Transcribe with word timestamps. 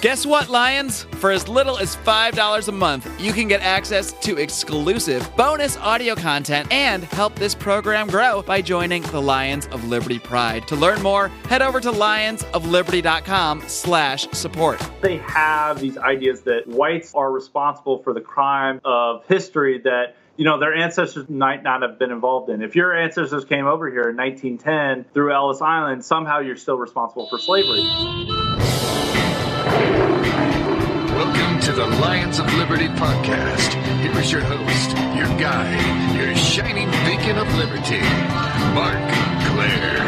Guess 0.00 0.26
what, 0.26 0.48
Lions? 0.48 1.02
For 1.14 1.32
as 1.32 1.48
little 1.48 1.76
as 1.76 1.96
$5 1.96 2.68
a 2.68 2.72
month, 2.72 3.20
you 3.20 3.32
can 3.32 3.48
get 3.48 3.62
access 3.62 4.12
to 4.20 4.36
exclusive 4.36 5.28
bonus 5.36 5.76
audio 5.78 6.14
content 6.14 6.70
and 6.70 7.02
help 7.02 7.34
this 7.34 7.52
program 7.52 8.06
grow 8.06 8.42
by 8.42 8.62
joining 8.62 9.02
the 9.02 9.20
Lions 9.20 9.66
of 9.68 9.88
Liberty 9.88 10.20
Pride. 10.20 10.68
To 10.68 10.76
learn 10.76 11.02
more, 11.02 11.28
head 11.48 11.62
over 11.62 11.80
to 11.80 11.90
lionsofliberty.com 11.90 13.64
slash 13.66 14.28
support. 14.30 14.80
They 15.00 15.16
have 15.16 15.80
these 15.80 15.98
ideas 15.98 16.42
that 16.42 16.68
whites 16.68 17.12
are 17.16 17.32
responsible 17.32 18.00
for 18.04 18.12
the 18.12 18.20
crime 18.20 18.80
of 18.84 19.26
history 19.26 19.80
that 19.80 20.14
you 20.36 20.44
know, 20.44 20.60
their 20.60 20.72
ancestors 20.72 21.28
might 21.28 21.64
not 21.64 21.82
have 21.82 21.98
been 21.98 22.12
involved 22.12 22.48
in. 22.48 22.62
If 22.62 22.76
your 22.76 22.96
ancestors 22.96 23.44
came 23.44 23.66
over 23.66 23.90
here 23.90 24.08
in 24.10 24.16
1910 24.16 25.12
through 25.12 25.32
Ellis 25.34 25.60
Island, 25.60 26.04
somehow 26.04 26.38
you're 26.38 26.54
still 26.54 26.78
responsible 26.78 27.28
for 27.28 27.40
slavery. 27.40 27.82
To 31.68 31.74
the 31.74 31.86
Lions 31.86 32.38
of 32.38 32.50
Liberty 32.54 32.86
podcast. 32.88 33.74
Here 34.00 34.18
is 34.18 34.32
your 34.32 34.40
host, 34.40 34.96
your 35.14 35.26
guide, 35.38 36.16
your 36.16 36.34
shining 36.34 36.86
beacon 37.04 37.36
of 37.36 37.46
liberty, 37.56 38.00
Marc 38.72 38.96
Clair. 39.44 39.98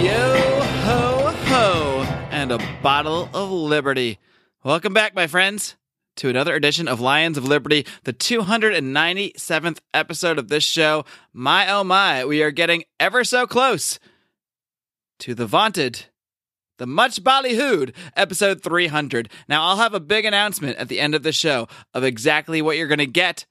Yo 0.00 0.60
ho 0.84 1.34
ho, 1.46 2.02
and 2.30 2.52
a 2.52 2.58
bottle 2.84 3.28
of 3.34 3.50
liberty. 3.50 4.20
Welcome 4.62 4.94
back, 4.94 5.16
my 5.16 5.26
friends 5.26 5.74
to 6.14 6.28
another 6.28 6.54
edition 6.54 6.86
of 6.86 7.00
Lions 7.00 7.36
of 7.36 7.48
Liberty, 7.48 7.84
the 8.04 8.12
297th 8.12 9.78
episode 9.92 10.38
of 10.38 10.46
this 10.46 10.62
show. 10.62 11.04
My 11.32 11.68
oh 11.72 11.82
my, 11.82 12.24
we 12.24 12.44
are 12.44 12.52
getting 12.52 12.84
ever 13.00 13.24
so 13.24 13.48
close 13.48 13.98
to 15.18 15.34
the 15.34 15.46
vaunted, 15.46 16.06
the 16.78 16.86
much 16.86 17.22
ballyhooed 17.22 17.94
episode 18.16 18.62
300. 18.62 19.30
Now, 19.48 19.64
I'll 19.64 19.76
have 19.76 19.94
a 19.94 20.00
big 20.00 20.24
announcement 20.24 20.78
at 20.78 20.88
the 20.88 21.00
end 21.00 21.14
of 21.14 21.22
the 21.22 21.32
show 21.32 21.68
of 21.94 22.04
exactly 22.04 22.62
what 22.62 22.76
you're 22.76 22.86
going 22.88 22.98
to 22.98 23.06
get 23.06 23.46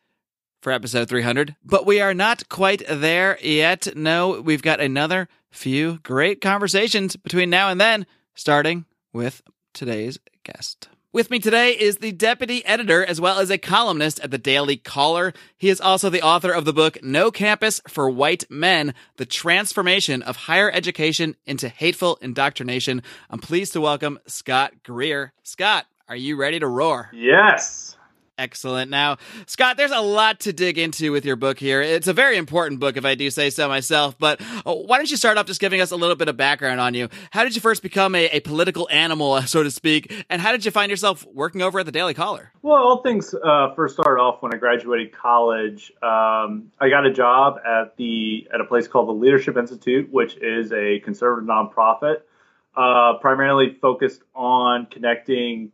for 0.62 0.72
episode 0.72 1.08
300, 1.08 1.56
but 1.64 1.86
we 1.86 2.02
are 2.02 2.14
not 2.14 2.50
quite 2.50 2.82
there 2.90 3.38
yet. 3.42 3.96
No, 3.96 4.42
we've 4.42 4.64
got 4.64 4.80
another 4.80 5.28
few 5.52 6.00
great 6.00 6.42
conversations 6.42 7.16
between 7.16 7.50
now 7.50 7.70
and 7.70 7.80
then, 7.80 8.06
starting 8.34 8.86
with 9.14 9.42
today's 9.74 10.18
guest. 10.44 10.90
With 11.16 11.32
me 11.32 11.40
today 11.40 11.72
is 11.72 12.00
the 12.00 12.12
deputy 12.12 12.66
editor 12.66 13.02
as 13.02 13.22
well 13.22 13.40
as 13.40 13.50
a 13.50 13.58
columnist 13.58 14.20
at 14.20 14.32
the 14.32 14.38
Daily 14.38 14.76
Caller. 14.76 15.32
He 15.58 15.70
is 15.70 15.80
also 15.80 16.10
the 16.10 16.22
author 16.22 16.52
of 16.52 16.66
the 16.66 16.74
book 16.74 17.02
No 17.02 17.32
Campus 17.32 17.80
for 17.88 18.10
White 18.10 18.44
Men 18.50 18.94
The 19.16 19.26
Transformation 19.26 20.22
of 20.22 20.36
Higher 20.36 20.70
Education 20.70 21.38
into 21.46 21.70
Hateful 21.70 22.18
Indoctrination. 22.22 23.02
I'm 23.30 23.40
pleased 23.40 23.72
to 23.72 23.80
welcome 23.80 24.20
Scott 24.28 24.84
Greer. 24.84 25.32
Scott, 25.42 25.86
are 26.10 26.18
you 26.18 26.36
ready 26.36 26.60
to 26.60 26.68
roar? 26.68 27.10
Yes. 27.14 27.96
Excellent. 28.38 28.92
Now, 28.92 29.18
Scott, 29.46 29.78
there's 29.78 29.92
a 29.92 30.02
lot 30.02 30.42
to 30.42 30.52
dig 30.52 30.78
into 30.78 31.14
with 31.14 31.24
your 31.24 31.38
book 31.38 31.58
here. 31.58 31.82
It's 31.82 32.10
a 32.10 32.14
very 32.14 32.36
important 32.36 32.82
book, 32.82 32.98
if 32.98 33.06
I 33.06 33.16
do 33.16 33.30
say 33.30 33.50
so 33.50 33.70
myself. 33.70 34.18
But 34.20 34.42
uh, 34.66 34.74
why 34.74 34.98
don't 34.98 35.10
you 35.10 35.16
start 35.16 35.38
off 35.38 35.46
just 35.46 35.62
giving 35.62 35.80
us 35.80 35.92
a 35.92 35.96
little 35.96 36.18
bit 36.18 36.28
of 36.28 36.36
background 36.36 36.82
on 36.82 36.94
you? 36.94 37.08
How 37.32 37.46
did 37.46 37.56
you 37.56 37.62
first 37.62 37.82
become 37.82 38.14
a, 38.14 38.28
a 38.32 38.42
political 38.42 38.90
animal, 38.92 39.42
so 39.44 39.64
to 39.64 39.72
speak? 39.72 40.26
And 40.30 40.42
how 40.42 40.52
did 40.52 40.66
you 40.66 40.72
find 40.72 40.90
yourself 40.90 41.26
working 41.34 41.62
over 41.62 41.80
at 41.80 41.86
the 41.86 41.94
Daily 41.94 42.14
Caller? 42.14 42.52
Well, 42.62 42.76
all 42.76 43.02
things 43.04 43.34
uh, 43.34 43.74
first 43.74 43.96
started 43.96 44.20
off 44.20 44.42
when 44.42 44.54
I 44.54 44.58
graduated 44.58 45.14
college. 45.14 45.94
Um, 46.04 46.72
I 46.82 46.90
got 46.90 47.06
a 47.06 47.14
job 47.14 47.60
at 47.66 47.96
the 47.96 48.50
at 48.54 48.60
a 48.60 48.66
place 48.66 48.86
called 48.86 49.08
the 49.08 49.14
Leadership 49.14 49.56
Institute, 49.56 50.12
which 50.12 50.36
is 50.42 50.74
a 50.74 51.00
conservative 51.06 51.48
nonprofit, 51.48 52.18
uh, 52.76 53.18
primarily 53.22 53.78
focused 53.82 54.24
on 54.36 54.88
connecting 54.88 55.72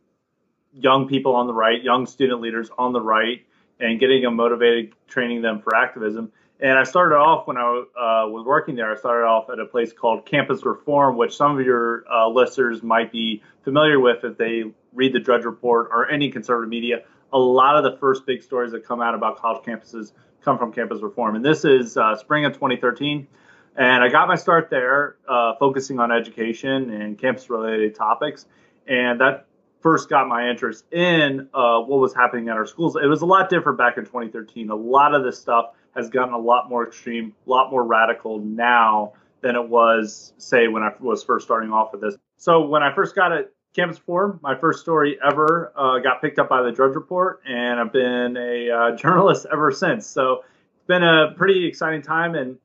young 0.74 1.08
people 1.08 1.34
on 1.34 1.46
the 1.46 1.54
right, 1.54 1.82
young 1.82 2.06
student 2.06 2.40
leaders 2.40 2.70
on 2.78 2.92
the 2.92 3.00
right, 3.00 3.44
and 3.80 3.98
getting 3.98 4.22
them 4.22 4.36
motivated, 4.36 4.92
training 5.08 5.42
them 5.42 5.60
for 5.60 5.74
activism. 5.74 6.32
And 6.60 6.78
I 6.78 6.84
started 6.84 7.16
off 7.16 7.48
when 7.48 7.56
I 7.56 7.62
uh, 7.62 8.28
was 8.28 8.44
working 8.46 8.76
there. 8.76 8.92
I 8.92 8.96
started 8.96 9.26
off 9.26 9.50
at 9.50 9.58
a 9.58 9.66
place 9.66 9.92
called 9.92 10.26
Campus 10.26 10.64
Reform, 10.64 11.16
which 11.16 11.36
some 11.36 11.58
of 11.58 11.66
your 11.66 12.04
uh, 12.08 12.28
listeners 12.28 12.84
might 12.84 13.10
be 13.10 13.42
familiar 13.64 13.98
with 13.98 14.22
if 14.22 14.38
they 14.38 14.64
read 14.92 15.12
the 15.12 15.18
Drudge 15.18 15.44
Report 15.44 15.88
or 15.90 16.08
any 16.08 16.30
conservative 16.30 16.68
media. 16.68 17.02
A 17.32 17.38
lot 17.38 17.76
of 17.76 17.82
the 17.90 17.98
first 17.98 18.26
big 18.26 18.42
stories 18.42 18.70
that 18.72 18.86
come 18.86 19.00
out 19.00 19.14
about 19.14 19.38
college 19.38 19.64
campuses 19.64 20.12
come 20.42 20.56
from 20.56 20.72
Campus 20.72 21.02
Reform. 21.02 21.34
And 21.34 21.44
this 21.44 21.64
is 21.64 21.96
uh, 21.96 22.16
spring 22.16 22.44
of 22.44 22.52
2013. 22.52 23.26
And 23.74 24.04
I 24.04 24.08
got 24.08 24.28
my 24.28 24.36
start 24.36 24.68
there, 24.70 25.16
uh, 25.28 25.54
focusing 25.58 25.98
on 25.98 26.12
education 26.12 26.90
and 26.90 27.18
campus 27.18 27.50
related 27.50 27.96
topics. 27.96 28.46
And 28.86 29.20
that 29.20 29.46
first 29.82 30.08
got 30.08 30.28
my 30.28 30.48
interest 30.48 30.84
in 30.92 31.48
uh, 31.52 31.80
what 31.80 31.98
was 32.00 32.14
happening 32.14 32.48
at 32.48 32.56
our 32.56 32.66
schools. 32.66 32.96
It 32.96 33.06
was 33.06 33.22
a 33.22 33.26
lot 33.26 33.50
different 33.50 33.78
back 33.78 33.98
in 33.98 34.04
2013. 34.04 34.70
A 34.70 34.74
lot 34.74 35.14
of 35.14 35.24
this 35.24 35.38
stuff 35.38 35.74
has 35.94 36.08
gotten 36.08 36.32
a 36.32 36.38
lot 36.38 36.70
more 36.70 36.86
extreme, 36.86 37.34
a 37.46 37.50
lot 37.50 37.70
more 37.70 37.84
radical 37.84 38.38
now 38.38 39.12
than 39.42 39.56
it 39.56 39.68
was, 39.68 40.32
say, 40.38 40.68
when 40.68 40.82
I 40.82 40.90
was 41.00 41.22
first 41.24 41.44
starting 41.44 41.72
off 41.72 41.92
with 41.92 42.00
this. 42.00 42.16
So 42.36 42.66
when 42.66 42.82
I 42.82 42.94
first 42.94 43.14
got 43.14 43.32
at 43.32 43.52
Campus 43.74 43.98
Reform, 43.98 44.38
my 44.42 44.54
first 44.54 44.80
story 44.80 45.18
ever 45.26 45.72
uh, 45.76 45.98
got 45.98 46.20
picked 46.20 46.38
up 46.38 46.48
by 46.48 46.62
the 46.62 46.70
Drudge 46.70 46.94
Report, 46.94 47.40
and 47.46 47.80
I've 47.80 47.92
been 47.92 48.36
a 48.36 48.70
uh, 48.70 48.96
journalist 48.96 49.46
ever 49.52 49.72
since. 49.72 50.06
So 50.06 50.44
it's 50.76 50.86
been 50.86 51.02
a 51.02 51.32
pretty 51.36 51.66
exciting 51.66 52.02
time. 52.02 52.34
And 52.34 52.58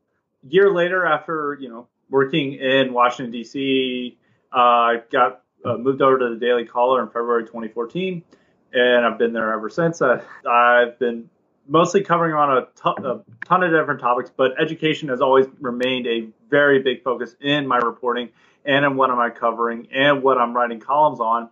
year 0.48 0.72
later, 0.72 1.06
after 1.06 1.58
you 1.60 1.70
know 1.70 1.88
working 2.10 2.54
in 2.54 2.94
Washington 2.94 3.32
D.C., 3.32 4.18
uh, 4.54 4.56
I 4.56 5.02
got 5.12 5.42
uh, 5.66 5.78
moved 5.78 6.02
over 6.02 6.20
to 6.20 6.30
the 6.30 6.36
Daily 6.36 6.66
Caller 6.66 7.02
in 7.02 7.08
February 7.08 7.46
2014, 7.46 8.24
and 8.74 9.06
I've 9.06 9.18
been 9.18 9.34
there 9.34 9.54
ever 9.54 9.70
since. 9.70 10.02
Uh, 10.02 10.24
I've 10.50 10.98
been 11.00 11.30
mostly 11.68 12.04
covering 12.04 12.34
on 12.34 12.58
a, 12.58 12.62
t- 12.62 13.04
a 13.04 13.22
ton 13.46 13.64
of 13.64 13.72
different 13.72 14.00
topics, 14.00 14.32
but 14.36 14.60
education 14.60 15.10
has 15.10 15.22
always 15.22 15.46
remained 15.60 16.08
a 16.08 16.28
very 16.50 16.82
big 16.82 17.04
focus 17.04 17.36
in 17.42 17.68
my 17.68 17.78
reporting 17.78 18.30
and 18.66 18.86
in 18.86 18.96
what 18.96 19.10
am 19.10 19.20
I 19.20 19.30
covering 19.30 19.88
and 19.92 20.24
what 20.24 20.38
I'm 20.38 20.56
writing 20.56 20.80
columns 20.80 21.20
on. 21.20 21.50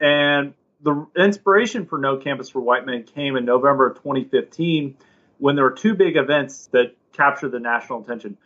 And 0.00 0.54
the 0.82 1.06
inspiration 1.16 1.86
for 1.86 1.98
No 1.98 2.18
Campus 2.18 2.50
for 2.50 2.60
White 2.60 2.84
Men 2.86 3.04
came 3.04 3.36
in 3.36 3.44
November 3.44 3.88
of 3.88 3.96
2015 3.96 4.96
when 5.38 5.56
there 5.56 5.64
were 5.64 5.72
two 5.72 5.94
big 5.94 6.16
events 6.16 6.68
that 6.72 6.94
captured 7.12 7.50
the 7.50 7.60
national 7.60 8.02
attention. 8.02 8.36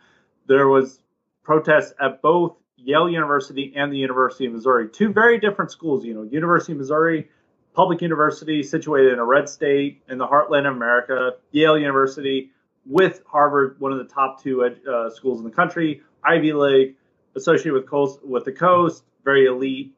There 0.47 0.67
was 0.67 0.99
protests 1.43 1.93
at 1.99 2.21
both 2.21 2.55
Yale 2.83 3.09
University 3.09 3.73
and 3.75 3.91
the 3.91 3.97
University 3.97 4.45
of 4.45 4.53
Missouri, 4.53 4.89
two 4.89 5.11
very 5.11 5.39
different 5.39 5.71
schools. 5.71 6.05
You 6.05 6.13
know, 6.13 6.23
University 6.23 6.73
of 6.73 6.79
Missouri, 6.79 7.29
public 7.73 8.01
university 8.01 8.63
situated 8.63 9.13
in 9.13 9.19
a 9.19 9.25
red 9.25 9.47
state 9.47 10.01
in 10.09 10.17
the 10.17 10.27
heartland 10.27 10.67
of 10.67 10.75
America. 10.75 11.33
Yale 11.51 11.77
University 11.77 12.51
with 12.85 13.21
Harvard, 13.27 13.75
one 13.79 13.91
of 13.91 13.97
the 13.97 14.11
top 14.13 14.41
two 14.41 14.63
uh, 14.63 15.09
schools 15.09 15.39
in 15.39 15.45
the 15.45 15.51
country. 15.51 16.01
Ivy 16.23 16.53
League, 16.53 16.95
associated 17.35 17.73
with 17.73 17.87
coast 17.87 18.23
with 18.25 18.45
the 18.45 18.51
coast, 18.51 19.03
very 19.23 19.45
elite. 19.45 19.93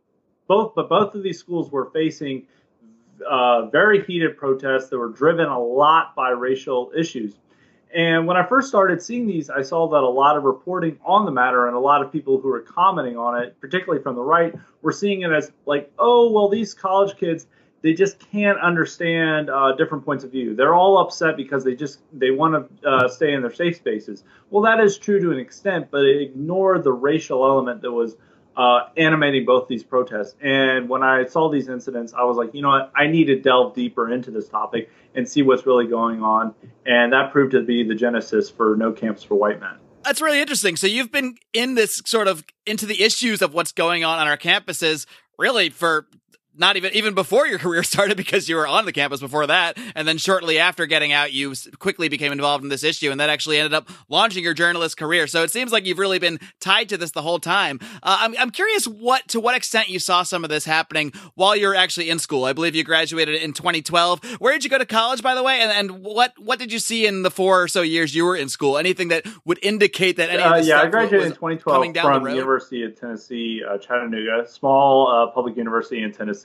Both, 0.48 0.74
but 0.76 0.90
both 0.90 1.16
of 1.16 1.24
these 1.24 1.40
schools 1.40 1.72
were 1.72 1.90
facing 1.92 2.48
uh, 3.30 3.68
very 3.68 4.04
heated 4.04 4.38
protests 4.38 4.90
that 4.90 4.98
were 4.98 5.10
driven 5.10 5.48
a 5.48 5.60
lot 5.60 6.16
by 6.16 6.32
racial 6.32 6.92
issues. 6.98 7.36
And 7.94 8.26
when 8.26 8.38
I 8.38 8.46
first 8.46 8.70
started 8.70 9.02
seeing 9.02 9.28
these, 9.28 9.50
I 9.50 9.62
saw 9.62 9.88
that 9.90 10.02
a 10.02 10.08
lot 10.08 10.38
of 10.38 10.44
reporting 10.44 10.98
on 11.06 11.26
the 11.26 11.32
matter 11.32 11.68
and 11.68 11.76
a 11.76 11.80
lot 11.80 12.04
of 12.04 12.12
people 12.12 12.40
who 12.40 12.50
were 12.50 12.62
commenting 12.62 13.18
on 13.18 13.42
it, 13.42 13.60
particularly 13.60 14.02
from 14.02 14.16
the 14.16 14.22
right, 14.22 14.54
were 14.82 14.94
seeing 14.94 15.22
it 15.22 15.32
as 15.32 15.52
like, 15.66 15.92
oh, 16.00 16.32
well, 16.32 16.48
these 16.48 16.74
college 16.74 17.18
kids, 17.18 17.48
they 17.82 17.94
just 17.94 18.20
can't 18.32 18.60
understand 18.60 19.50
uh, 19.50 19.74
different 19.76 20.06
points 20.06 20.24
of 20.24 20.32
view. 20.32 20.56
They're 20.56 20.76
all 20.76 21.00
upset 21.00 21.36
because 21.36 21.64
they 21.64 21.76
just 21.76 22.00
they 22.14 22.32
want 22.32 22.82
to 22.82 22.88
uh, 22.88 23.08
stay 23.10 23.34
in 23.34 23.42
their 23.42 23.54
safe 23.54 23.76
spaces. 23.78 24.24
Well, 24.50 24.64
that 24.64 24.80
is 24.80 24.98
true 24.98 25.20
to 25.20 25.32
an 25.32 25.40
extent, 25.40 25.88
but 25.92 26.06
it 26.06 26.22
ignored 26.22 26.84
the 26.84 26.94
racial 26.94 27.44
element 27.44 27.82
that 27.82 27.92
was 27.92 28.16
uh, 28.56 28.82
animating 28.98 29.46
both 29.46 29.68
these 29.68 29.84
protests. 29.84 30.36
And 30.42 30.90
when 30.90 31.04
I 31.04 31.26
saw 31.26 31.50
these 31.50 31.68
incidents, 31.70 32.14
I 32.14 32.24
was 32.24 32.38
like, 32.38 32.54
you 32.54 32.62
know 32.62 32.70
what? 32.70 32.92
I 32.96 33.08
need 33.08 33.26
to 33.26 33.40
delve 33.40 33.76
deeper 33.76 34.12
into 34.12 34.32
this 34.32 34.48
topic 34.50 34.90
and 35.16 35.28
see 35.28 35.42
what's 35.42 35.66
really 35.66 35.88
going 35.88 36.22
on. 36.22 36.54
And 36.86 37.14
that 37.14 37.32
proved 37.32 37.52
to 37.52 37.62
be 37.62 37.84
the 37.84 37.96
genesis 37.96 38.50
for 38.50 38.76
No 38.76 38.92
Campus 38.92 39.24
for 39.24 39.36
White 39.36 39.60
Men. 39.60 39.78
That's 40.04 40.22
really 40.22 40.42
interesting. 40.42 40.76
So 40.76 40.88
you've 40.88 41.12
been 41.12 41.36
in 41.54 41.76
this 41.76 42.02
sort 42.06 42.28
of 42.28 42.44
into 42.66 42.86
the 42.86 43.04
issues 43.04 43.42
of 43.42 43.54
what's 43.54 43.72
going 43.72 44.04
on 44.04 44.20
on 44.20 44.28
our 44.28 44.38
campuses 44.38 45.06
really 45.38 45.70
for 45.70 46.08
not 46.56 46.78
even 46.78 46.94
even 46.94 47.14
before 47.14 47.48
your 47.48 47.60
career 47.66 47.84
started 47.84 48.18
because 48.18 48.50
you 48.50 48.56
were 48.56 48.68
on 48.68 48.86
the 48.86 48.92
campus 48.92 49.20
before 49.20 49.48
that. 49.48 49.78
And 49.96 50.08
then 50.08 50.18
shortly 50.18 50.60
after 50.60 50.86
getting 50.86 51.12
out 51.12 51.34
you 51.34 51.54
quickly 51.80 52.10
became 52.10 52.32
involved 52.32 52.64
in 52.64 52.70
this 52.70 52.84
issue. 52.84 53.12
And 53.12 53.20
that 53.20 53.30
actually 53.30 53.58
ended 53.58 53.74
up 53.74 53.90
launching 54.10 54.44
your 54.44 54.54
journalist 54.54 54.98
career. 54.98 55.28
So 55.28 55.44
it 55.44 55.52
seems 55.52 55.72
like 55.72 55.86
you've 55.86 56.00
really 56.00 56.20
been 56.20 56.40
tied 56.60 56.90
to 56.90 56.98
this 56.98 57.12
the 57.12 57.22
whole 57.22 57.40
time. 57.40 57.80
Uh, 58.04 58.18
I'm, 58.22 58.36
I'm 58.38 58.50
curious 58.50 58.86
what 58.86 59.28
to 59.30 59.40
what 59.40 59.56
extent 59.56 59.90
you 59.90 60.00
saw 60.00 60.24
some 60.24 60.44
of 60.44 60.50
this 60.50 60.66
happening 60.66 61.14
while 61.36 61.56
you're 61.56 61.76
actually 61.76 62.10
in 62.10 62.20
school. 62.20 62.46
I 62.46 62.54
believe 62.54 62.76
you 62.76 62.84
graduated 62.84 63.42
in 63.42 63.54
2012 63.54 64.24
where 64.40 64.54
did 64.54 64.64
you 64.64 64.70
go 64.70 64.78
to 64.78 64.86
college 64.86 65.22
by 65.22 65.36
the 65.36 65.44
way? 65.44 65.60
And, 65.62 65.72
and 65.72 66.04
what 66.04 66.34
what 66.38 66.60
did 66.60 66.72
you 66.72 66.80
see 66.80 67.06
in 67.06 67.24
the 67.24 67.32
four 67.32 67.64
or 67.64 67.68
so 67.68 67.82
years 67.82 68.14
you 68.16 68.26
were 68.26 68.36
in 68.36 68.50
school? 68.50 68.78
Anything 68.78 69.10
that 69.10 69.26
would 69.46 69.60
indicate 69.62 70.18
that 70.18 70.30
any 70.30 70.42
uh, 70.42 70.58
yeah 70.58 70.82
i 70.82 70.88
graduated 70.88 71.28
in 71.28 71.34
2012 71.34 71.86
from 71.86 71.94
the 71.94 72.30
road? 72.30 72.36
university 72.36 72.84
of 72.84 73.00
tennessee 73.00 73.62
uh, 73.68 73.78
chattanooga. 73.78 74.48
Small 74.48 75.08
uh, 75.08 75.32
public 75.32 75.56
university 75.56 76.04
in 76.04 76.12
tennessee 76.12 76.41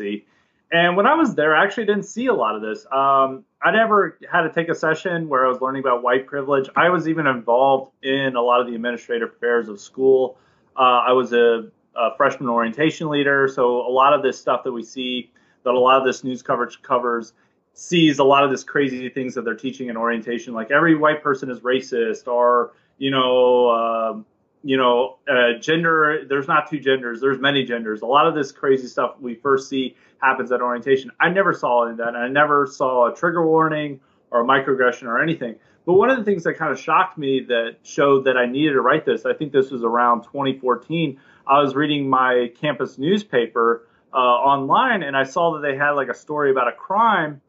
and 0.72 0.96
when 0.96 1.06
I 1.06 1.14
was 1.14 1.34
there, 1.34 1.54
I 1.54 1.62
actually 1.62 1.87
didn't 1.87 2.04
see 2.04 2.26
a 2.26 2.34
lot 2.34 2.56
of 2.56 2.62
this. 2.62 2.84
Um, 2.90 3.44
I 3.62 3.70
never 3.70 4.19
had 4.31 4.43
to 4.43 4.52
take 4.52 4.69
a 4.69 4.75
session 4.75 5.28
where 5.28 5.46
I 5.46 5.48
was 5.48 5.60
learning 5.60 5.81
about 5.81 6.02
white 6.02 6.26
privilege. 6.26 6.69
I 6.75 6.88
was 6.88 7.08
even 7.08 7.26
involved 7.26 7.93
in 8.02 8.34
a 8.34 8.40
lot 8.40 8.60
of 8.60 8.66
the 8.66 8.75
administrative 8.75 9.31
affairs 9.31 9.69
of 9.69 9.81
school. 9.81 10.38
Uh, 10.76 11.04
I 11.06 11.12
was 11.12 11.32
a, 11.32 11.69
a, 11.94 12.16
freshman 12.16 12.48
orientation 12.48 13.08
leader, 13.08 13.48
so 13.48 13.87
a 13.87 13.90
lot 13.90 14.12
of 14.12 14.22
this 14.22 14.38
stuff 14.38 14.64
that 14.64 14.72
we 14.72 14.82
see, 14.82 15.31
that 15.62 15.72
a 15.72 15.78
lot 15.78 15.99
of 15.99 16.04
this 16.04 16.25
news 16.25 16.42
coverage 16.42 16.82
covers, 16.82 17.32
sees 17.72 18.19
a 18.19 18.25
lot 18.25 18.42
of 18.42 18.50
this 18.50 18.64
crazy 18.64 19.08
things 19.08 19.34
that 19.34 19.44
they're 19.44 19.54
teaching 19.54 19.88
in 19.88 19.96
orientation, 19.96 20.52
like 20.52 20.70
every 20.70 20.96
white 20.96 21.22
person 21.22 21.49
is 21.50 21.60
racist, 21.60 22.26
or 22.26 22.72
you 22.99 23.10
know. 23.10 23.69
Uh, 23.69 24.20
you 24.66 24.76
know, 24.76 25.18
uh, 25.28 25.56
gender, 25.60 26.24
there's 26.28 26.48
not 26.48 26.68
two 26.68 26.80
genders, 26.80 27.20
there's 27.20 27.38
many 27.38 27.64
genders. 27.64 28.02
A 28.02 28.06
lot 28.06 28.26
of 28.26 28.34
this 28.34 28.50
crazy 28.50 28.88
stuff 28.88 29.14
we 29.20 29.36
first 29.36 29.68
see 29.68 29.94
happens 30.20 30.50
at 30.50 30.60
orientation. 30.60 31.12
I 31.20 31.28
never 31.28 31.54
saw 31.54 31.84
any 31.84 31.92
of 31.92 31.98
that. 31.98 32.16
I 32.16 32.26
never 32.26 32.66
saw 32.66 33.12
a 33.12 33.14
trigger 33.14 33.46
warning 33.46 34.00
or 34.32 34.40
a 34.40 34.44
microaggression 34.44 35.04
or 35.04 35.22
anything. 35.22 35.54
But 35.84 35.92
one 35.92 36.10
of 36.10 36.18
the 36.18 36.24
things 36.24 36.42
that 36.42 36.54
kind 36.54 36.72
of 36.72 36.80
shocked 36.80 37.16
me 37.16 37.44
that 37.46 37.76
showed 37.84 38.24
that 38.24 38.36
I 38.36 38.46
needed 38.46 38.72
to 38.72 38.80
write 38.80 39.06
this, 39.06 39.24
I 39.24 39.34
think 39.34 39.52
this 39.52 39.70
was 39.70 39.84
around 39.84 40.22
2014. 40.24 41.20
I 41.46 41.60
was 41.60 41.76
reading 41.76 42.10
my 42.10 42.50
campus 42.60 42.98
newspaper 42.98 43.86
uh, 44.12 44.16
online 44.16 45.04
and 45.04 45.16
I 45.16 45.22
saw 45.22 45.52
that 45.52 45.62
they 45.62 45.76
had 45.76 45.92
like 45.92 46.08
a 46.08 46.14
story 46.14 46.50
about 46.50 46.66
a 46.66 46.72
crime 46.72 47.40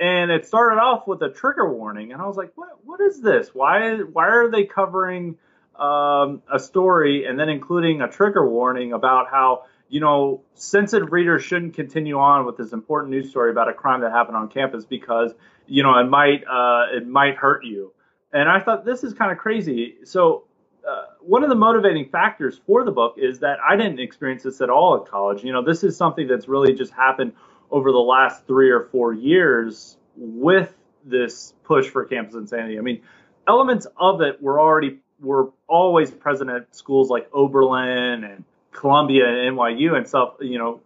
and 0.00 0.30
it 0.30 0.46
started 0.46 0.76
off 0.76 1.06
with 1.06 1.20
a 1.20 1.28
trigger 1.28 1.70
warning 1.70 2.12
and 2.12 2.22
I 2.22 2.26
was 2.26 2.38
like, 2.38 2.52
what, 2.54 2.78
what 2.82 3.02
is 3.02 3.20
this? 3.20 3.50
Why, 3.52 3.98
why 3.98 4.28
are 4.28 4.50
they 4.50 4.64
covering 4.64 5.36
um, 5.78 6.42
a 6.52 6.58
story 6.58 7.26
and 7.26 7.38
then 7.38 7.48
including 7.48 8.00
a 8.00 8.08
trigger 8.08 8.48
warning 8.48 8.92
about 8.92 9.30
how 9.30 9.64
you 9.88 10.00
know 10.00 10.42
sensitive 10.54 11.12
readers 11.12 11.42
shouldn't 11.42 11.74
continue 11.74 12.18
on 12.18 12.46
with 12.46 12.56
this 12.56 12.72
important 12.72 13.10
news 13.10 13.30
story 13.30 13.50
about 13.50 13.68
a 13.68 13.74
crime 13.74 14.00
that 14.00 14.12
happened 14.12 14.36
on 14.36 14.48
campus 14.48 14.84
because 14.84 15.32
you 15.66 15.82
know 15.82 15.98
it 15.98 16.04
might 16.04 16.44
uh, 16.44 16.96
it 16.96 17.06
might 17.06 17.36
hurt 17.36 17.64
you. 17.64 17.92
And 18.32 18.48
I 18.48 18.60
thought 18.60 18.84
this 18.84 19.04
is 19.04 19.12
kind 19.12 19.30
of 19.30 19.38
crazy. 19.38 19.96
So 20.04 20.44
uh, 20.88 21.04
one 21.20 21.42
of 21.42 21.48
the 21.48 21.54
motivating 21.54 22.08
factors 22.08 22.60
for 22.66 22.84
the 22.84 22.90
book 22.90 23.16
is 23.18 23.40
that 23.40 23.58
I 23.60 23.76
didn't 23.76 24.00
experience 24.00 24.42
this 24.42 24.60
at 24.60 24.70
all 24.70 25.02
at 25.02 25.10
college. 25.10 25.44
You 25.44 25.52
know, 25.52 25.62
this 25.62 25.84
is 25.84 25.96
something 25.96 26.26
that's 26.26 26.48
really 26.48 26.72
just 26.74 26.92
happened 26.92 27.32
over 27.70 27.92
the 27.92 27.98
last 27.98 28.46
three 28.46 28.70
or 28.70 28.88
four 28.90 29.12
years 29.12 29.96
with 30.16 30.74
this 31.04 31.54
push 31.64 31.88
for 31.88 32.04
campus 32.04 32.34
insanity. 32.34 32.78
I 32.78 32.82
mean, 32.82 33.02
elements 33.46 33.86
of 33.98 34.20
it 34.22 34.42
were 34.42 34.60
already 34.60 35.00
were 35.22 35.50
always 35.68 36.10
present 36.10 36.50
at 36.50 36.74
schools 36.74 37.08
like 37.08 37.28
Oberlin 37.32 38.24
and 38.24 38.44
Columbia 38.72 39.26
and 39.26 39.56
NYU 39.56 39.96
and 39.96 40.06
stuff, 40.06 40.34
you 40.40 40.58
know, 40.58 40.80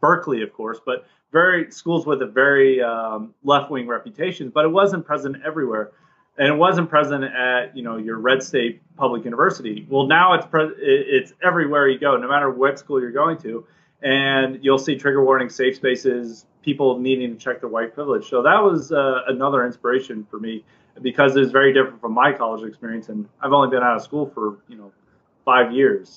Berkeley, 0.00 0.42
of 0.42 0.52
course, 0.52 0.80
but 0.84 1.06
very 1.32 1.70
schools 1.70 2.06
with 2.06 2.22
a 2.22 2.26
very 2.26 2.80
um, 2.80 3.34
left 3.42 3.70
wing 3.70 3.86
reputation, 3.86 4.50
but 4.50 4.64
it 4.64 4.68
wasn't 4.68 5.04
present 5.04 5.36
everywhere. 5.44 5.92
And 6.36 6.48
it 6.48 6.56
wasn't 6.56 6.90
present 6.90 7.22
at, 7.22 7.76
you 7.76 7.82
know, 7.84 7.96
your 7.96 8.18
red 8.18 8.42
state 8.42 8.82
public 8.96 9.24
university. 9.24 9.86
Well, 9.88 10.06
now 10.06 10.34
it's 10.34 10.46
pre- 10.46 10.74
it's 10.78 11.32
everywhere 11.44 11.88
you 11.88 11.98
go, 11.98 12.16
no 12.16 12.28
matter 12.28 12.50
what 12.50 12.78
school 12.78 13.00
you're 13.00 13.12
going 13.12 13.38
to. 13.38 13.64
And 14.02 14.58
you'll 14.62 14.78
see 14.78 14.96
trigger 14.96 15.24
warning, 15.24 15.48
safe 15.48 15.76
spaces, 15.76 16.44
people 16.62 16.98
needing 16.98 17.32
to 17.32 17.38
check 17.38 17.60
their 17.60 17.68
white 17.68 17.94
privilege. 17.94 18.28
So 18.28 18.42
that 18.42 18.62
was 18.62 18.90
uh, 18.90 19.22
another 19.28 19.64
inspiration 19.64 20.26
for 20.28 20.40
me 20.40 20.64
because 21.02 21.36
it's 21.36 21.52
very 21.52 21.72
different 21.72 22.00
from 22.00 22.12
my 22.12 22.32
college 22.32 22.66
experience, 22.66 23.08
and 23.08 23.28
I've 23.40 23.52
only 23.52 23.70
been 23.70 23.82
out 23.82 23.96
of 23.96 24.02
school 24.02 24.30
for 24.34 24.58
you 24.68 24.76
know 24.76 24.92
five 25.44 25.72
years. 25.72 26.16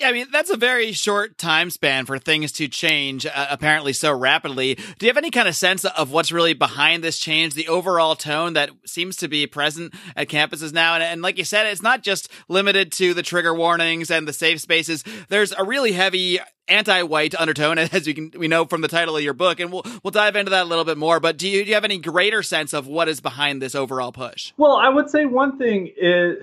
Yeah, 0.00 0.10
I 0.10 0.12
mean, 0.12 0.26
that's 0.30 0.50
a 0.50 0.56
very 0.56 0.92
short 0.92 1.38
time 1.38 1.70
span 1.70 2.06
for 2.06 2.20
things 2.20 2.52
to 2.52 2.68
change, 2.68 3.26
uh, 3.26 3.48
apparently 3.50 3.92
so 3.92 4.16
rapidly. 4.16 4.76
Do 4.76 5.06
you 5.06 5.08
have 5.08 5.16
any 5.16 5.32
kind 5.32 5.48
of 5.48 5.56
sense 5.56 5.84
of 5.84 6.12
what's 6.12 6.30
really 6.30 6.54
behind 6.54 7.02
this 7.02 7.18
change, 7.18 7.54
the 7.54 7.66
overall 7.66 8.14
tone 8.14 8.52
that 8.52 8.70
seems 8.86 9.16
to 9.16 9.26
be 9.26 9.48
present 9.48 9.92
at 10.14 10.28
campuses 10.28 10.72
now? 10.72 10.94
And, 10.94 11.02
and 11.02 11.20
like 11.20 11.36
you 11.36 11.42
said, 11.42 11.66
it's 11.66 11.82
not 11.82 12.04
just 12.04 12.28
limited 12.48 12.92
to 12.92 13.12
the 13.12 13.24
trigger 13.24 13.52
warnings 13.52 14.08
and 14.08 14.28
the 14.28 14.32
safe 14.32 14.60
spaces. 14.60 15.02
There's 15.30 15.50
a 15.50 15.64
really 15.64 15.90
heavy 15.90 16.38
anti-white 16.68 17.34
undertone, 17.34 17.78
as 17.78 18.06
we 18.06 18.14
can 18.14 18.32
we 18.36 18.48
know 18.48 18.64
from 18.64 18.80
the 18.80 18.88
title 18.88 19.16
of 19.16 19.22
your 19.22 19.34
book, 19.34 19.60
and 19.60 19.72
we'll 19.72 19.84
we'll 20.02 20.10
dive 20.10 20.36
into 20.36 20.50
that 20.50 20.62
a 20.62 20.68
little 20.68 20.84
bit 20.84 20.98
more. 20.98 21.20
But 21.20 21.36
do 21.36 21.48
you, 21.48 21.64
do 21.64 21.68
you 21.68 21.74
have 21.74 21.84
any 21.84 21.98
greater 21.98 22.42
sense 22.42 22.72
of 22.72 22.86
what 22.86 23.08
is 23.08 23.20
behind 23.20 23.62
this 23.62 23.74
overall 23.74 24.12
push? 24.12 24.52
Well, 24.56 24.76
I 24.76 24.88
would 24.88 25.10
say 25.10 25.24
one 25.24 25.58
thing 25.58 25.92
is 25.96 26.36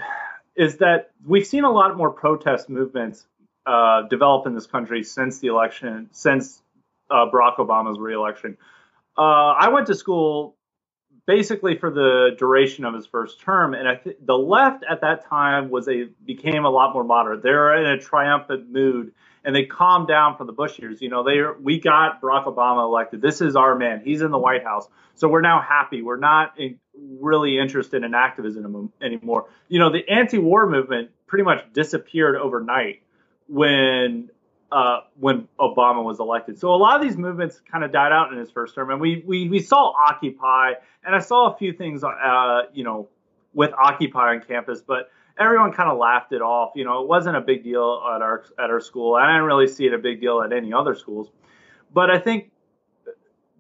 is 0.56 0.78
that 0.78 1.12
we've 1.26 1.46
seen 1.46 1.64
a 1.64 1.72
lot 1.72 1.96
more 1.98 2.12
protest 2.12 2.70
movements 2.70 3.26
uh, 3.66 4.04
develop 4.04 4.48
in 4.48 4.56
this 4.56 4.68
country 4.68 5.04
since 5.04 5.40
the 5.40 5.48
election, 5.48 6.10
since 6.12 6.62
uh, 7.10 7.26
Barack 7.32 7.58
Obama's 7.58 8.00
reelection. 8.00 8.58
Uh, 9.18 9.22
I 9.22 9.70
went 9.70 9.88
to 9.88 9.96
school 9.96 10.56
basically 11.26 11.78
for 11.78 11.90
the 11.90 12.36
duration 12.38 12.86
of 12.86 12.94
his 12.94 13.06
first 13.06 13.42
term, 13.42 13.74
and 13.74 13.88
I 13.88 13.96
th- 13.96 14.18
the 14.24 14.38
left 14.38 14.84
at 14.90 15.02
that 15.02 15.28
time 15.28 15.70
was 15.70 15.88
a 15.88 16.06
became 16.26 16.66
a 16.66 16.70
lot 16.70 16.94
more 16.94 17.04
moderate. 17.04 17.44
They 17.44 17.52
were 17.52 17.76
in 17.76 17.86
a 17.86 18.00
triumphant 18.00 18.72
mood, 18.72 19.14
and 19.46 19.56
they 19.56 19.64
calmed 19.64 20.08
down 20.08 20.36
for 20.38 20.44
the 20.44 20.52
Bush 20.52 20.80
years. 20.80 21.02
You 21.02 21.10
know, 21.10 21.24
they 21.24 21.40
we 21.62 21.80
got 21.80 22.22
Barack 22.22 22.46
Obama 22.46 22.84
elected. 22.84 23.22
This 23.22 23.42
is 23.42 23.56
our 23.56 23.76
man. 23.76 24.02
He's 24.04 24.22
in 24.22 24.32
the 24.32 24.40
White 24.40 24.64
House, 24.64 24.88
so 25.14 25.30
we're 25.30 25.42
now 25.42 25.62
happy. 25.62 26.02
We're 26.02 26.18
not 26.18 26.60
in, 26.60 26.80
really 27.22 27.58
interested 27.58 28.04
in 28.04 28.14
activism 28.14 28.92
anymore. 29.02 29.46
You 29.70 29.80
know, 29.80 29.92
the 29.92 30.10
anti-war 30.10 30.68
movement 30.68 31.12
pretty 31.28 31.44
much 31.44 31.64
disappeared 31.74 32.36
overnight 32.36 33.04
when 33.48 34.30
uh, 34.72 35.02
when 35.20 35.48
Obama 35.60 36.04
was 36.04 36.20
elected. 36.20 36.60
So 36.60 36.74
a 36.74 36.76
lot 36.76 37.00
of 37.00 37.08
these 37.08 37.18
movements 37.18 37.62
kind 37.72 37.84
of 37.84 37.92
died 37.92 38.12
out 38.12 38.34
in 38.34 38.40
his 38.40 38.50
first 38.50 38.74
term, 38.74 38.90
and 38.90 39.00
we 39.00 39.24
we, 39.26 39.48
we 39.48 39.60
saw 39.60 39.94
Occupy, 40.10 40.74
and 41.04 41.16
I 41.16 41.20
saw 41.20 41.54
a 41.54 41.58
few 41.58 41.72
things, 41.72 42.04
uh, 42.04 42.62
you 42.74 42.84
know, 42.84 43.10
with 43.54 43.72
Occupy 43.74 44.34
on 44.34 44.42
campus, 44.42 44.82
but 44.82 45.12
everyone 45.40 45.74
kind 45.74 45.90
of 45.90 45.98
laughed 45.98 46.32
it 46.32 46.42
off. 46.42 46.72
You 46.76 46.86
know, 46.86 47.02
it 47.02 47.08
wasn't 47.08 47.36
a 47.36 47.42
big 47.42 47.64
deal 47.64 48.02
at 48.16 48.22
our 48.22 48.46
at 48.60 48.70
our 48.70 48.80
school. 48.80 49.18
and 49.18 49.26
I 49.26 49.34
didn't 49.34 49.46
really 49.46 49.68
see 49.68 49.86
it 49.86 49.94
a 49.94 49.98
big 49.98 50.22
deal 50.22 50.42
at 50.42 50.54
any 50.54 50.74
other 50.74 50.96
schools, 50.96 51.32
but 51.94 52.10
I 52.10 52.20
think 52.20 52.52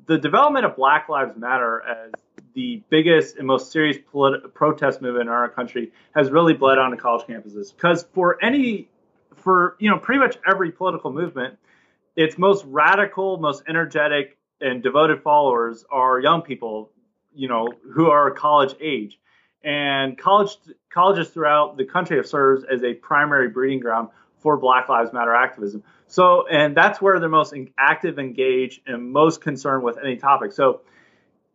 the 0.05 0.17
development 0.17 0.65
of 0.65 0.75
Black 0.75 1.09
Lives 1.09 1.37
Matter 1.37 1.81
as 1.81 2.11
the 2.53 2.81
biggest 2.89 3.37
and 3.37 3.47
most 3.47 3.71
serious 3.71 3.97
politi- 3.97 4.53
protest 4.53 5.01
movement 5.01 5.23
in 5.23 5.33
our 5.33 5.49
country 5.49 5.91
has 6.15 6.31
really 6.31 6.53
bled 6.53 6.77
onto 6.77 6.97
college 6.97 7.25
campuses. 7.27 7.75
Because 7.75 8.05
for 8.13 8.43
any 8.43 8.89
for 9.35 9.75
you 9.79 9.89
know 9.89 9.97
pretty 9.97 10.19
much 10.19 10.37
every 10.49 10.71
political 10.71 11.11
movement, 11.11 11.57
its 12.15 12.37
most 12.37 12.65
radical, 12.65 13.37
most 13.37 13.63
energetic, 13.67 14.37
and 14.61 14.81
devoted 14.81 15.21
followers 15.21 15.85
are 15.91 16.19
young 16.19 16.41
people, 16.41 16.91
you 17.33 17.47
know, 17.47 17.67
who 17.93 18.09
are 18.09 18.31
college 18.31 18.73
age. 18.81 19.19
And 19.65 20.17
college 20.17 20.51
colleges 20.91 21.29
throughout 21.29 21.75
the 21.75 21.85
country 21.85 22.17
have 22.17 22.27
served 22.27 22.65
as 22.71 22.83
a 22.83 22.93
primary 22.93 23.49
breeding 23.49 23.79
ground 23.79 24.09
for 24.37 24.57
Black 24.57 24.87
Lives 24.87 25.11
Matter 25.11 25.33
activism. 25.33 25.83
So, 26.07 26.47
and 26.47 26.77
that's 26.77 27.01
where 27.01 27.19
they're 27.19 27.29
most 27.29 27.55
active, 27.79 28.19
engaged, 28.19 28.81
and 28.85 29.11
most 29.11 29.41
concerned 29.41 29.83
with 29.83 29.97
any 29.97 30.17
topic. 30.17 30.51
So, 30.53 30.81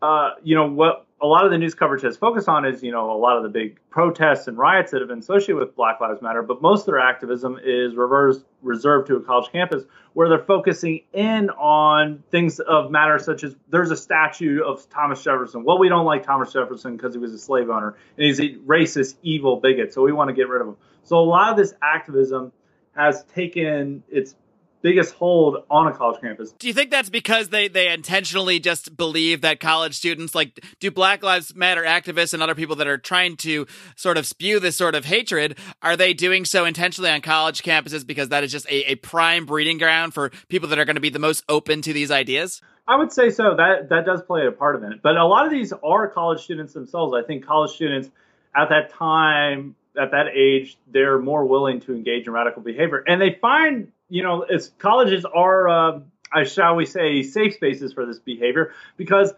uh, 0.02 0.30
you 0.42 0.56
know, 0.56 0.66
what 0.66 1.06
a 1.22 1.26
lot 1.26 1.44
of 1.44 1.50
the 1.50 1.58
news 1.58 1.74
coverage 1.74 2.02
has 2.02 2.16
focused 2.16 2.48
on 2.48 2.64
is, 2.64 2.82
you 2.82 2.92
know, 2.92 3.10
a 3.10 3.18
lot 3.18 3.36
of 3.36 3.42
the 3.42 3.48
big 3.48 3.78
protests 3.90 4.48
and 4.48 4.56
riots 4.56 4.90
that 4.92 5.00
have 5.00 5.08
been 5.08 5.18
associated 5.18 5.56
with 5.56 5.76
Black 5.76 6.00
Lives 6.00 6.22
Matter, 6.22 6.42
but 6.42 6.62
most 6.62 6.80
of 6.80 6.86
their 6.86 6.98
activism 6.98 7.58
is 7.62 7.94
reversed, 7.94 8.44
reserved 8.62 9.06
to 9.08 9.16
a 9.16 9.20
college 9.20 9.52
campus 9.52 9.84
where 10.14 10.28
they're 10.28 10.44
focusing 10.44 11.02
in 11.12 11.50
on 11.50 12.22
things 12.30 12.58
of 12.60 12.90
matter 12.90 13.18
such 13.18 13.44
as 13.44 13.54
there's 13.68 13.90
a 13.90 13.96
statue 13.96 14.62
of 14.64 14.88
Thomas 14.88 15.22
Jefferson. 15.22 15.62
Well, 15.62 15.78
we 15.78 15.88
don't 15.88 16.06
like 16.06 16.24
Thomas 16.24 16.52
Jefferson 16.52 16.96
because 16.96 17.14
he 17.14 17.20
was 17.20 17.34
a 17.34 17.38
slave 17.38 17.68
owner 17.68 17.96
and 18.16 18.26
he's 18.26 18.40
a 18.40 18.54
racist, 18.66 19.16
evil 19.22 19.60
bigot, 19.60 19.92
so 19.92 20.02
we 20.02 20.12
want 20.12 20.28
to 20.28 20.34
get 20.34 20.48
rid 20.48 20.62
of 20.62 20.68
him. 20.68 20.76
So 21.04 21.18
a 21.18 21.20
lot 21.20 21.50
of 21.50 21.56
this 21.56 21.74
activism 21.82 22.52
has 22.96 23.24
taken 23.24 24.02
its 24.08 24.34
biggest 24.82 25.14
hold 25.14 25.64
on 25.70 25.86
a 25.86 25.92
college 25.92 26.20
campus. 26.20 26.52
Do 26.52 26.66
you 26.66 26.74
think 26.74 26.90
that's 26.90 27.10
because 27.10 27.48
they 27.48 27.68
they 27.68 27.92
intentionally 27.92 28.58
just 28.58 28.96
believe 28.96 29.42
that 29.42 29.60
college 29.60 29.94
students 29.94 30.34
like 30.34 30.64
do 30.80 30.90
Black 30.90 31.22
Lives 31.22 31.54
Matter 31.54 31.82
activists 31.82 32.34
and 32.34 32.42
other 32.42 32.54
people 32.54 32.76
that 32.76 32.86
are 32.86 32.98
trying 32.98 33.36
to 33.38 33.66
sort 33.96 34.16
of 34.16 34.26
spew 34.26 34.60
this 34.60 34.76
sort 34.76 34.94
of 34.94 35.04
hatred 35.04 35.58
are 35.82 35.96
they 35.96 36.14
doing 36.14 36.44
so 36.44 36.64
intentionally 36.64 37.10
on 37.10 37.20
college 37.20 37.62
campuses 37.62 38.06
because 38.06 38.30
that 38.30 38.44
is 38.44 38.52
just 38.52 38.66
a, 38.66 38.92
a 38.92 38.94
prime 38.96 39.46
breeding 39.46 39.78
ground 39.78 40.14
for 40.14 40.30
people 40.48 40.68
that 40.68 40.78
are 40.78 40.84
going 40.84 40.96
to 40.96 41.00
be 41.00 41.10
the 41.10 41.18
most 41.18 41.44
open 41.48 41.82
to 41.82 41.92
these 41.92 42.10
ideas? 42.10 42.60
I 42.86 42.96
would 42.96 43.12
say 43.12 43.30
so. 43.30 43.54
That 43.56 43.88
that 43.90 44.04
does 44.04 44.22
play 44.22 44.46
a 44.46 44.52
part 44.52 44.74
of 44.74 44.82
it. 44.82 45.00
But 45.02 45.16
a 45.16 45.24
lot 45.24 45.46
of 45.46 45.52
these 45.52 45.72
are 45.72 46.08
college 46.08 46.42
students 46.42 46.72
themselves. 46.72 47.14
I 47.14 47.24
think 47.24 47.46
college 47.46 47.70
students 47.70 48.10
at 48.56 48.68
that 48.70 48.92
time, 48.92 49.76
at 50.00 50.10
that 50.10 50.26
age, 50.34 50.76
they're 50.88 51.18
more 51.18 51.44
willing 51.44 51.80
to 51.82 51.94
engage 51.94 52.26
in 52.26 52.32
radical 52.32 52.62
behavior, 52.62 53.04
and 53.06 53.20
they 53.20 53.38
find, 53.40 53.92
you 54.10 54.22
know, 54.22 54.42
as 54.42 54.72
colleges 54.78 55.24
are, 55.24 55.68
uh, 55.68 56.00
I 56.32 56.44
shall 56.44 56.76
we 56.76 56.84
say, 56.84 57.22
safe 57.22 57.54
spaces 57.54 57.92
for 57.92 58.04
this 58.04 58.18
behavior 58.18 58.72
because 58.96 59.32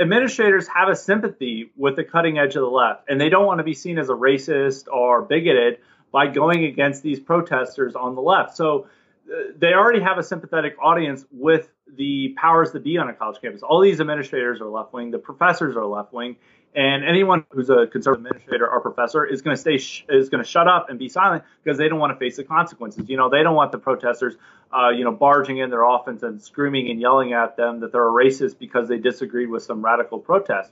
administrators 0.00 0.66
have 0.68 0.88
a 0.88 0.96
sympathy 0.96 1.70
with 1.76 1.96
the 1.96 2.04
cutting 2.04 2.38
edge 2.38 2.56
of 2.56 2.62
the 2.62 2.68
left, 2.68 3.04
and 3.08 3.20
they 3.20 3.28
don't 3.28 3.46
want 3.46 3.58
to 3.58 3.64
be 3.64 3.74
seen 3.74 3.98
as 3.98 4.08
a 4.08 4.14
racist 4.14 4.88
or 4.88 5.22
bigoted 5.22 5.78
by 6.12 6.26
going 6.26 6.64
against 6.64 7.02
these 7.02 7.20
protesters 7.20 7.94
on 7.94 8.14
the 8.14 8.22
left. 8.22 8.56
So 8.56 8.88
uh, 9.30 9.52
they 9.56 9.72
already 9.72 10.00
have 10.00 10.18
a 10.18 10.22
sympathetic 10.22 10.76
audience 10.82 11.24
with 11.30 11.68
the 11.96 12.34
powers 12.36 12.72
that 12.72 12.84
be 12.84 12.98
on 12.98 13.08
a 13.08 13.14
college 13.14 13.40
campus. 13.40 13.62
All 13.62 13.80
these 13.80 14.00
administrators 14.00 14.60
are 14.60 14.68
left 14.68 14.92
wing, 14.92 15.10
the 15.10 15.18
professors 15.18 15.76
are 15.76 15.86
left 15.86 16.12
wing, 16.12 16.36
and 16.76 17.04
anyone 17.04 17.46
who's 17.50 17.70
a 17.70 17.86
conservative 17.86 18.26
administrator 18.26 18.68
or 18.68 18.82
professor 18.82 19.24
is 19.24 19.40
going 19.40 19.56
to 19.56 19.60
stay 19.60 19.78
sh- 19.78 20.04
is 20.10 20.28
going 20.28 20.44
to 20.44 20.48
shut 20.48 20.68
up 20.68 20.90
and 20.90 20.98
be 20.98 21.08
silent 21.08 21.42
because 21.64 21.78
they 21.78 21.88
don't 21.88 21.98
want 21.98 22.12
to 22.12 22.18
face 22.18 22.36
the 22.36 22.44
consequences. 22.44 23.08
You 23.08 23.16
know, 23.16 23.30
they 23.30 23.42
don't 23.42 23.54
want 23.54 23.72
the 23.72 23.78
protesters, 23.78 24.34
uh, 24.70 24.90
you 24.90 25.02
know, 25.02 25.10
barging 25.10 25.56
in 25.56 25.70
their 25.70 25.86
office 25.86 26.22
and 26.22 26.40
screaming 26.40 26.90
and 26.90 27.00
yelling 27.00 27.32
at 27.32 27.56
them 27.56 27.80
that 27.80 27.92
they're 27.92 28.06
a 28.06 28.12
racist 28.12 28.58
because 28.58 28.88
they 28.88 28.98
disagreed 28.98 29.48
with 29.48 29.62
some 29.62 29.82
radical 29.82 30.18
protest. 30.18 30.70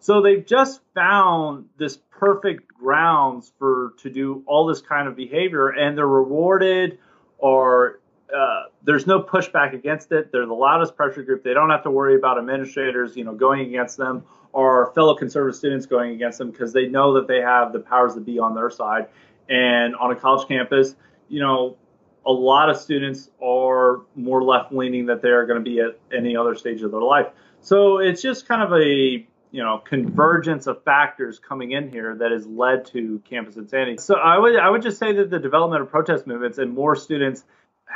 So 0.00 0.22
they've 0.22 0.44
just 0.44 0.80
found 0.94 1.66
this 1.76 1.98
perfect 2.10 2.66
grounds 2.68 3.52
for 3.58 3.92
to 3.98 4.08
do 4.08 4.42
all 4.46 4.66
this 4.66 4.80
kind 4.80 5.08
of 5.08 5.14
behavior, 5.14 5.68
and 5.68 5.96
they're 5.96 6.06
rewarded 6.06 6.98
or 7.36 8.00
uh, 8.34 8.64
there's 8.82 9.06
no 9.06 9.20
pushback 9.22 9.74
against 9.74 10.10
it. 10.10 10.32
They're 10.32 10.46
the 10.46 10.54
loudest 10.54 10.96
pressure 10.96 11.22
group. 11.22 11.44
They 11.44 11.52
don't 11.52 11.68
have 11.68 11.82
to 11.82 11.90
worry 11.90 12.16
about 12.16 12.38
administrators, 12.38 13.14
you 13.14 13.24
know, 13.24 13.34
going 13.34 13.60
against 13.60 13.98
them 13.98 14.24
or 14.54 14.92
fellow 14.94 15.16
conservative 15.16 15.56
students 15.56 15.84
going 15.84 16.12
against 16.12 16.38
them 16.38 16.50
because 16.50 16.72
they 16.72 16.86
know 16.86 17.14
that 17.14 17.26
they 17.26 17.40
have 17.40 17.72
the 17.72 17.80
powers 17.80 18.14
that 18.14 18.24
be 18.24 18.38
on 18.38 18.54
their 18.54 18.70
side. 18.70 19.08
And 19.48 19.96
on 19.96 20.12
a 20.12 20.16
college 20.16 20.46
campus, 20.46 20.94
you 21.28 21.40
know, 21.40 21.76
a 22.24 22.30
lot 22.30 22.70
of 22.70 22.76
students 22.76 23.28
are 23.42 24.02
more 24.14 24.42
left 24.44 24.72
leaning 24.72 25.06
that 25.06 25.22
they 25.22 25.28
are 25.30 25.44
going 25.44 25.62
to 25.62 25.68
be 25.68 25.80
at 25.80 25.98
any 26.16 26.36
other 26.36 26.54
stage 26.54 26.82
of 26.82 26.92
their 26.92 27.02
life. 27.02 27.26
So 27.62 27.98
it's 27.98 28.22
just 28.22 28.46
kind 28.46 28.62
of 28.62 28.72
a 28.72 29.26
you 29.50 29.62
know 29.62 29.78
convergence 29.78 30.66
of 30.66 30.82
factors 30.84 31.38
coming 31.38 31.72
in 31.72 31.90
here 31.90 32.14
that 32.14 32.30
has 32.30 32.46
led 32.46 32.86
to 32.86 33.20
campus 33.28 33.56
insanity. 33.56 33.98
So 33.98 34.14
I 34.14 34.38
would 34.38 34.56
I 34.56 34.70
would 34.70 34.82
just 34.82 34.98
say 34.98 35.12
that 35.14 35.30
the 35.30 35.38
development 35.40 35.82
of 35.82 35.90
protest 35.90 36.26
movements 36.26 36.58
and 36.58 36.72
more 36.72 36.94
students 36.94 37.44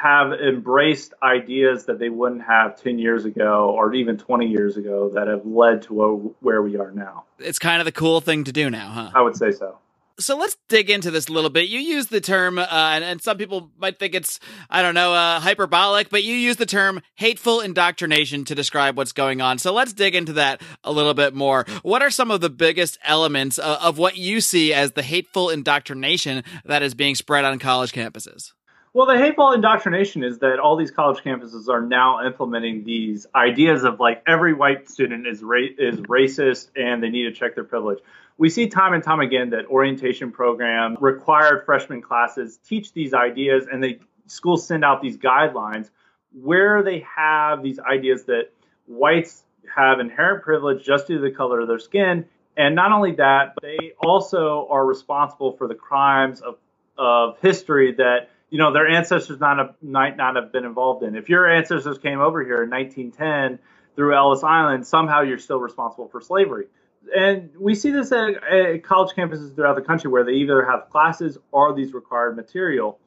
have 0.00 0.32
embraced 0.32 1.12
ideas 1.22 1.86
that 1.86 1.98
they 1.98 2.08
wouldn't 2.08 2.42
have 2.42 2.80
10 2.80 2.98
years 2.98 3.24
ago 3.24 3.70
or 3.70 3.92
even 3.94 4.16
20 4.16 4.46
years 4.46 4.76
ago 4.76 5.10
that 5.14 5.26
have 5.26 5.44
led 5.44 5.82
to 5.82 6.34
where 6.40 6.62
we 6.62 6.76
are 6.76 6.92
now. 6.92 7.24
It's 7.38 7.58
kind 7.58 7.80
of 7.80 7.84
the 7.84 7.92
cool 7.92 8.20
thing 8.20 8.44
to 8.44 8.52
do 8.52 8.70
now, 8.70 8.90
huh? 8.90 9.10
I 9.14 9.22
would 9.22 9.36
say 9.36 9.50
so. 9.50 9.78
So 10.20 10.36
let's 10.36 10.56
dig 10.68 10.90
into 10.90 11.12
this 11.12 11.28
a 11.28 11.32
little 11.32 11.50
bit. 11.50 11.68
You 11.68 11.78
use 11.78 12.08
the 12.08 12.20
term, 12.20 12.58
uh, 12.58 12.66
and, 12.70 13.04
and, 13.04 13.22
some 13.22 13.36
people 13.36 13.70
might 13.78 14.00
think 14.00 14.16
it's, 14.16 14.40
I 14.68 14.82
don't 14.82 14.94
know, 14.94 15.14
uh, 15.14 15.38
hyperbolic, 15.38 16.10
but 16.10 16.24
you 16.24 16.34
use 16.34 16.56
the 16.56 16.66
term 16.66 17.00
hateful 17.14 17.60
indoctrination 17.60 18.44
to 18.46 18.56
describe 18.56 18.96
what's 18.96 19.12
going 19.12 19.40
on. 19.40 19.58
So 19.58 19.72
let's 19.72 19.92
dig 19.92 20.16
into 20.16 20.32
that 20.34 20.60
a 20.82 20.90
little 20.90 21.14
bit 21.14 21.34
more. 21.34 21.66
What 21.82 22.02
are 22.02 22.10
some 22.10 22.32
of 22.32 22.40
the 22.40 22.50
biggest 22.50 22.98
elements 23.04 23.60
uh, 23.60 23.78
of 23.80 23.96
what 23.96 24.16
you 24.16 24.40
see 24.40 24.74
as 24.74 24.92
the 24.92 25.02
hateful 25.02 25.50
indoctrination 25.50 26.42
that 26.64 26.82
is 26.82 26.94
being 26.94 27.14
spread 27.14 27.44
on 27.44 27.60
college 27.60 27.92
campuses? 27.92 28.52
Well, 28.94 29.06
the 29.06 29.18
hateful 29.18 29.52
indoctrination 29.52 30.24
is 30.24 30.38
that 30.38 30.58
all 30.58 30.76
these 30.76 30.90
college 30.90 31.22
campuses 31.22 31.68
are 31.68 31.82
now 31.82 32.24
implementing 32.26 32.84
these 32.84 33.26
ideas 33.34 33.84
of 33.84 34.00
like 34.00 34.22
every 34.26 34.54
white 34.54 34.88
student 34.88 35.26
is 35.26 35.42
ra- 35.42 35.74
is 35.78 36.00
racist 36.00 36.70
and 36.74 37.02
they 37.02 37.10
need 37.10 37.24
to 37.24 37.32
check 37.32 37.54
their 37.54 37.64
privilege. 37.64 37.98
We 38.38 38.48
see 38.48 38.68
time 38.68 38.94
and 38.94 39.02
time 39.02 39.20
again 39.20 39.50
that 39.50 39.66
orientation 39.66 40.32
program, 40.32 40.96
required 41.00 41.64
freshman 41.66 42.00
classes 42.00 42.58
teach 42.64 42.92
these 42.92 43.12
ideas, 43.12 43.66
and 43.70 43.82
they 43.82 44.00
schools 44.26 44.66
send 44.66 44.84
out 44.84 45.02
these 45.02 45.18
guidelines 45.18 45.90
where 46.32 46.82
they 46.82 47.04
have 47.16 47.62
these 47.62 47.78
ideas 47.78 48.24
that 48.24 48.50
whites 48.86 49.42
have 49.74 50.00
inherent 50.00 50.42
privilege 50.42 50.84
just 50.84 51.08
due 51.08 51.16
to 51.16 51.22
the 51.22 51.30
color 51.30 51.60
of 51.60 51.68
their 51.68 51.78
skin, 51.78 52.24
and 52.56 52.74
not 52.74 52.92
only 52.92 53.12
that, 53.12 53.54
but 53.54 53.64
they 53.64 53.92
also 53.98 54.66
are 54.70 54.86
responsible 54.86 55.52
for 55.52 55.68
the 55.68 55.74
crimes 55.74 56.40
of 56.40 56.56
of 56.96 57.38
history 57.40 57.92
that 57.92 58.28
you 58.50 58.58
know, 58.58 58.72
their 58.72 58.88
ancestors 58.88 59.40
not 59.40 59.58
have, 59.58 59.74
might 59.82 60.16
not 60.16 60.36
have 60.36 60.52
been 60.52 60.64
involved 60.64 61.02
in. 61.02 61.16
If 61.16 61.28
your 61.28 61.50
ancestors 61.50 61.98
came 61.98 62.20
over 62.20 62.42
here 62.42 62.62
in 62.62 62.70
1910 62.70 63.58
through 63.94 64.14
Ellis 64.14 64.42
Island, 64.42 64.86
somehow 64.86 65.22
you're 65.22 65.38
still 65.38 65.60
responsible 65.60 66.08
for 66.08 66.20
slavery. 66.20 66.66
And 67.14 67.50
we 67.58 67.74
see 67.74 67.90
this 67.90 68.10
at, 68.12 68.42
at 68.44 68.82
college 68.82 69.14
campuses 69.14 69.54
throughout 69.54 69.76
the 69.76 69.82
country 69.82 70.10
where 70.10 70.24
they 70.24 70.32
either 70.32 70.64
have 70.64 70.90
classes 70.90 71.38
or 71.52 71.74
these 71.74 71.92
required 71.92 72.36
material. 72.36 72.98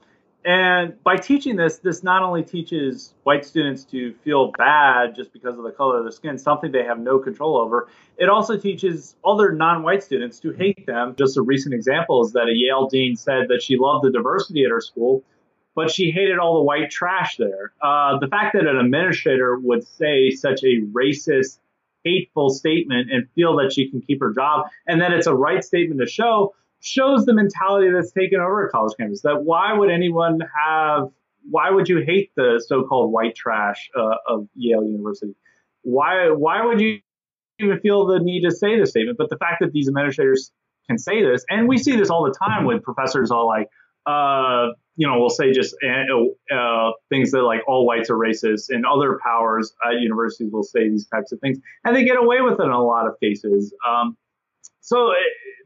And 0.44 1.02
by 1.04 1.18
teaching 1.18 1.56
this, 1.56 1.78
this 1.78 2.02
not 2.02 2.24
only 2.24 2.42
teaches 2.42 3.14
white 3.24 3.46
students 3.46 3.84
to 3.86 4.14
feel 4.24 4.52
bad 4.58 5.16
just 5.16 5.32
because 5.34 5.58
of 5.58 5.64
the 5.64 5.72
color 5.72 6.00
of 6.00 6.04
their 6.04 6.12
skin, 6.12 6.38
something 6.38 6.72
they 6.72 6.84
have 6.84 7.00
no 7.00 7.20
control 7.20 7.58
over, 7.58 7.90
it 8.18 8.28
also 8.28 8.58
teaches 8.58 9.16
other 9.24 9.52
non 9.52 9.84
white 9.84 10.04
students 10.04 10.40
to 10.40 10.52
hate 10.52 10.88
them. 10.88 11.16
Just 11.16 11.38
a 11.38 11.44
recent 11.44 11.76
example 11.76 12.26
is 12.26 12.34
that 12.34 12.48
a 12.48 12.54
Yale 12.56 12.88
dean 12.88 13.16
said 13.16 13.50
that 13.50 13.62
she 13.62 13.78
loved 13.78 14.04
the 14.04 14.12
diversity 14.12 14.64
at 14.64 14.72
her 14.72 14.82
school, 14.82 15.24
but 15.76 15.92
she 15.92 16.10
hated 16.10 16.40
all 16.40 16.56
the 16.56 16.64
white 16.64 16.90
trash 16.90 17.38
there. 17.38 17.72
Uh, 17.80 18.18
the 18.18 18.28
fact 18.28 18.54
that 18.54 18.66
an 18.66 18.78
administrator 18.78 19.60
would 19.60 19.86
say 19.88 20.32
such 20.32 20.64
a 20.64 20.82
racist, 20.92 21.60
hateful 22.04 22.50
statement 22.50 23.12
and 23.12 23.30
feel 23.36 23.58
that 23.58 23.72
she 23.72 23.90
can 23.90 24.02
keep 24.02 24.20
her 24.20 24.34
job 24.34 24.66
and 24.88 25.02
that 25.02 25.14
it's 25.14 25.28
a 25.28 25.36
right 25.36 25.64
statement 25.64 26.00
to 26.00 26.08
show 26.08 26.56
shows 26.82 27.26
the 27.26 27.34
mentality 27.34 27.92
that's 27.92 28.12
taken 28.12 28.40
over 28.40 28.68
a 28.68 28.70
college 28.70 28.94
campus. 29.00 29.22
That 29.22 29.44
why 29.44 29.74
would 29.74 29.90
anyone 29.90 30.40
have, 30.66 31.10
why 31.50 31.72
would 31.72 31.88
you 31.88 32.04
hate 32.06 32.32
the 32.36 32.64
so-called 32.66 33.12
white 33.12 33.36
trash 33.36 33.90
uh, 33.98 34.16
of 34.28 34.48
Yale 34.56 34.84
University? 34.84 35.36
Why, 35.84 36.30
why 36.30 36.66
would 36.66 36.82
you 36.82 37.00
even 37.60 37.80
feel 37.80 38.06
the 38.06 38.20
need 38.20 38.42
to 38.44 38.52
say 38.52 38.80
this 38.80 38.92
statement? 38.92 39.18
But 39.18 39.30
the 39.30 39.38
fact 39.38 39.58
that 39.62 39.72
these 39.72 39.88
administrators 39.88 40.52
can 40.88 40.98
say 40.98 41.24
this, 41.24 41.46
and 41.50 41.68
we 41.68 41.78
see 41.78 41.96
this 41.96 42.10
all 42.10 42.24
the 42.24 42.34
time 42.34 42.66
with 42.66 42.84
professors 42.84 43.32
all 43.32 43.48
like, 43.48 43.68
uh, 44.06 44.70
you 44.96 45.08
know, 45.08 45.20
we'll 45.20 45.30
say 45.30 45.52
just 45.52 45.76
uh, 45.84 46.56
uh, 46.56 46.92
things 47.10 47.32
that 47.32 47.44
like 47.44 47.62
all 47.68 47.86
whites 47.86 48.10
are 48.10 48.18
racist, 48.18 48.70
and 48.70 48.86
other 48.86 49.20
powers 49.24 49.74
at 49.86 50.02
universities 50.02 50.52
will 50.52 50.64
say 50.64 50.90
these 50.90 51.08
types 51.08 51.32
of 51.32 51.40
things, 51.40 51.60
and 51.86 51.96
they 51.96 52.04
get 52.04 52.18
away 52.18 52.42
with 52.42 52.60
it 52.60 52.64
in 52.64 52.72
a 52.72 52.84
lot 52.84 53.08
of 53.08 53.14
cases. 53.20 53.74
Um, 53.88 54.18
so 54.92 55.12
uh, 55.12 55.16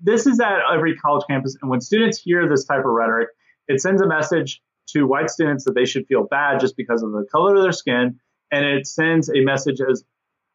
this 0.01 0.27
is 0.27 0.39
at 0.39 0.59
every 0.71 0.95
college 0.95 1.25
campus, 1.27 1.57
and 1.59 1.71
when 1.71 1.81
students 1.81 2.19
hear 2.19 2.47
this 2.47 2.65
type 2.65 2.79
of 2.79 2.91
rhetoric, 2.91 3.29
it 3.67 3.81
sends 3.81 4.01
a 4.01 4.07
message 4.07 4.61
to 4.89 5.07
white 5.07 5.31
students 5.31 5.65
that 5.65 5.73
they 5.73 5.85
should 5.85 6.05
feel 6.05 6.25
bad 6.29 6.59
just 6.59 6.77
because 6.77 7.01
of 7.01 7.11
the 7.11 7.25
color 7.31 7.55
of 7.55 7.63
their 7.63 7.71
skin, 7.71 8.19
and 8.51 8.65
it 8.65 8.85
sends 8.85 9.29
a 9.29 9.41
message 9.41 9.81
as 9.81 10.03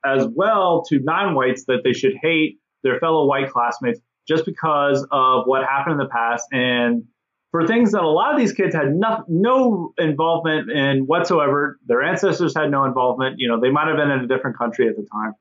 as 0.04 0.26
well 0.34 0.84
to 0.88 1.00
non-whites 1.00 1.64
that 1.66 1.80
they 1.82 1.92
should 1.92 2.14
hate 2.22 2.58
their 2.84 3.00
fellow 3.00 3.26
white 3.26 3.50
classmates 3.50 4.00
just 4.28 4.46
because 4.46 5.04
of 5.10 5.46
what 5.46 5.64
happened 5.64 5.94
in 5.94 5.98
the 5.98 6.08
past 6.08 6.46
and 6.52 7.02
for 7.50 7.66
things 7.66 7.92
that 7.92 8.02
a 8.02 8.08
lot 8.08 8.32
of 8.32 8.40
these 8.40 8.52
kids 8.52 8.74
had 8.74 8.94
no, 8.94 9.24
no 9.28 9.92
involvement 9.98 10.70
in 10.70 11.00
whatsoever. 11.06 11.78
Their 11.86 12.02
ancestors 12.02 12.54
had 12.56 12.70
no 12.70 12.84
involvement. 12.84 13.36
You 13.38 13.48
know, 13.48 13.60
they 13.60 13.70
might 13.70 13.88
have 13.88 13.96
been 13.96 14.10
in 14.10 14.20
a 14.20 14.26
different 14.26 14.56
country 14.56 14.88
at 14.88 14.96
the 14.96 15.06
time, 15.12 15.34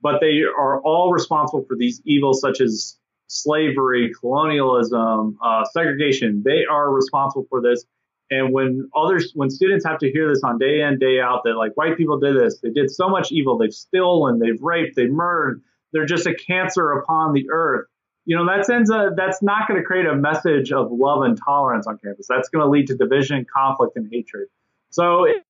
but 0.00 0.20
they 0.20 0.42
are 0.42 0.80
all 0.80 1.12
responsible 1.12 1.64
for 1.66 1.76
these 1.76 2.00
evils 2.04 2.40
such 2.40 2.60
as 2.60 2.98
slavery, 3.26 4.12
colonialism, 4.18 5.38
uh, 5.42 5.64
segregation. 5.72 6.42
They 6.44 6.64
are 6.64 6.90
responsible 6.90 7.46
for 7.48 7.60
this. 7.60 7.84
And 8.30 8.52
when 8.52 8.90
others, 8.94 9.32
when 9.34 9.48
students 9.48 9.86
have 9.86 9.98
to 10.00 10.10
hear 10.10 10.28
this 10.28 10.42
on 10.44 10.58
day 10.58 10.82
in, 10.82 10.98
day 10.98 11.20
out, 11.20 11.42
that 11.44 11.54
like 11.54 11.76
white 11.76 11.96
people 11.96 12.18
did 12.18 12.36
this, 12.36 12.58
they 12.60 12.70
did 12.70 12.90
so 12.90 13.08
much 13.08 13.32
evil, 13.32 13.56
they've 13.56 13.72
stolen, 13.72 14.38
they've 14.38 14.60
raped, 14.60 14.96
they've 14.96 15.10
murdered, 15.10 15.62
they're 15.92 16.04
just 16.04 16.26
a 16.26 16.34
cancer 16.34 16.92
upon 16.92 17.32
the 17.32 17.48
earth. 17.50 17.86
You 18.26 18.36
know, 18.36 18.46
that 18.46 18.66
sends 18.66 18.90
a, 18.90 19.10
that's 19.16 19.42
not 19.42 19.66
going 19.66 19.80
to 19.80 19.86
create 19.86 20.04
a 20.04 20.14
message 20.14 20.72
of 20.72 20.92
love 20.92 21.22
and 21.22 21.38
tolerance 21.42 21.86
on 21.86 21.96
campus. 21.96 22.26
That's 22.28 22.50
going 22.50 22.62
to 22.62 22.68
lead 22.68 22.88
to 22.88 22.96
division, 22.96 23.46
conflict, 23.52 23.96
and 23.96 24.06
hatred. 24.12 24.48
So 24.90 25.24
it, 25.24 25.42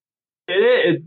it, 0.47 1.03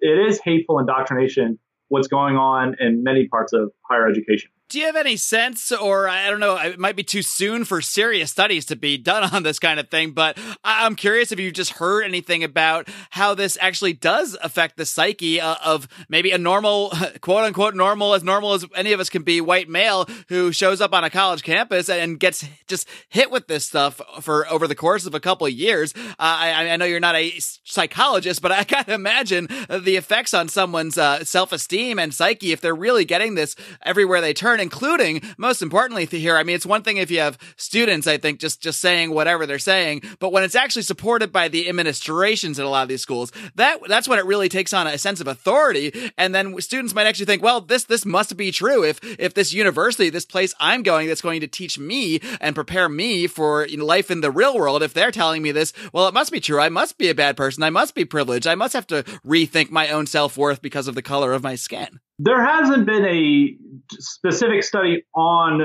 it 0.00 0.28
is 0.28 0.40
hateful 0.40 0.78
indoctrination 0.78 1.58
what's 1.90 2.08
going 2.08 2.36
on 2.36 2.74
in 2.80 3.02
many 3.02 3.28
parts 3.28 3.52
of 3.52 3.70
higher 3.82 4.08
education. 4.08 4.50
Do 4.70 4.78
you 4.78 4.86
have 4.86 4.94
any 4.94 5.16
sense, 5.16 5.72
or 5.72 6.08
I 6.08 6.30
don't 6.30 6.38
know, 6.38 6.54
it 6.56 6.78
might 6.78 6.94
be 6.94 7.02
too 7.02 7.22
soon 7.22 7.64
for 7.64 7.80
serious 7.80 8.30
studies 8.30 8.64
to 8.66 8.76
be 8.76 8.96
done 8.96 9.24
on 9.34 9.42
this 9.42 9.58
kind 9.58 9.80
of 9.80 9.88
thing, 9.88 10.12
but 10.12 10.38
I'm 10.62 10.94
curious 10.94 11.32
if 11.32 11.40
you've 11.40 11.54
just 11.54 11.72
heard 11.72 12.04
anything 12.04 12.44
about 12.44 12.88
how 13.10 13.34
this 13.34 13.58
actually 13.60 13.94
does 13.94 14.36
affect 14.40 14.76
the 14.76 14.86
psyche 14.86 15.40
uh, 15.40 15.56
of 15.64 15.88
maybe 16.08 16.30
a 16.30 16.38
normal, 16.38 16.92
quote 17.20 17.42
unquote, 17.42 17.74
normal, 17.74 18.14
as 18.14 18.22
normal 18.22 18.52
as 18.52 18.64
any 18.76 18.92
of 18.92 19.00
us 19.00 19.10
can 19.10 19.24
be, 19.24 19.40
white 19.40 19.68
male 19.68 20.08
who 20.28 20.52
shows 20.52 20.80
up 20.80 20.94
on 20.94 21.02
a 21.02 21.10
college 21.10 21.42
campus 21.42 21.88
and 21.88 22.20
gets 22.20 22.46
just 22.68 22.88
hit 23.08 23.32
with 23.32 23.48
this 23.48 23.64
stuff 23.64 24.00
for 24.20 24.48
over 24.52 24.68
the 24.68 24.76
course 24.76 25.04
of 25.04 25.16
a 25.16 25.20
couple 25.20 25.48
of 25.48 25.52
years. 25.52 25.92
Uh, 25.96 26.12
I, 26.20 26.68
I, 26.70 26.76
know 26.76 26.84
you're 26.84 27.00
not 27.00 27.16
a 27.16 27.32
psychologist, 27.64 28.40
but 28.40 28.52
I 28.52 28.62
gotta 28.68 28.94
imagine 28.94 29.48
the 29.68 29.96
effects 29.96 30.32
on 30.32 30.48
someone's 30.48 30.96
uh, 30.96 31.24
self 31.24 31.50
esteem 31.50 31.98
and 31.98 32.14
psyche 32.14 32.52
if 32.52 32.60
they're 32.60 32.72
really 32.72 33.04
getting 33.04 33.34
this 33.34 33.56
everywhere 33.82 34.20
they 34.20 34.32
turn 34.32 34.59
including 34.60 35.22
most 35.38 35.62
importantly 35.62 36.06
here. 36.06 36.36
I 36.36 36.42
mean, 36.42 36.56
it's 36.56 36.66
one 36.66 36.82
thing 36.82 36.96
if 36.96 37.10
you 37.10 37.20
have 37.20 37.38
students, 37.56 38.06
I 38.06 38.16
think, 38.16 38.40
just, 38.40 38.60
just 38.60 38.80
saying 38.80 39.12
whatever 39.12 39.46
they're 39.46 39.58
saying, 39.58 40.02
but 40.18 40.32
when 40.32 40.44
it's 40.44 40.54
actually 40.54 40.82
supported 40.82 41.32
by 41.32 41.48
the 41.48 41.68
administrations 41.68 42.58
in 42.58 42.64
a 42.64 42.68
lot 42.68 42.82
of 42.82 42.88
these 42.88 43.02
schools, 43.02 43.32
that, 43.56 43.78
that's 43.88 44.08
when 44.08 44.18
it 44.18 44.24
really 44.24 44.48
takes 44.48 44.72
on 44.72 44.86
a 44.86 44.98
sense 44.98 45.20
of 45.20 45.26
authority. 45.26 46.12
And 46.16 46.34
then 46.34 46.60
students 46.60 46.94
might 46.94 47.06
actually 47.06 47.26
think, 47.26 47.42
well, 47.42 47.60
this, 47.60 47.84
this 47.84 48.04
must 48.04 48.36
be 48.36 48.50
true. 48.50 48.84
If, 48.84 49.00
if 49.18 49.34
this 49.34 49.52
university, 49.52 50.10
this 50.10 50.26
place 50.26 50.54
I'm 50.60 50.82
going 50.82 51.08
that's 51.08 51.20
going 51.20 51.40
to 51.40 51.46
teach 51.46 51.78
me 51.78 52.20
and 52.40 52.54
prepare 52.54 52.88
me 52.88 53.26
for 53.26 53.66
you 53.66 53.78
know, 53.78 53.86
life 53.86 54.10
in 54.10 54.20
the 54.20 54.30
real 54.30 54.56
world, 54.56 54.82
if 54.82 54.94
they're 54.94 55.10
telling 55.10 55.42
me 55.42 55.52
this, 55.52 55.72
well, 55.92 56.08
it 56.08 56.14
must 56.14 56.32
be 56.32 56.40
true. 56.40 56.60
I 56.60 56.68
must 56.68 56.98
be 56.98 57.08
a 57.08 57.14
bad 57.14 57.36
person. 57.36 57.62
I 57.62 57.70
must 57.70 57.94
be 57.94 58.04
privileged. 58.04 58.46
I 58.46 58.54
must 58.54 58.74
have 58.74 58.86
to 58.88 59.02
rethink 59.26 59.70
my 59.70 59.88
own 59.88 60.06
self 60.06 60.36
worth 60.36 60.62
because 60.62 60.88
of 60.88 60.94
the 60.94 61.02
color 61.02 61.32
of 61.32 61.42
my 61.42 61.54
skin. 61.54 62.00
There 62.22 62.44
hasn't 62.44 62.84
been 62.84 63.06
a 63.06 63.56
specific 63.92 64.62
study 64.62 65.04
on 65.14 65.62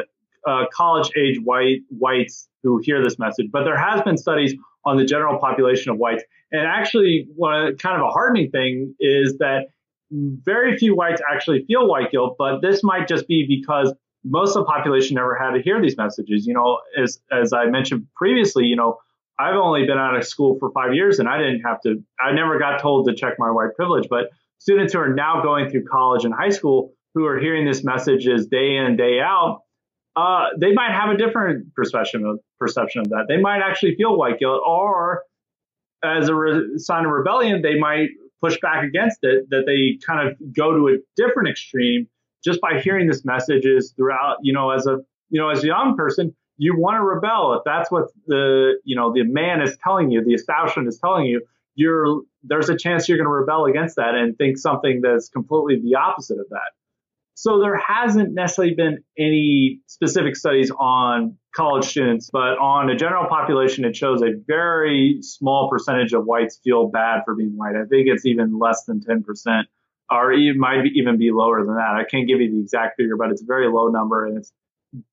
uh, 0.48 0.66
college 0.74 1.12
age 1.18 1.38
white 1.44 1.82
whites 1.90 2.48
who 2.64 2.80
hear 2.82 3.04
this 3.04 3.20
message, 3.20 3.48
but 3.52 3.66
there 3.66 3.78
has 3.78 4.02
been 4.04 4.18
studies 4.18 4.56
on 4.86 4.96
the 4.96 5.04
general 5.04 5.38
population 5.38 5.92
of 5.92 5.98
whites. 5.98 6.24
And 6.54 6.62
actually, 6.62 7.28
one 7.36 7.76
kind 7.78 8.02
of 8.02 8.08
a 8.08 8.10
hardening 8.10 8.52
thing 8.52 8.96
is 9.02 9.38
that 9.40 9.66
very 10.12 10.78
few 10.78 10.96
whites 10.96 11.22
actually 11.30 11.66
feel 11.66 11.88
white 11.90 12.10
guilt, 12.12 12.36
but 12.38 12.62
this 12.62 12.84
might 12.84 13.10
just 13.10 13.28
be 13.28 13.46
because 13.46 13.94
most 14.24 14.56
of 14.56 14.66
the 14.66 14.72
population 14.72 15.16
never 15.16 15.36
had 15.36 15.52
to 15.52 15.62
hear 15.62 15.82
these 15.82 15.98
messages. 15.98 16.48
You 16.48 16.54
know, 16.54 16.80
as 16.98 17.20
as 17.34 17.52
I 17.52 17.66
mentioned 17.66 18.08
previously, 18.16 18.66
you 18.66 18.78
know, 18.78 19.00
I've 19.38 19.56
only 19.56 19.86
been 19.86 19.98
out 19.98 20.16
of 20.16 20.26
school 20.26 20.58
for 20.60 20.72
five 20.72 20.94
years 20.94 21.20
and 21.20 21.28
I 21.28 21.38
didn't 21.38 21.62
have 21.62 21.82
to, 21.82 22.02
I 22.18 22.32
never 22.32 22.58
got 22.60 22.82
told 22.82 23.08
to 23.10 23.14
check 23.14 23.34
my 23.38 23.52
white 23.52 23.76
privilege, 23.76 24.08
but 24.10 24.30
students 24.60 24.94
who 24.94 25.00
are 25.00 25.14
now 25.14 25.42
going 25.42 25.70
through 25.70 25.86
college 25.86 26.26
and 26.26 26.34
high 26.34 26.50
school 26.50 26.94
who 27.14 27.26
are 27.26 27.40
hearing 27.40 27.66
this 27.66 27.84
messages 27.84 28.48
day 28.48 28.76
in 28.76 28.98
day 28.98 29.20
out, 29.20 29.62
uh, 30.16 30.48
they 30.60 30.74
might 30.74 30.92
have 30.92 31.10
a 31.10 31.18
different 31.18 31.74
perception 31.74 32.26
of 32.26 32.40
perception 32.60 33.02
of 33.02 33.10
that. 33.10 33.26
They 33.28 33.38
might 33.38 33.62
actually 33.62 33.96
feel 33.96 34.18
white 34.18 34.40
guilt, 34.40 34.62
or 34.66 35.24
as 36.04 36.30
a 36.30 36.36
re- 36.36 36.78
sign 36.78 37.06
of 37.06 37.12
rebellion, 37.12 37.62
they 37.62 37.78
might 37.78 38.10
push 38.42 38.58
back 38.62 38.84
against 38.84 39.20
it. 39.24 39.50
That 39.50 39.66
they 39.66 39.98
kind 40.06 40.28
of 40.28 40.38
go 40.54 40.76
to 40.76 40.88
a 40.90 40.98
different 41.16 41.50
extreme 41.50 42.08
just 42.44 42.62
by 42.62 42.80
hearing 42.80 43.08
this 43.08 43.26
messages 43.26 43.94
throughout. 43.96 44.38
You 44.42 44.54
know, 44.54 44.72
as 44.72 44.88
a 44.88 45.00
you 45.30 45.42
know, 45.42 45.50
as 45.50 45.64
a 45.64 45.68
young 45.68 45.96
person, 45.98 46.34
you 46.58 46.78
want 46.78 46.96
to 46.96 47.02
rebel 47.02 47.54
if 47.54 47.64
that's 47.66 47.92
what 47.92 48.06
the 48.28 48.80
you 48.86 48.96
know 48.96 49.14
the 49.14 49.24
man 49.24 49.62
is 49.62 49.78
telling 49.84 50.12
you, 50.12 50.24
the 50.24 50.34
establishment 50.34 50.88
is 50.88 50.98
telling 51.00 51.26
you 51.26 51.42
you're 51.76 52.22
there's 52.44 52.70
a 52.70 52.78
chance 52.78 53.08
you're 53.08 53.18
going 53.18 53.28
to 53.28 53.32
rebel 53.32 53.66
against 53.66 53.98
that 53.98 54.16
and 54.16 54.38
think 54.38 54.58
something 54.58 55.02
that's 55.02 55.30
completely 55.30 55.82
the 55.82 55.96
opposite 55.96 56.40
of 56.40 56.48
that. 56.50 56.72
So 57.38 57.60
there 57.60 57.78
hasn't 57.78 58.34
necessarily 58.34 58.76
been 58.76 59.04
any 59.20 59.82
specific 59.88 60.38
studies 60.38 60.72
on 60.72 61.38
college 61.54 61.84
students, 61.84 62.30
but 62.32 62.58
on 62.60 62.90
a 62.90 62.96
general 62.96 63.28
population, 63.28 63.84
it 63.84 63.94
shows 63.96 64.22
a 64.22 64.32
very 64.48 65.20
small 65.22 65.70
percentage 65.70 66.14
of 66.14 66.26
whites 66.26 66.62
feel 66.64 66.88
bad 66.88 67.24
for 67.26 67.36
being 67.36 67.58
white. 67.58 67.76
I 67.76 67.84
think 67.86 68.08
it's 68.08 68.26
even 68.26 68.58
less 68.58 68.86
than 68.86 69.02
10%, 69.02 69.64
or 70.10 70.32
it 70.32 70.56
might 70.56 70.86
even 70.94 71.18
be 71.18 71.32
lower 71.32 71.66
than 71.66 71.76
that. 71.76 71.96
I 71.96 72.06
can't 72.10 72.26
give 72.26 72.40
you 72.40 72.52
the 72.52 72.62
exact 72.62 72.96
figure, 72.96 73.18
but 73.18 73.32
it's 73.32 73.42
a 73.42 73.46
very 73.46 73.68
low 73.68 73.90
number, 73.90 74.26
and 74.26 74.38
it's 74.38 74.54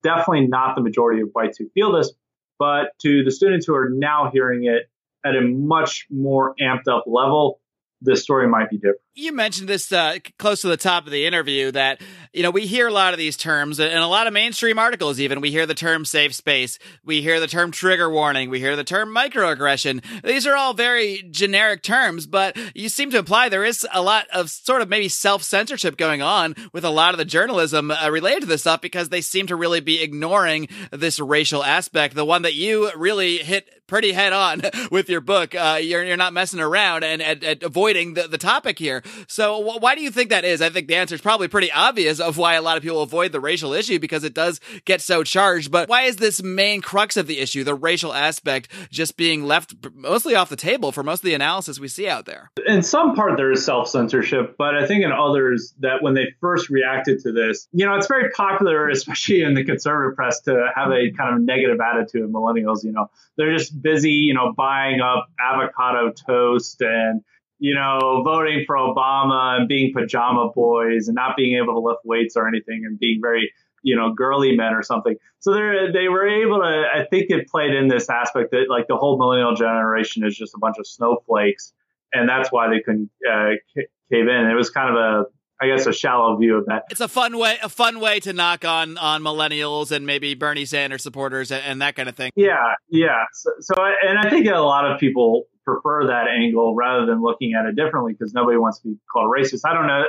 definitely 0.05 0.47
not 0.47 0.77
the 0.77 0.83
majority 0.83 1.23
of 1.23 1.31
whites 1.33 1.59
who 1.59 1.69
feel 1.71 1.93
this. 1.93 2.13
But 2.57 2.93
to 3.01 3.25
the 3.25 3.33
students 3.33 3.67
who 3.67 3.75
are 3.75 3.91
now 3.91 4.31
hearing 4.33 4.65
it, 4.67 4.89
at 5.25 5.37
a 5.37 5.41
much 5.41 6.07
more 6.11 6.55
amped 6.61 6.89
up 6.89 7.05
level, 7.07 7.61
this 8.03 8.23
story 8.23 8.49
might 8.49 8.69
be 8.69 8.77
different. 8.77 8.99
You 9.15 9.33
mentioned 9.33 9.69
this 9.69 9.93
uh, 9.93 10.17
close 10.39 10.63
to 10.63 10.69
the 10.69 10.77
top 10.77 11.05
of 11.05 11.13
the 11.13 11.27
interview 11.27 11.71
that 11.73 12.01
you 12.33 12.43
know 12.43 12.51
we 12.51 12.67
hear 12.67 12.89
a 12.89 12.93
lot 12.93 13.13
of 13.13 13.19
these 13.19 13.37
terms 13.37 13.79
and 13.79 13.93
a 13.93 14.07
lot 14.07 14.27
of 14.27 14.33
mainstream 14.33 14.79
articles. 14.79 15.21
Even 15.21 15.41
we 15.41 15.51
hear 15.51 15.67
the 15.67 15.75
term 15.75 16.05
safe 16.05 16.35
space, 16.35 16.79
we 17.05 17.23
hear 17.23 17.39
the 17.39 17.47
term 17.47 17.71
trigger 17.71 18.11
warning, 18.11 18.51
we 18.51 18.59
hear 18.59 18.75
the 18.75 18.85
term 18.85 19.15
microaggression. 19.15 20.03
These 20.25 20.47
are 20.47 20.57
all 20.57 20.75
very 20.75 21.23
generic 21.31 21.83
terms, 21.83 22.27
but 22.27 22.57
you 22.75 22.89
seem 22.89 23.11
to 23.11 23.19
imply 23.19 23.49
there 23.49 23.65
is 23.65 23.87
a 23.93 24.03
lot 24.03 24.27
of 24.33 24.51
sort 24.51 24.83
of 24.83 24.89
maybe 24.89 25.09
self 25.09 25.43
censorship 25.43 25.97
going 25.97 26.23
on 26.23 26.55
with 26.73 26.85
a 26.85 26.91
lot 26.91 27.15
of 27.15 27.19
the 27.19 27.25
journalism 27.25 27.91
uh, 27.91 28.11
related 28.11 28.43
to 28.43 28.47
this 28.47 28.63
stuff 28.63 28.81
because 28.81 29.11
they 29.11 29.21
seem 29.21 29.47
to 29.47 29.57
really 29.57 29.81
be 29.81 30.03
ignoring 30.03 30.69
this 30.91 31.21
racial 31.21 31.63
aspect. 31.63 32.15
The 32.15 32.25
one 32.25 32.43
that 32.43 32.55
you 32.55 32.91
really 32.97 33.39
hit 33.39 33.69
pretty 33.93 34.13
head 34.13 34.33
on 34.33 34.63
with 34.91 35.11
your 35.11 35.21
book. 35.21 35.55
Uh, 35.55 35.79
you're, 35.79 36.03
you're 36.03 36.17
not 36.17 36.33
messing 36.33 36.61
around 36.61 37.05
and, 37.05 37.21
and, 37.21 37.45
and 37.45 37.63
avoiding 37.63 38.15
the, 38.15 38.27
the 38.27 38.39
topic 38.39 38.79
here. 38.79 39.03
So 39.29 39.59
why 39.59 39.95
do 39.95 40.01
you 40.01 40.11
think 40.11 40.31
that 40.31 40.47
is? 40.47 40.63
I 40.63 40.71
think 40.71 40.89
the 40.89 40.97
answer 40.97 41.15
is 41.15 41.21
probably 41.21 41.47
pretty 41.47 41.71
obvious 41.71 42.19
of 42.19 42.39
why 42.39 42.55
a 42.55 42.63
lot 42.63 42.79
of 42.79 42.83
people 42.83 43.03
avoid 43.03 43.33
the 43.33 43.41
racial 43.41 43.75
issue 43.75 43.99
because 43.99 44.25
it 44.25 44.33
does 44.33 44.61
get 44.87 45.03
so 45.03 45.23
charged. 45.23 45.71
But 45.71 45.91
why 45.91 46.05
is 46.05 46.17
this 46.17 46.43
main 46.43 46.81
crux 46.81 47.19
of 47.19 47.27
the 47.27 47.39
issue, 47.39 47.65
the 47.65 47.75
racial 47.75 48.15
aspect, 48.15 48.73
just 48.91 49.19
being 49.19 49.45
left 49.45 49.75
mostly 49.95 50.35
off 50.37 50.49
the 50.49 50.57
table 50.57 50.91
for 50.91 51.03
most 51.03 51.19
of 51.19 51.27
the 51.27 51.35
analysis 51.35 51.79
we 51.79 51.89
see 51.89 52.09
out 52.09 52.25
there? 52.25 52.51
In 52.67 52.83
some 52.83 53.15
part, 53.15 53.37
there 53.37 53.53
is 53.53 53.63
self 53.63 53.89
censorship, 53.89 54.57
but 54.57 54.75
I 54.75 54.87
think 54.87 55.05
in 55.05 55.13
others 55.13 55.75
that 55.81 56.03
when 56.03 56.15
they 56.15 56.29
first 56.41 56.71
reacted 56.71 57.21
to 57.25 57.33
this, 57.33 57.69
you 57.73 57.85
know, 57.85 57.97
it's 57.97 58.07
very 58.07 58.31
popular, 58.31 58.89
especially 58.91 59.43
in 59.43 59.53
the 59.53 59.65
conservative 59.65 60.17
press, 60.17 60.41
to 60.41 60.71
have 60.75 60.93
a 60.93 61.11
kind 61.11 61.35
of 61.35 61.43
negative 61.43 61.79
attitude 61.79 62.23
of 62.23 62.31
millennials. 62.31 62.85
You 62.85 62.93
know, 62.93 63.11
they're 63.37 63.55
just 63.55 63.82
busy, 63.83 64.11
you 64.11 64.35
know, 64.35 64.53
buying 64.57 65.01
up 65.01 65.27
avocado 65.41 66.13
toast 66.13 66.81
and, 66.81 67.23
you 67.59 67.75
know, 67.75 68.23
voting 68.25 68.65
for 68.67 68.77
Obama 68.77 69.59
and 69.59 69.69
being 69.69 69.93
pajama 69.93 70.51
boys 70.55 71.09
and 71.09 71.15
not 71.15 71.37
being 71.37 71.57
able 71.57 71.75
to 71.75 71.81
lift 71.81 72.01
weights 72.05 72.37
or 72.37 72.49
anything 72.49 72.85
and 72.87 72.99
being 72.99 73.21
very, 73.21 73.53
you 73.83 73.97
know, 73.97 74.13
girly 74.13 74.57
men 74.57 74.75
or 74.75 74.83
something. 74.83 75.17
So 75.41 75.53
they 75.53 75.91
they 75.93 76.09
were 76.09 76.27
able 76.29 76.61
to, 76.61 76.85
I 76.95 77.05
think 77.11 77.31
it 77.31 77.49
played 77.49 77.75
in 77.75 77.89
this 77.89 78.09
aspect 78.09 78.51
that 78.53 78.67
like 78.69 78.87
the 78.89 78.97
whole 78.97 79.19
millennial 79.19 79.55
generation 79.55 80.25
is 80.25 80.37
just 80.37 80.55
a 80.55 80.59
bunch 80.59 80.77
of 80.79 80.87
snowflakes. 80.87 81.73
And 82.13 82.29
that's 82.29 82.53
why 82.53 82.69
they 82.69 82.81
couldn't 82.81 83.11
uh, 83.29 83.53
cave 83.77 84.29
in. 84.29 84.51
It 84.51 84.55
was 84.55 84.71
kind 84.71 84.91
of 84.91 84.97
a 84.97 85.25
I 85.63 85.69
guess 85.69 85.87
a 85.87 85.93
shallow 85.93 86.37
view 86.37 86.57
of 86.57 86.67
that. 86.67 86.85
It's 86.91 87.01
a 87.01 87.07
fun 87.07 87.39
way, 87.39 87.57
a 87.63 87.69
fun 87.69 88.01
way 88.01 88.19
to 88.21 88.33
knock 88.33 88.65
on 88.65 88.99
on 88.99 89.23
millennials 89.23 89.93
and 89.93 90.05
maybe 90.05 90.35
Bernie 90.35 90.65
Sanders 90.65 91.03
supporters 91.03 91.53
and, 91.53 91.63
and 91.65 91.83
that 91.83 91.95
kind 91.95 92.09
of 92.09 92.17
thing. 92.17 92.33
Yeah, 92.35 92.75
yeah. 92.91 93.25
So, 93.33 93.51
so, 93.61 93.75
and 94.03 94.19
I 94.19 94.29
think 94.29 94.47
a 94.49 94.59
lot 94.59 94.91
of 94.91 94.99
people 94.99 95.45
prefer 95.65 96.09
that 96.09 96.27
angle 96.29 96.75
rather 96.75 97.07
than 97.07 97.23
looking 97.23 97.55
at 97.55 97.67
it 97.67 97.77
differently 97.77 98.13
because 98.13 98.35
nobody 98.35 98.59
wants 98.59 98.81
to 98.81 98.89
be 98.89 98.97
called 99.13 99.33
racist. 99.33 99.61
I 99.65 99.73
don't 99.73 99.87
know. 99.87 100.03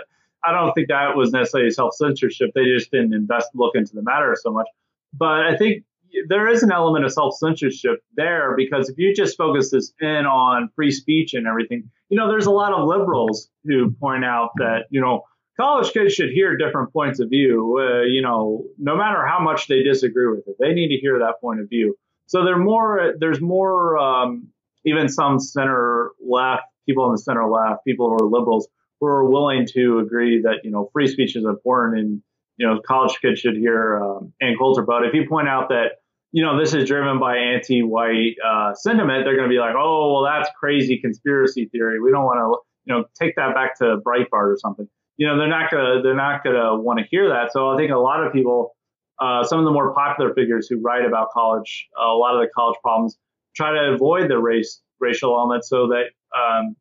I 0.43 0.51
don't 0.51 0.73
think 0.73 0.87
that 0.87 1.15
was 1.15 1.31
necessarily 1.31 1.69
self 1.69 1.93
censorship. 1.93 2.49
They 2.55 2.65
just 2.65 2.89
didn't 2.89 3.13
invest 3.13 3.49
look 3.53 3.75
into 3.75 3.93
the 3.93 4.01
matter 4.01 4.35
so 4.41 4.51
much. 4.51 4.67
But 5.13 5.45
I 5.45 5.55
think 5.55 5.83
there 6.27 6.47
is 6.47 6.63
an 6.63 6.71
element 6.71 7.05
of 7.05 7.13
self 7.13 7.35
censorship 7.35 8.03
there 8.15 8.55
because 8.57 8.89
if 8.89 8.97
you 8.97 9.13
just 9.13 9.37
focus 9.37 9.69
this 9.69 9.93
in 10.01 10.25
on 10.25 10.69
free 10.75 10.91
speech 10.91 11.35
and 11.35 11.45
everything, 11.45 11.91
you 12.09 12.17
know, 12.17 12.27
there's 12.27 12.47
a 12.47 12.51
lot 12.51 12.73
of 12.73 12.87
liberals 12.87 13.49
who 13.65 13.91
point 13.91 14.25
out 14.25 14.49
that 14.57 14.85
you 14.89 14.99
know 14.99 15.21
college 15.57 15.91
kids 15.91 16.13
should 16.13 16.31
hear 16.31 16.57
different 16.57 16.91
points 16.93 17.19
of 17.19 17.29
view. 17.29 17.79
Uh, 17.79 18.03
you 18.03 18.21
know, 18.21 18.63
no 18.77 18.95
matter 18.95 19.25
how 19.25 19.39
much 19.39 19.67
they 19.67 19.83
disagree 19.83 20.27
with 20.27 20.47
it, 20.47 20.55
they 20.59 20.73
need 20.73 20.89
to 20.89 20.97
hear 20.97 21.19
that 21.19 21.35
point 21.41 21.59
of 21.59 21.69
view. 21.69 21.95
So 22.27 22.43
they're 22.43 22.57
more. 22.57 23.13
There's 23.19 23.41
more. 23.41 23.97
Um, 23.97 24.47
even 24.85 25.07
some 25.07 25.39
center 25.39 26.11
left 26.21 26.63
people 26.85 27.05
in 27.05 27.11
the 27.13 27.17
center 27.17 27.47
left, 27.47 27.85
people 27.85 28.09
who 28.09 28.25
are 28.25 28.29
liberals, 28.29 28.67
who 28.99 29.07
are 29.07 29.29
willing 29.29 29.65
to 29.73 29.99
agree 29.99 30.41
that 30.41 30.61
you 30.63 30.71
know 30.71 30.89
free 30.93 31.07
speech 31.07 31.35
is 31.35 31.45
important 31.45 31.99
and 31.99 32.21
you 32.57 32.67
know 32.67 32.79
college 32.85 33.17
kids 33.21 33.39
should 33.39 33.55
hear 33.55 34.01
um, 34.03 34.33
Ann 34.41 34.55
Coulter. 34.57 34.83
But 34.83 35.05
if 35.05 35.13
you 35.13 35.27
point 35.27 35.47
out 35.47 35.69
that 35.69 35.99
you 36.31 36.43
know 36.43 36.59
this 36.59 36.73
is 36.73 36.87
driven 36.87 37.19
by 37.19 37.37
anti-white 37.37 38.35
uh, 38.45 38.73
sentiment, 38.75 39.25
they're 39.25 39.35
going 39.35 39.49
to 39.49 39.53
be 39.53 39.59
like, 39.59 39.75
oh 39.77 40.13
well, 40.13 40.23
that's 40.23 40.49
crazy 40.59 40.99
conspiracy 40.99 41.65
theory. 41.65 41.99
We 41.99 42.11
don't 42.11 42.25
want 42.25 42.39
to 42.39 42.59
you 42.85 42.95
know 42.95 43.05
take 43.19 43.35
that 43.35 43.53
back 43.53 43.77
to 43.79 43.97
Breitbart 44.05 44.53
or 44.53 44.57
something 44.59 44.87
you 45.17 45.28
know 45.28 45.38
they're 45.38 45.47
not 45.47 45.71
gonna 45.71 46.02
they're 46.02 46.15
not 46.15 46.43
gonna 46.43 46.78
want 46.78 46.99
to 46.99 47.06
hear 47.10 47.30
that. 47.30 47.52
So 47.52 47.69
I 47.69 47.78
think 47.78 47.91
a 47.91 47.97
lot 47.97 48.23
of 48.26 48.34
people, 48.34 48.76
uh, 49.19 49.43
some 49.43 49.60
of 49.60 49.65
the 49.65 49.71
more 49.71 49.93
popular 49.93 50.34
figures 50.34 50.67
who 50.69 50.82
write 50.82 51.06
about 51.06 51.30
college, 51.32 51.88
uh, 51.99 52.08
a 52.08 52.17
lot 52.17 52.36
of 52.36 52.41
the 52.41 52.47
college 52.56 52.78
problems, 52.82 53.17
try 53.56 53.71
to 53.71 53.93
avoid 53.93 54.30
the 54.30 54.38
race 54.38 54.82
racial 54.99 55.38
element 55.38 55.65
so 55.65 55.88
that 55.88 56.06
um, 56.38 56.76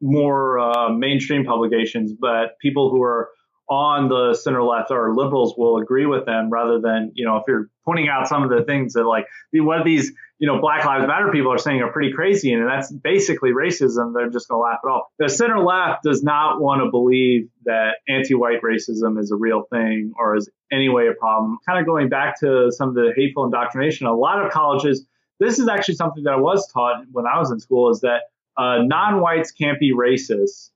more 0.00 0.58
uh, 0.58 0.88
mainstream 0.90 1.44
publications, 1.44 2.12
but 2.12 2.58
people 2.60 2.90
who 2.90 3.02
are 3.02 3.30
on 3.68 4.08
the 4.08 4.34
center 4.34 4.62
left 4.62 4.90
or 4.90 5.14
liberals 5.14 5.54
will 5.58 5.76
agree 5.76 6.06
with 6.06 6.24
them 6.24 6.48
rather 6.50 6.80
than, 6.80 7.12
you 7.14 7.26
know, 7.26 7.36
if 7.36 7.42
you're 7.46 7.68
pointing 7.84 8.08
out 8.08 8.26
some 8.26 8.42
of 8.42 8.48
the 8.48 8.64
things 8.64 8.94
that 8.94 9.04
like 9.04 9.26
what 9.52 9.84
these, 9.84 10.12
you 10.38 10.46
know, 10.46 10.60
Black 10.60 10.84
Lives 10.84 11.06
Matter 11.06 11.30
people 11.32 11.52
are 11.52 11.58
saying 11.58 11.82
are 11.82 11.90
pretty 11.90 12.12
crazy 12.12 12.52
and 12.52 12.66
that's 12.66 12.92
basically 12.92 13.50
racism, 13.50 14.14
they're 14.14 14.30
just 14.30 14.48
going 14.48 14.58
to 14.58 14.62
laugh 14.62 14.80
it 14.84 14.86
off. 14.86 15.06
The 15.18 15.28
center 15.28 15.58
left 15.58 16.04
does 16.04 16.22
not 16.22 16.60
want 16.60 16.82
to 16.82 16.90
believe 16.90 17.48
that 17.64 17.96
anti-white 18.08 18.62
racism 18.62 19.18
is 19.20 19.30
a 19.32 19.36
real 19.36 19.64
thing 19.70 20.12
or 20.18 20.36
is 20.36 20.48
any 20.70 20.88
way 20.88 21.08
a 21.08 21.14
problem. 21.14 21.58
Kind 21.66 21.80
of 21.80 21.86
going 21.86 22.08
back 22.08 22.38
to 22.40 22.70
some 22.70 22.90
of 22.90 22.94
the 22.94 23.12
hateful 23.16 23.44
indoctrination, 23.44 24.06
a 24.06 24.14
lot 24.14 24.44
of 24.44 24.52
colleges, 24.52 25.04
this 25.40 25.58
is 25.58 25.68
actually 25.68 25.94
something 25.94 26.24
that 26.24 26.34
I 26.34 26.38
was 26.38 26.70
taught 26.72 27.04
when 27.10 27.26
I 27.26 27.38
was 27.38 27.50
in 27.50 27.58
school 27.58 27.90
is 27.90 28.00
that 28.00 28.22
uh, 28.56 28.82
non-whites 28.82 29.52
can't 29.52 29.78
be 29.78 29.92
racist 29.92 30.70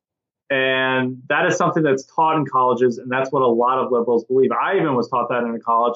and 0.52 1.22
that 1.30 1.46
is 1.46 1.56
something 1.56 1.82
that's 1.82 2.04
taught 2.04 2.36
in 2.36 2.44
colleges, 2.44 2.98
and 2.98 3.10
that's 3.10 3.32
what 3.32 3.40
a 3.40 3.48
lot 3.48 3.78
of 3.78 3.90
liberals 3.90 4.26
believe. 4.26 4.50
I 4.52 4.76
even 4.76 4.94
was 4.94 5.08
taught 5.08 5.30
that 5.30 5.44
in 5.44 5.54
a 5.54 5.58
college 5.58 5.94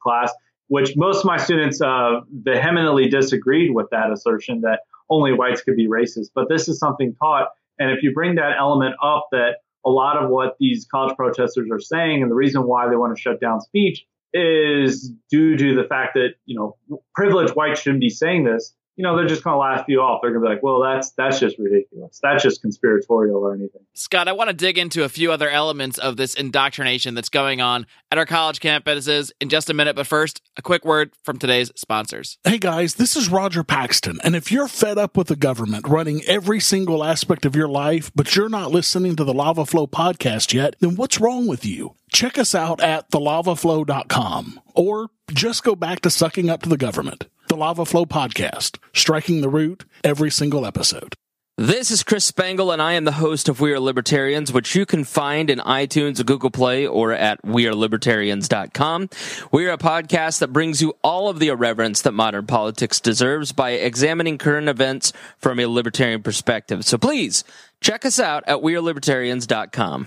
class, 0.00 0.32
which 0.70 0.96
most 0.96 1.18
of 1.18 1.24
my 1.24 1.36
students 1.36 1.80
uh, 1.80 2.20
vehemently 2.30 3.08
disagreed 3.08 3.74
with 3.74 3.88
that 3.90 4.12
assertion 4.12 4.60
that 4.60 4.82
only 5.10 5.32
whites 5.32 5.60
could 5.62 5.74
be 5.74 5.88
racist. 5.88 6.28
But 6.32 6.48
this 6.48 6.68
is 6.68 6.78
something 6.78 7.12
taught, 7.16 7.48
and 7.80 7.90
if 7.90 8.04
you 8.04 8.12
bring 8.14 8.36
that 8.36 8.52
element 8.56 8.94
up, 9.02 9.26
that 9.32 9.56
a 9.84 9.90
lot 9.90 10.16
of 10.16 10.30
what 10.30 10.54
these 10.60 10.86
college 10.88 11.16
protesters 11.16 11.68
are 11.72 11.80
saying, 11.80 12.22
and 12.22 12.30
the 12.30 12.36
reason 12.36 12.62
why 12.62 12.88
they 12.88 12.94
want 12.94 13.16
to 13.16 13.20
shut 13.20 13.40
down 13.40 13.60
speech, 13.60 14.06
is 14.32 15.12
due 15.28 15.56
to 15.56 15.74
the 15.74 15.82
fact 15.88 16.14
that 16.14 16.34
you 16.46 16.56
know 16.56 16.76
privileged 17.16 17.56
whites 17.56 17.80
shouldn't 17.80 18.00
be 18.00 18.08
saying 18.08 18.44
this 18.44 18.72
you 19.00 19.04
know, 19.04 19.16
they're 19.16 19.26
just 19.26 19.42
going 19.42 19.54
to 19.54 19.58
laugh 19.58 19.86
you 19.88 20.02
off. 20.02 20.20
They're 20.20 20.30
going 20.30 20.42
to 20.42 20.46
be 20.46 20.54
like, 20.54 20.62
well, 20.62 20.82
that's 20.82 21.12
that's 21.12 21.40
just 21.40 21.58
ridiculous. 21.58 22.20
That's 22.22 22.42
just 22.42 22.60
conspiratorial 22.60 23.38
or 23.38 23.54
anything. 23.54 23.80
Scott, 23.94 24.28
I 24.28 24.32
want 24.32 24.50
to 24.50 24.54
dig 24.54 24.76
into 24.76 25.04
a 25.04 25.08
few 25.08 25.32
other 25.32 25.48
elements 25.48 25.96
of 25.96 26.18
this 26.18 26.34
indoctrination 26.34 27.14
that's 27.14 27.30
going 27.30 27.62
on 27.62 27.86
at 28.12 28.18
our 28.18 28.26
college 28.26 28.60
campuses 28.60 29.32
in 29.40 29.48
just 29.48 29.70
a 29.70 29.74
minute. 29.74 29.96
But 29.96 30.06
first, 30.06 30.42
a 30.58 30.60
quick 30.60 30.84
word 30.84 31.12
from 31.22 31.38
today's 31.38 31.72
sponsors. 31.76 32.36
Hey 32.44 32.58
guys, 32.58 32.96
this 32.96 33.16
is 33.16 33.30
Roger 33.30 33.64
Paxton. 33.64 34.20
And 34.22 34.36
if 34.36 34.52
you're 34.52 34.68
fed 34.68 34.98
up 34.98 35.16
with 35.16 35.28
the 35.28 35.36
government 35.36 35.88
running 35.88 36.22
every 36.26 36.60
single 36.60 37.02
aspect 37.02 37.46
of 37.46 37.56
your 37.56 37.68
life, 37.68 38.12
but 38.14 38.36
you're 38.36 38.50
not 38.50 38.70
listening 38.70 39.16
to 39.16 39.24
the 39.24 39.32
Lava 39.32 39.64
Flow 39.64 39.86
podcast 39.86 40.52
yet, 40.52 40.76
then 40.80 40.96
what's 40.96 41.18
wrong 41.18 41.46
with 41.46 41.64
you? 41.64 41.94
Check 42.12 42.36
us 42.36 42.54
out 42.54 42.82
at 42.82 43.10
thelavaflow.com 43.10 44.60
or 44.74 45.08
just 45.30 45.64
go 45.64 45.74
back 45.74 46.00
to 46.00 46.10
sucking 46.10 46.50
up 46.50 46.60
to 46.64 46.68
the 46.68 46.76
government 46.76 47.28
the 47.50 47.56
Lava 47.56 47.84
Flow 47.84 48.06
podcast, 48.06 48.78
striking 48.94 49.40
the 49.40 49.48
root 49.48 49.84
every 50.04 50.30
single 50.30 50.64
episode. 50.64 51.14
This 51.58 51.90
is 51.90 52.04
Chris 52.04 52.24
Spangle, 52.24 52.70
and 52.70 52.80
I 52.80 52.92
am 52.92 53.04
the 53.04 53.10
host 53.10 53.48
of 53.48 53.60
We 53.60 53.72
Are 53.72 53.80
Libertarians, 53.80 54.52
which 54.52 54.76
you 54.76 54.86
can 54.86 55.02
find 55.02 55.50
in 55.50 55.58
iTunes, 55.58 56.24
Google 56.24 56.52
Play, 56.52 56.86
or 56.86 57.12
at 57.12 57.42
WeAreLibertarians.com. 57.42 59.10
We 59.50 59.66
are 59.66 59.72
a 59.72 59.78
podcast 59.78 60.38
that 60.38 60.52
brings 60.52 60.80
you 60.80 60.94
all 61.02 61.28
of 61.28 61.40
the 61.40 61.48
irreverence 61.48 62.02
that 62.02 62.12
modern 62.12 62.46
politics 62.46 63.00
deserves 63.00 63.50
by 63.50 63.70
examining 63.70 64.38
current 64.38 64.68
events 64.68 65.12
from 65.36 65.58
a 65.58 65.66
libertarian 65.66 66.22
perspective. 66.22 66.84
So 66.84 66.98
please 66.98 67.42
check 67.80 68.04
us 68.04 68.20
out 68.20 68.44
at 68.46 68.58
WeAreLibertarians.com. 68.58 70.06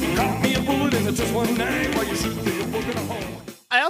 I 1.13 2.40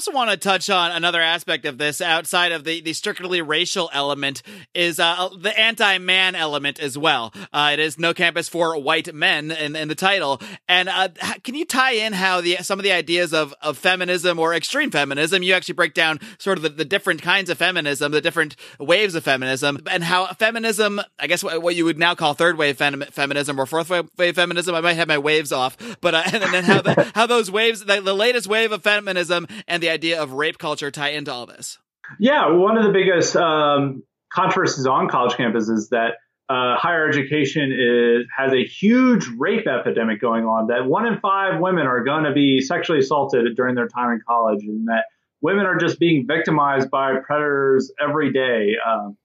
also 0.01 0.13
want 0.13 0.31
to 0.31 0.37
touch 0.37 0.67
on 0.67 0.91
another 0.91 1.21
aspect 1.21 1.63
of 1.63 1.77
this 1.77 2.01
outside 2.01 2.51
of 2.51 2.63
the, 2.63 2.81
the 2.81 2.91
strictly 2.91 3.39
racial 3.39 3.87
element 3.93 4.41
is 4.73 4.99
uh, 4.99 5.29
the 5.37 5.55
anti-man 5.59 6.33
element 6.33 6.79
as 6.79 6.97
well. 6.97 7.31
Uh, 7.53 7.69
it 7.73 7.79
is 7.79 7.99
no 7.99 8.11
campus 8.11 8.49
for 8.49 8.75
white 8.79 9.13
men 9.13 9.51
in, 9.51 9.75
in 9.75 9.89
the 9.89 9.93
title. 9.93 10.41
And 10.67 10.89
uh, 10.89 11.09
can 11.43 11.53
you 11.53 11.65
tie 11.65 11.91
in 11.91 12.13
how 12.13 12.41
the 12.41 12.55
some 12.61 12.79
of 12.79 12.83
the 12.83 12.91
ideas 12.91 13.31
of, 13.31 13.53
of 13.61 13.77
feminism 13.77 14.39
or 14.39 14.55
extreme 14.55 14.89
feminism, 14.89 15.43
you 15.43 15.53
actually 15.53 15.75
break 15.75 15.93
down 15.93 16.19
sort 16.39 16.57
of 16.57 16.63
the, 16.63 16.69
the 16.69 16.85
different 16.85 17.21
kinds 17.21 17.51
of 17.51 17.59
feminism, 17.59 18.11
the 18.11 18.21
different 18.21 18.55
waves 18.79 19.13
of 19.13 19.23
feminism, 19.23 19.83
and 19.91 20.03
how 20.03 20.25
feminism, 20.33 20.99
I 21.19 21.27
guess 21.27 21.43
what, 21.43 21.61
what 21.61 21.75
you 21.75 21.85
would 21.85 21.99
now 21.99 22.15
call 22.15 22.33
third 22.33 22.57
wave 22.57 22.77
fem- 22.77 23.03
feminism 23.11 23.59
or 23.59 23.67
fourth 23.67 23.91
wave 24.17 24.33
feminism, 24.33 24.73
I 24.73 24.81
might 24.81 24.93
have 24.93 25.07
my 25.07 25.19
waves 25.19 25.51
off, 25.51 25.77
but 26.01 26.15
uh, 26.15 26.23
and 26.33 26.51
then 26.51 26.63
how, 26.63 26.81
the, 26.81 27.11
how 27.13 27.27
those 27.27 27.51
waves, 27.51 27.85
the, 27.85 28.01
the 28.01 28.15
latest 28.15 28.47
wave 28.47 28.71
of 28.71 28.81
feminism 28.81 29.45
and 29.67 29.83
the 29.83 29.90
idea 29.91 30.21
of 30.21 30.33
rape 30.33 30.57
culture 30.57 30.89
tie 30.91 31.09
into 31.09 31.31
all 31.31 31.45
this? 31.45 31.77
Yeah, 32.19 32.51
one 32.51 32.77
of 32.77 32.83
the 32.83 32.91
biggest 32.91 33.35
um, 33.35 34.03
controversies 34.33 34.85
on 34.85 35.07
college 35.07 35.33
campuses 35.33 35.71
is 35.71 35.89
that 35.89 36.15
uh, 36.49 36.75
higher 36.77 37.07
education 37.07 37.71
is 37.71 38.25
has 38.35 38.51
a 38.51 38.65
huge 38.65 39.25
rape 39.37 39.67
epidemic 39.67 40.19
going 40.19 40.43
on. 40.43 40.67
That 40.67 40.85
one 40.85 41.05
in 41.05 41.19
five 41.19 41.61
women 41.61 41.87
are 41.87 42.03
going 42.03 42.25
to 42.25 42.33
be 42.33 42.59
sexually 42.59 42.99
assaulted 42.99 43.55
during 43.55 43.75
their 43.75 43.87
time 43.87 44.11
in 44.11 44.21
college, 44.27 44.63
and 44.63 44.87
that 44.87 45.05
women 45.39 45.65
are 45.65 45.77
just 45.77 45.97
being 45.97 46.27
victimized 46.27 46.89
by 46.89 47.15
predators 47.25 47.91
every 48.01 48.33
day. 48.33 48.75
Um, 48.85 49.17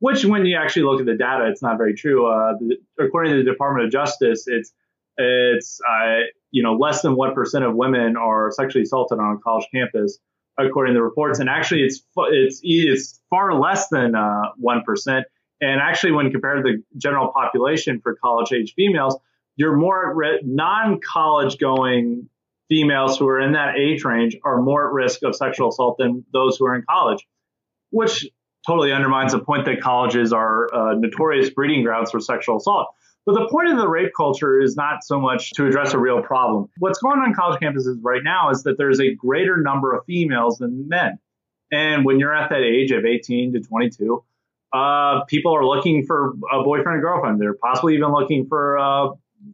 which, 0.00 0.26
when 0.26 0.44
you 0.44 0.58
actually 0.58 0.82
look 0.82 1.00
at 1.00 1.06
the 1.06 1.14
data, 1.14 1.48
it's 1.50 1.62
not 1.62 1.78
very 1.78 1.94
true. 1.94 2.26
Uh, 2.26 2.52
the, 2.58 2.76
according 3.02 3.32
to 3.32 3.38
the 3.42 3.50
Department 3.50 3.86
of 3.86 3.92
Justice, 3.92 4.44
it's 4.46 4.70
it's 5.16 5.80
uh, 5.88 6.20
you 6.54 6.62
know 6.62 6.74
less 6.74 7.02
than 7.02 7.16
one 7.16 7.34
percent 7.34 7.64
of 7.64 7.74
women 7.74 8.16
are 8.16 8.52
sexually 8.52 8.84
assaulted 8.84 9.18
on 9.18 9.36
a 9.36 9.38
college 9.38 9.66
campus, 9.74 10.18
according 10.56 10.94
to 10.94 10.98
the 10.98 11.02
reports. 11.02 11.40
And 11.40 11.48
actually, 11.48 11.82
it's 11.82 12.00
it's 12.16 12.60
it's 12.62 13.20
far 13.28 13.58
less 13.60 13.88
than 13.88 14.14
uh, 14.14 14.52
one 14.56 14.82
And 15.60 15.80
actually, 15.80 16.12
when 16.12 16.30
compared 16.30 16.64
to 16.64 16.72
the 16.72 16.82
general 16.96 17.32
population 17.32 18.00
for 18.00 18.14
college 18.14 18.52
age 18.52 18.74
females, 18.74 19.16
you're 19.56 19.76
more 19.76 20.14
non-college 20.44 21.58
going 21.58 22.28
females 22.68 23.18
who 23.18 23.26
are 23.28 23.40
in 23.40 23.52
that 23.52 23.76
age 23.76 24.04
range 24.04 24.36
are 24.44 24.62
more 24.62 24.86
at 24.86 24.92
risk 24.92 25.24
of 25.24 25.34
sexual 25.34 25.70
assault 25.70 25.98
than 25.98 26.24
those 26.32 26.56
who 26.56 26.66
are 26.66 26.76
in 26.76 26.84
college, 26.88 27.26
which 27.90 28.28
totally 28.64 28.92
undermines 28.92 29.32
the 29.32 29.40
point 29.40 29.64
that 29.64 29.80
colleges 29.80 30.32
are 30.32 30.72
uh, 30.72 30.94
notorious 30.94 31.50
breeding 31.50 31.82
grounds 31.82 32.12
for 32.12 32.20
sexual 32.20 32.58
assault. 32.58 32.94
But 33.26 33.34
the 33.34 33.48
point 33.48 33.70
of 33.70 33.78
the 33.78 33.88
rape 33.88 34.12
culture 34.14 34.60
is 34.60 34.76
not 34.76 35.02
so 35.02 35.18
much 35.18 35.52
to 35.52 35.66
address 35.66 35.94
a 35.94 35.98
real 35.98 36.20
problem. 36.22 36.68
What's 36.78 36.98
going 36.98 37.18
on 37.18 37.28
on 37.28 37.34
college 37.34 37.60
campuses 37.60 37.96
right 38.02 38.22
now 38.22 38.50
is 38.50 38.64
that 38.64 38.76
there's 38.76 39.00
a 39.00 39.14
greater 39.14 39.56
number 39.56 39.94
of 39.94 40.04
females 40.04 40.58
than 40.58 40.88
men. 40.88 41.18
And 41.72 42.04
when 42.04 42.20
you're 42.20 42.34
at 42.34 42.50
that 42.50 42.60
age 42.60 42.90
of 42.90 43.06
18 43.06 43.54
to 43.54 43.60
22, 43.60 44.22
uh, 44.74 45.24
people 45.24 45.56
are 45.56 45.64
looking 45.64 46.04
for 46.04 46.34
a 46.52 46.62
boyfriend 46.62 46.96
and 46.96 47.02
girlfriend. 47.02 47.40
They're 47.40 47.54
possibly 47.54 47.94
even 47.94 48.12
looking 48.12 48.46
for 48.46 48.78
uh, 48.78 49.08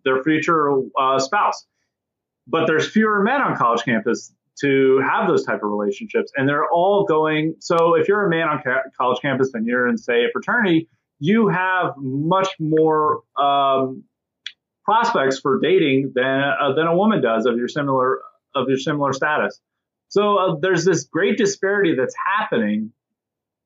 their 0.05 0.23
future 0.23 0.81
uh, 0.99 1.19
spouse. 1.19 1.65
But 2.47 2.67
there's 2.67 2.89
fewer 2.89 3.23
men 3.23 3.41
on 3.41 3.57
college 3.57 3.85
campus 3.85 4.33
to 4.61 5.01
have 5.09 5.29
those 5.29 5.45
type 5.45 5.63
of 5.63 5.71
relationships, 5.71 6.33
and 6.37 6.49
they're 6.49 6.69
all 6.69 7.05
going. 7.05 7.55
So 7.61 7.95
if 7.95 8.09
you're 8.09 8.27
a 8.27 8.31
man 8.31 8.49
on 8.49 8.63
ca- 8.63 8.83
college 8.99 9.21
campus 9.23 9.55
and 9.55 9.67
you're 9.67 9.87
in, 9.87 9.97
say, 9.97 10.25
a 10.25 10.29
fraternity, 10.33 10.89
you 11.21 11.49
have 11.49 11.93
much 11.99 12.49
more 12.59 13.23
um, 13.41 14.03
prospects 14.85 15.39
for 15.39 15.61
dating 15.61 16.13
than 16.15 16.41
uh, 16.41 16.73
than 16.75 16.87
a 16.87 16.97
woman 16.97 17.23
does 17.23 17.47
of 17.47 17.57
your 17.57 17.69
similar 17.69 18.21
of 18.55 18.69
your 18.69 18.79
similar 18.79 19.13
status. 19.13 19.61
So 20.09 20.37
uh, 20.37 20.57
there's 20.61 20.85
this 20.85 21.05
great 21.05 21.39
disparity 21.39 21.95
that's 21.95 22.15
happening, 22.37 22.93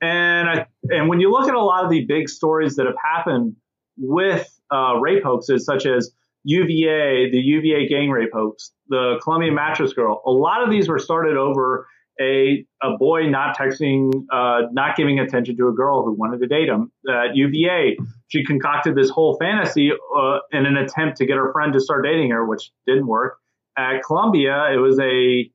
and 0.02 0.48
I, 0.48 0.66
and 0.90 1.08
when 1.08 1.20
you 1.20 1.30
look 1.30 1.48
at 1.48 1.54
a 1.54 1.62
lot 1.62 1.84
of 1.84 1.90
the 1.90 2.04
big 2.04 2.28
stories 2.28 2.74
that 2.76 2.86
have 2.86 2.96
happened 3.02 3.56
with 3.96 4.46
uh, 4.70 4.96
rape 5.00 5.22
hoaxes, 5.22 5.64
such 5.64 5.86
as 5.86 6.10
UVA, 6.42 7.30
the 7.30 7.38
UVA 7.38 7.88
gang 7.88 8.10
rape 8.10 8.30
hoax, 8.34 8.72
the 8.88 9.18
Columbia 9.22 9.52
mattress 9.52 9.94
girl, 9.94 10.22
a 10.26 10.30
lot 10.30 10.62
of 10.62 10.70
these 10.70 10.88
were 10.88 10.98
started 10.98 11.36
over 11.36 11.86
a 12.20 12.64
a 12.82 12.96
boy 12.98 13.28
not 13.28 13.56
texting, 13.56 14.12
uh, 14.32 14.68
not 14.72 14.96
giving 14.96 15.18
attention 15.18 15.56
to 15.56 15.68
a 15.68 15.72
girl 15.72 16.04
who 16.04 16.12
wanted 16.12 16.40
to 16.40 16.46
date 16.46 16.68
him. 16.68 16.92
At 17.08 17.34
UVA, 17.36 17.96
she 18.28 18.44
concocted 18.44 18.94
this 18.94 19.10
whole 19.10 19.36
fantasy 19.38 19.90
uh, 19.92 20.38
in 20.52 20.66
an 20.66 20.76
attempt 20.76 21.18
to 21.18 21.26
get 21.26 21.36
her 21.36 21.52
friend 21.52 21.72
to 21.72 21.80
start 21.80 22.04
dating 22.04 22.30
her, 22.30 22.44
which 22.46 22.70
didn't 22.86 23.06
work. 23.06 23.38
At 23.76 24.02
Columbia, 24.06 24.72
it 24.72 24.78
was 24.78 24.98
a 25.00 25.50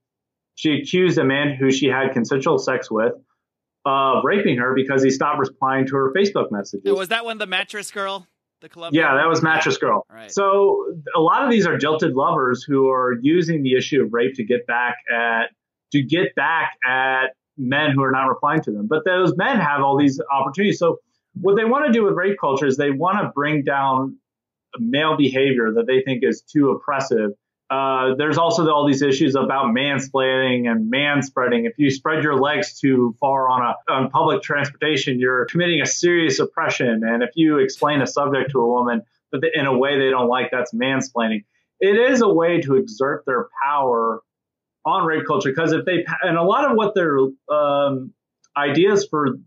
she 0.56 0.74
accused 0.74 1.18
a 1.18 1.24
man 1.24 1.56
who 1.56 1.72
she 1.72 1.88
had 1.88 2.12
consensual 2.12 2.60
sex 2.60 2.92
with 2.92 3.14
of 3.86 4.24
raping 4.26 4.58
her 4.58 4.74
because 4.76 5.02
he 5.02 5.10
stopped 5.10 5.40
replying 5.40 5.88
to 5.88 5.96
her 5.96 6.14
Facebook 6.14 6.52
messages. 6.52 6.92
Was 6.92 7.10
that 7.10 7.24
one 7.24 7.38
the 7.38 7.48
mattress 7.48 7.92
girl? 7.92 8.28
The 8.62 8.68
Columbia. 8.68 9.02
Yeah, 9.02 9.16
that 9.16 9.30
was 9.30 9.42
Mattress 9.42 9.78
Girl. 9.78 10.06
Right. 10.12 10.30
So 10.30 10.86
a 11.16 11.22
lot 11.22 11.46
of 11.46 11.50
these 11.50 11.66
are 11.66 11.78
jilted 11.78 12.14
lovers 12.14 12.62
who 12.62 12.90
are 12.90 13.14
using 13.22 13.64
the 13.64 13.74
issue 13.74 14.04
of 14.04 14.12
rape 14.12 14.34
to 14.36 14.44
get 14.44 14.68
back 14.68 14.98
at 15.10 15.52
to 15.92 16.02
get 16.02 16.36
back 16.36 16.74
at 16.86 17.36
men 17.58 17.92
who 17.92 18.04
are 18.04 18.12
not 18.12 18.28
replying 18.28 18.62
to 18.64 18.72
them. 18.72 18.88
But 18.88 19.06
those 19.06 19.36
men 19.36 19.60
have 19.60 19.82
all 19.82 19.98
these 19.98 20.22
opportunities. 20.32 20.80
So 20.80 21.00
what 21.34 21.56
they 21.56 21.66
want 21.66 21.86
to 21.88 21.92
do 21.92 22.04
with 22.04 22.14
rape 22.14 22.38
culture 22.40 22.66
is 22.66 22.78
they 22.78 22.92
want 22.92 23.20
to 23.20 23.32
bring 23.34 23.64
down 23.64 24.18
male 24.78 25.18
behavior 25.18 25.74
that 25.74 25.88
they 25.88 26.02
think 26.02 26.24
is 26.24 26.42
too 26.42 26.72
oppressive. 26.72 27.32
Uh, 27.70 28.16
there's 28.18 28.38
also 28.38 28.68
all 28.70 28.88
these 28.88 29.04
issues 29.04 29.36
about 29.36 29.66
mansplaining 29.66 30.70
and 30.70 30.92
manspreading. 30.92 31.68
If 31.68 31.74
you 31.78 31.92
spread 31.92 32.24
your 32.24 32.40
legs 32.40 32.80
too 32.80 33.16
far 33.20 33.48
on 33.48 33.62
a 33.62 33.92
on 33.92 34.10
public 34.10 34.42
transportation, 34.42 35.20
you're 35.20 35.46
committing 35.46 35.82
a 35.82 35.86
serious 35.86 36.40
oppression. 36.40 37.04
And 37.04 37.22
if 37.22 37.30
you 37.36 37.60
explain 37.60 38.02
a 38.02 38.08
subject 38.08 38.52
to 38.52 38.60
a 38.60 38.68
woman 38.68 39.04
but 39.32 39.42
in 39.54 39.66
a 39.66 39.78
way 39.78 39.98
they 39.98 40.10
don't 40.10 40.28
like, 40.28 40.52
that's 40.52 40.74
mansplaining. 40.74 41.46
It 41.80 41.96
is 41.96 42.22
a 42.22 42.30
way 42.30 42.62
to 42.62 42.76
exert 42.76 43.24
their 43.26 43.48
power 43.64 44.22
on 44.86 45.06
rape 45.06 45.26
culture 45.28 45.50
because 45.50 45.72
if 45.74 45.86
they 45.86 46.06
and 46.22 46.38
a 46.38 46.44
lot 46.44 46.70
of 46.70 46.78
what 46.78 46.96
their 46.96 47.18
um, 47.50 48.14
ideas 48.58 49.08
for 49.10 49.38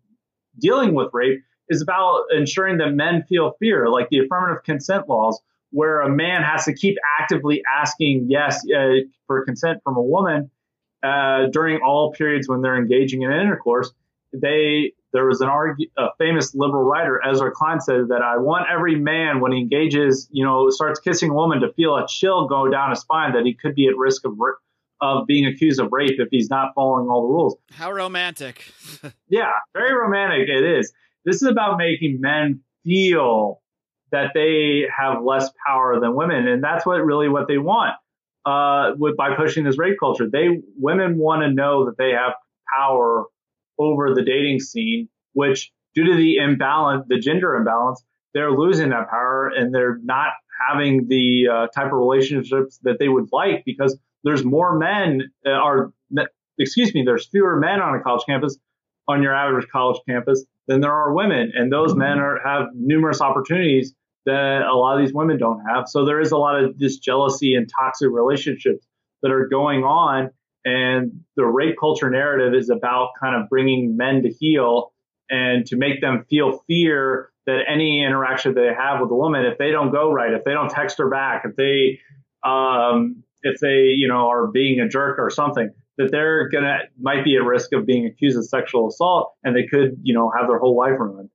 dealing 0.58 0.94
with 0.94 1.08
rape 1.12 1.42
is 1.68 1.80
about 1.80 2.24
ensuring 2.36 2.78
that 2.78 2.92
men 2.92 3.24
feel 3.28 3.52
fear, 3.58 3.88
like 3.88 4.08
the 4.10 4.18
affirmative 4.18 4.62
consent 4.64 5.08
laws, 5.08 5.40
where 5.70 6.00
a 6.02 6.08
man 6.08 6.42
has 6.42 6.64
to 6.66 6.74
keep 6.74 6.96
actively 7.18 7.62
asking 7.74 8.26
yes 8.28 8.60
uh, 8.76 8.96
for 9.26 9.44
consent 9.44 9.80
from 9.82 9.96
a 9.96 10.02
woman 10.02 10.50
uh, 11.02 11.46
during 11.50 11.80
all 11.82 12.12
periods 12.12 12.48
when 12.48 12.60
they're 12.60 12.76
engaging 12.76 13.22
in 13.22 13.32
intercourse. 13.32 13.90
They 14.34 14.92
there 15.12 15.26
was 15.26 15.42
an 15.42 15.48
argue, 15.48 15.88
a 15.98 16.08
famous 16.18 16.54
liberal 16.54 16.84
writer, 16.84 17.20
Ezra 17.26 17.50
Klein, 17.50 17.80
said 17.80 18.08
that 18.08 18.22
I 18.22 18.38
want 18.38 18.66
every 18.70 18.94
man 18.94 19.40
when 19.40 19.52
he 19.52 19.58
engages, 19.58 20.26
you 20.30 20.42
know, 20.42 20.70
starts 20.70 21.00
kissing 21.00 21.30
a 21.30 21.34
woman 21.34 21.60
to 21.60 21.72
feel 21.74 21.96
a 21.96 22.06
chill 22.08 22.48
go 22.48 22.70
down 22.70 22.90
his 22.90 23.00
spine 23.00 23.34
that 23.34 23.44
he 23.44 23.52
could 23.52 23.74
be 23.74 23.88
at 23.88 23.96
risk 23.96 24.24
of 24.24 24.38
of 25.02 25.26
being 25.26 25.44
accused 25.44 25.80
of 25.80 25.88
rape 25.90 26.18
if 26.18 26.28
he's 26.30 26.48
not 26.48 26.68
following 26.74 27.08
all 27.08 27.22
the 27.22 27.34
rules. 27.34 27.56
How 27.72 27.92
romantic. 27.92 28.64
yeah, 29.28 29.50
very 29.74 29.92
romantic 29.92 30.48
it 30.48 30.64
is. 30.64 30.92
This 31.24 31.36
is 31.36 31.48
about 31.48 31.76
making 31.76 32.20
men 32.20 32.60
feel 32.84 33.60
that 34.12 34.30
they 34.34 34.86
have 34.96 35.22
less 35.22 35.50
power 35.66 35.98
than 36.00 36.14
women, 36.14 36.46
and 36.46 36.62
that's 36.62 36.86
what 36.86 37.04
really 37.04 37.28
what 37.28 37.48
they 37.48 37.58
want 37.58 37.94
uh, 38.46 38.92
with 38.96 39.16
by 39.16 39.34
pushing 39.34 39.64
this 39.64 39.76
rape 39.76 39.96
culture. 39.98 40.28
They 40.30 40.60
women 40.76 41.18
want 41.18 41.42
to 41.42 41.50
know 41.50 41.86
that 41.86 41.98
they 41.98 42.10
have 42.10 42.34
power 42.78 43.24
over 43.78 44.14
the 44.14 44.22
dating 44.22 44.60
scene, 44.60 45.08
which 45.32 45.72
due 45.96 46.04
to 46.04 46.14
the 46.14 46.36
imbalance, 46.36 47.04
the 47.08 47.18
gender 47.18 47.56
imbalance, 47.56 48.04
they're 48.34 48.52
losing 48.52 48.90
that 48.90 49.10
power 49.10 49.48
and 49.48 49.74
they're 49.74 49.98
not 50.02 50.28
having 50.68 51.08
the 51.08 51.48
uh, 51.52 51.66
type 51.74 51.86
of 51.86 51.98
relationships 51.98 52.78
that 52.84 52.98
they 53.00 53.08
would 53.08 53.28
like 53.32 53.64
because 53.66 53.98
there's 54.24 54.44
more 54.44 54.78
men 54.78 55.30
uh, 55.46 55.50
are 55.50 55.92
excuse 56.58 56.94
me 56.94 57.02
there's 57.04 57.26
fewer 57.26 57.58
men 57.58 57.80
on 57.80 57.94
a 57.94 58.00
college 58.02 58.22
campus 58.26 58.58
on 59.08 59.22
your 59.22 59.34
average 59.34 59.68
college 59.68 60.00
campus 60.08 60.44
than 60.68 60.80
there 60.80 60.92
are 60.92 61.12
women. 61.12 61.52
And 61.54 61.72
those 61.72 61.94
men 61.94 62.18
are 62.18 62.40
have 62.44 62.68
numerous 62.74 63.20
opportunities 63.20 63.94
that 64.26 64.62
a 64.62 64.74
lot 64.74 64.98
of 64.98 65.04
these 65.04 65.14
women 65.14 65.38
don't 65.38 65.60
have. 65.66 65.88
So 65.88 66.04
there 66.04 66.20
is 66.20 66.30
a 66.30 66.36
lot 66.36 66.62
of 66.62 66.78
this 66.78 66.98
jealousy 66.98 67.54
and 67.54 67.68
toxic 67.68 68.08
relationships 68.10 68.86
that 69.22 69.32
are 69.32 69.48
going 69.48 69.82
on. 69.82 70.30
And 70.64 71.24
the 71.36 71.44
rape 71.44 71.74
culture 71.78 72.08
narrative 72.08 72.54
is 72.54 72.70
about 72.70 73.10
kind 73.20 73.34
of 73.34 73.48
bringing 73.48 73.96
men 73.96 74.22
to 74.22 74.30
heel 74.30 74.92
and 75.28 75.66
to 75.66 75.76
make 75.76 76.00
them 76.00 76.24
feel 76.30 76.62
fear 76.68 77.30
that 77.46 77.62
any 77.68 78.04
interaction 78.04 78.54
they 78.54 78.72
have 78.72 79.00
with 79.00 79.10
a 79.10 79.14
woman, 79.14 79.44
if 79.44 79.58
they 79.58 79.72
don't 79.72 79.90
go 79.90 80.12
right, 80.12 80.32
if 80.32 80.44
they 80.44 80.52
don't 80.52 80.70
text 80.70 80.98
her 80.98 81.10
back, 81.10 81.44
if 81.44 81.56
they 81.56 81.98
um, 82.48 83.24
if 83.42 83.60
they, 83.60 83.86
you 83.94 84.08
know, 84.08 84.28
are 84.28 84.46
being 84.46 84.80
a 84.80 84.88
jerk 84.88 85.18
or 85.18 85.30
something, 85.30 85.70
that 85.98 86.10
they're 86.10 86.48
gonna 86.48 86.78
might 87.00 87.24
be 87.24 87.36
at 87.36 87.44
risk 87.44 87.72
of 87.72 87.86
being 87.86 88.06
accused 88.06 88.38
of 88.38 88.46
sexual 88.46 88.88
assault, 88.88 89.34
and 89.44 89.54
they 89.54 89.66
could, 89.66 89.98
you 90.02 90.14
know, 90.14 90.32
have 90.36 90.48
their 90.48 90.58
whole 90.58 90.76
life 90.76 90.98
ruined 90.98 91.30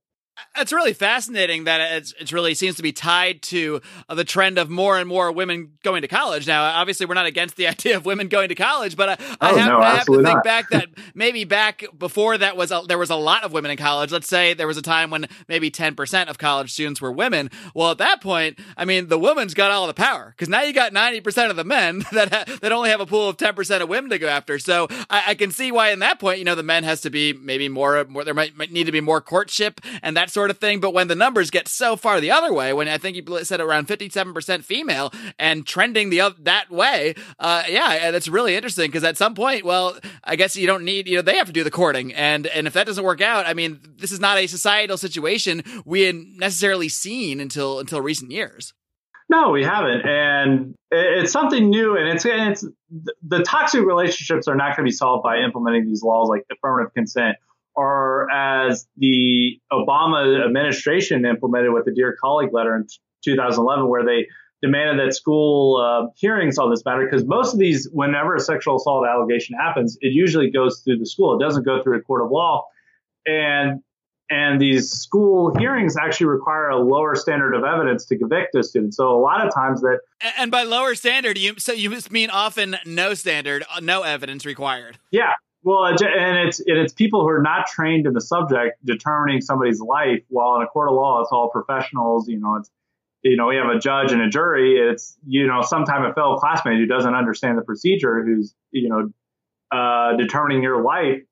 it's 0.56 0.72
really 0.72 0.92
fascinating 0.92 1.64
that 1.64 1.80
it's, 1.96 2.12
it 2.18 2.32
really 2.32 2.54
seems 2.54 2.76
to 2.76 2.82
be 2.82 2.92
tied 2.92 3.42
to 3.42 3.80
uh, 4.08 4.14
the 4.14 4.24
trend 4.24 4.58
of 4.58 4.68
more 4.68 4.98
and 4.98 5.08
more 5.08 5.30
women 5.32 5.72
going 5.82 6.02
to 6.02 6.08
college. 6.08 6.46
Now, 6.46 6.64
obviously, 6.64 7.06
we're 7.06 7.14
not 7.14 7.26
against 7.26 7.56
the 7.56 7.66
idea 7.68 7.96
of 7.96 8.04
women 8.04 8.28
going 8.28 8.48
to 8.48 8.54
college, 8.54 8.96
but 8.96 9.08
I, 9.08 9.16
oh, 9.20 9.36
I 9.40 9.58
have, 9.58 9.68
no, 9.68 9.78
I 9.80 9.94
have 9.96 10.06
to 10.06 10.12
think 10.14 10.22
not. 10.22 10.44
back 10.44 10.70
that 10.70 10.88
maybe 11.14 11.44
back 11.44 11.84
before 11.96 12.38
that 12.38 12.56
was 12.56 12.70
a, 12.70 12.82
there 12.86 12.98
was 12.98 13.10
a 13.10 13.16
lot 13.16 13.44
of 13.44 13.52
women 13.52 13.70
in 13.70 13.76
college. 13.76 14.10
Let's 14.10 14.28
say 14.28 14.54
there 14.54 14.66
was 14.66 14.76
a 14.76 14.82
time 14.82 15.10
when 15.10 15.26
maybe 15.48 15.70
ten 15.70 15.94
percent 15.94 16.30
of 16.30 16.38
college 16.38 16.72
students 16.72 17.00
were 17.00 17.12
women. 17.12 17.50
Well, 17.74 17.90
at 17.90 17.98
that 17.98 18.20
point, 18.20 18.58
I 18.76 18.84
mean, 18.84 19.08
the 19.08 19.18
woman's 19.18 19.54
got 19.54 19.70
all 19.70 19.86
the 19.86 19.94
power 19.94 20.34
because 20.36 20.48
now 20.48 20.62
you 20.62 20.72
got 20.72 20.92
ninety 20.92 21.20
percent 21.20 21.50
of 21.50 21.56
the 21.56 21.64
men 21.64 22.04
that 22.12 22.32
ha- 22.32 22.58
that 22.60 22.72
only 22.72 22.90
have 22.90 23.00
a 23.00 23.06
pool 23.06 23.28
of 23.28 23.36
ten 23.36 23.54
percent 23.54 23.82
of 23.82 23.88
women 23.88 24.10
to 24.10 24.18
go 24.18 24.28
after. 24.28 24.58
So 24.58 24.88
I, 25.10 25.22
I, 25.28 25.34
can 25.34 25.50
see 25.50 25.72
why, 25.72 25.90
in 25.90 26.00
that 26.00 26.18
point, 26.18 26.38
you 26.38 26.44
know, 26.44 26.54
the 26.54 26.62
men 26.62 26.84
has 26.84 27.02
to 27.02 27.10
be 27.10 27.32
maybe 27.32 27.68
more 27.68 28.04
more. 28.04 28.24
There 28.24 28.34
might, 28.34 28.56
might 28.56 28.72
need 28.72 28.84
to 28.84 28.92
be 28.92 29.00
more 29.00 29.20
courtship 29.20 29.80
and 30.02 30.16
that 30.16 30.30
sort 30.30 30.47
of 30.50 30.58
thing. 30.58 30.80
But 30.80 30.92
when 30.92 31.08
the 31.08 31.14
numbers 31.14 31.50
get 31.50 31.68
so 31.68 31.96
far 31.96 32.20
the 32.20 32.30
other 32.30 32.52
way, 32.52 32.72
when 32.72 32.88
I 32.88 32.98
think 32.98 33.16
you 33.16 33.44
said 33.44 33.60
around 33.60 33.88
57% 33.88 34.64
female 34.64 35.12
and 35.38 35.66
trending 35.66 36.10
the 36.10 36.34
that 36.40 36.70
way, 36.70 37.14
uh, 37.38 37.64
yeah, 37.68 38.10
that's 38.10 38.28
really 38.28 38.54
interesting 38.54 38.86
because 38.86 39.04
at 39.04 39.16
some 39.16 39.34
point, 39.34 39.64
well, 39.64 39.96
I 40.24 40.36
guess 40.36 40.56
you 40.56 40.66
don't 40.66 40.84
need, 40.84 41.08
you 41.08 41.16
know, 41.16 41.22
they 41.22 41.36
have 41.36 41.46
to 41.46 41.52
do 41.52 41.64
the 41.64 41.70
courting. 41.70 42.12
And, 42.14 42.46
and 42.46 42.66
if 42.66 42.72
that 42.72 42.86
doesn't 42.86 43.04
work 43.04 43.20
out, 43.20 43.46
I 43.46 43.54
mean, 43.54 43.80
this 43.96 44.12
is 44.12 44.20
not 44.20 44.38
a 44.38 44.46
societal 44.46 44.96
situation 44.96 45.62
we 45.84 46.02
had 46.02 46.16
necessarily 46.16 46.88
seen 46.88 47.40
until, 47.40 47.80
until 47.80 48.00
recent 48.00 48.30
years. 48.30 48.74
No, 49.30 49.50
we 49.50 49.62
haven't, 49.62 50.06
and 50.06 50.74
it's 50.90 51.32
something 51.32 51.68
new, 51.68 51.98
and 51.98 52.08
it's 52.08 52.24
and 52.24 52.52
it's 52.52 52.66
the 53.22 53.42
toxic 53.42 53.84
relationships 53.84 54.48
are 54.48 54.54
not 54.54 54.68
going 54.68 54.86
to 54.86 54.90
be 54.90 54.90
solved 54.90 55.22
by 55.22 55.40
implementing 55.40 55.84
these 55.84 56.02
laws 56.02 56.30
like 56.30 56.46
affirmative 56.50 56.94
consent 56.94 57.36
or 57.78 58.28
as 58.32 58.88
the 58.96 59.60
Obama 59.72 60.44
administration 60.44 61.24
implemented 61.24 61.72
with 61.72 61.84
the 61.84 61.92
Dear 61.92 62.16
Colleague 62.20 62.52
letter 62.52 62.74
in 62.74 62.88
2011, 63.24 63.88
where 63.88 64.04
they 64.04 64.26
demanded 64.60 64.98
that 64.98 65.14
school 65.14 65.76
uh, 65.76 66.10
hearings 66.16 66.58
on 66.58 66.70
this 66.70 66.84
matter, 66.84 67.04
because 67.08 67.24
most 67.24 67.52
of 67.52 67.60
these, 67.60 67.88
whenever 67.92 68.34
a 68.34 68.40
sexual 68.40 68.78
assault 68.78 69.06
allegation 69.06 69.56
happens, 69.56 69.96
it 70.00 70.12
usually 70.12 70.50
goes 70.50 70.80
through 70.80 70.98
the 70.98 71.06
school. 71.06 71.40
It 71.40 71.44
doesn't 71.44 71.62
go 71.62 71.80
through 71.80 71.98
a 71.98 72.02
court 72.02 72.24
of 72.24 72.32
law. 72.32 72.64
And 73.26 73.80
and 74.28 74.60
these 74.60 74.90
school 74.90 75.54
hearings 75.56 75.96
actually 75.96 76.26
require 76.26 76.68
a 76.70 76.76
lower 76.76 77.14
standard 77.14 77.54
of 77.54 77.62
evidence 77.62 78.04
to 78.06 78.18
convict 78.18 78.54
a 78.56 78.62
student. 78.64 78.92
So 78.92 79.08
a 79.08 79.20
lot 79.20 79.46
of 79.46 79.54
times 79.54 79.80
that 79.82 80.00
and 80.36 80.50
by 80.50 80.64
lower 80.64 80.96
standard, 80.96 81.38
you 81.38 81.54
so 81.58 81.72
you 81.72 81.96
mean 82.10 82.28
often 82.28 82.76
no 82.84 83.14
standard, 83.14 83.64
no 83.80 84.02
evidence 84.02 84.44
required. 84.44 84.98
Yeah, 85.12 85.34
well, 85.62 85.86
and 85.86 86.48
it's 86.48 86.60
and 86.60 86.78
it's 86.78 86.92
people 86.92 87.22
who 87.22 87.28
are 87.28 87.42
not 87.42 87.66
trained 87.66 88.06
in 88.06 88.12
the 88.12 88.20
subject 88.20 88.84
determining 88.84 89.40
somebody's 89.40 89.80
life. 89.80 90.22
While 90.28 90.56
in 90.56 90.62
a 90.62 90.66
court 90.66 90.88
of 90.88 90.94
law, 90.94 91.20
it's 91.20 91.30
all 91.32 91.50
professionals. 91.50 92.28
You 92.28 92.38
know, 92.38 92.56
it's 92.56 92.70
you 93.22 93.36
know 93.36 93.46
we 93.46 93.56
have 93.56 93.68
a 93.68 93.78
judge 93.78 94.12
and 94.12 94.22
a 94.22 94.28
jury. 94.28 94.76
It's 94.76 95.16
you 95.26 95.46
know 95.46 95.62
sometimes 95.62 96.06
a 96.10 96.14
fellow 96.14 96.36
classmate 96.36 96.78
who 96.78 96.86
doesn't 96.86 97.12
understand 97.12 97.58
the 97.58 97.62
procedure, 97.62 98.24
who's 98.24 98.54
you 98.70 98.88
know 98.88 99.10
uh, 99.76 100.16
determining 100.16 100.62
your 100.62 100.82
life. 100.82 101.22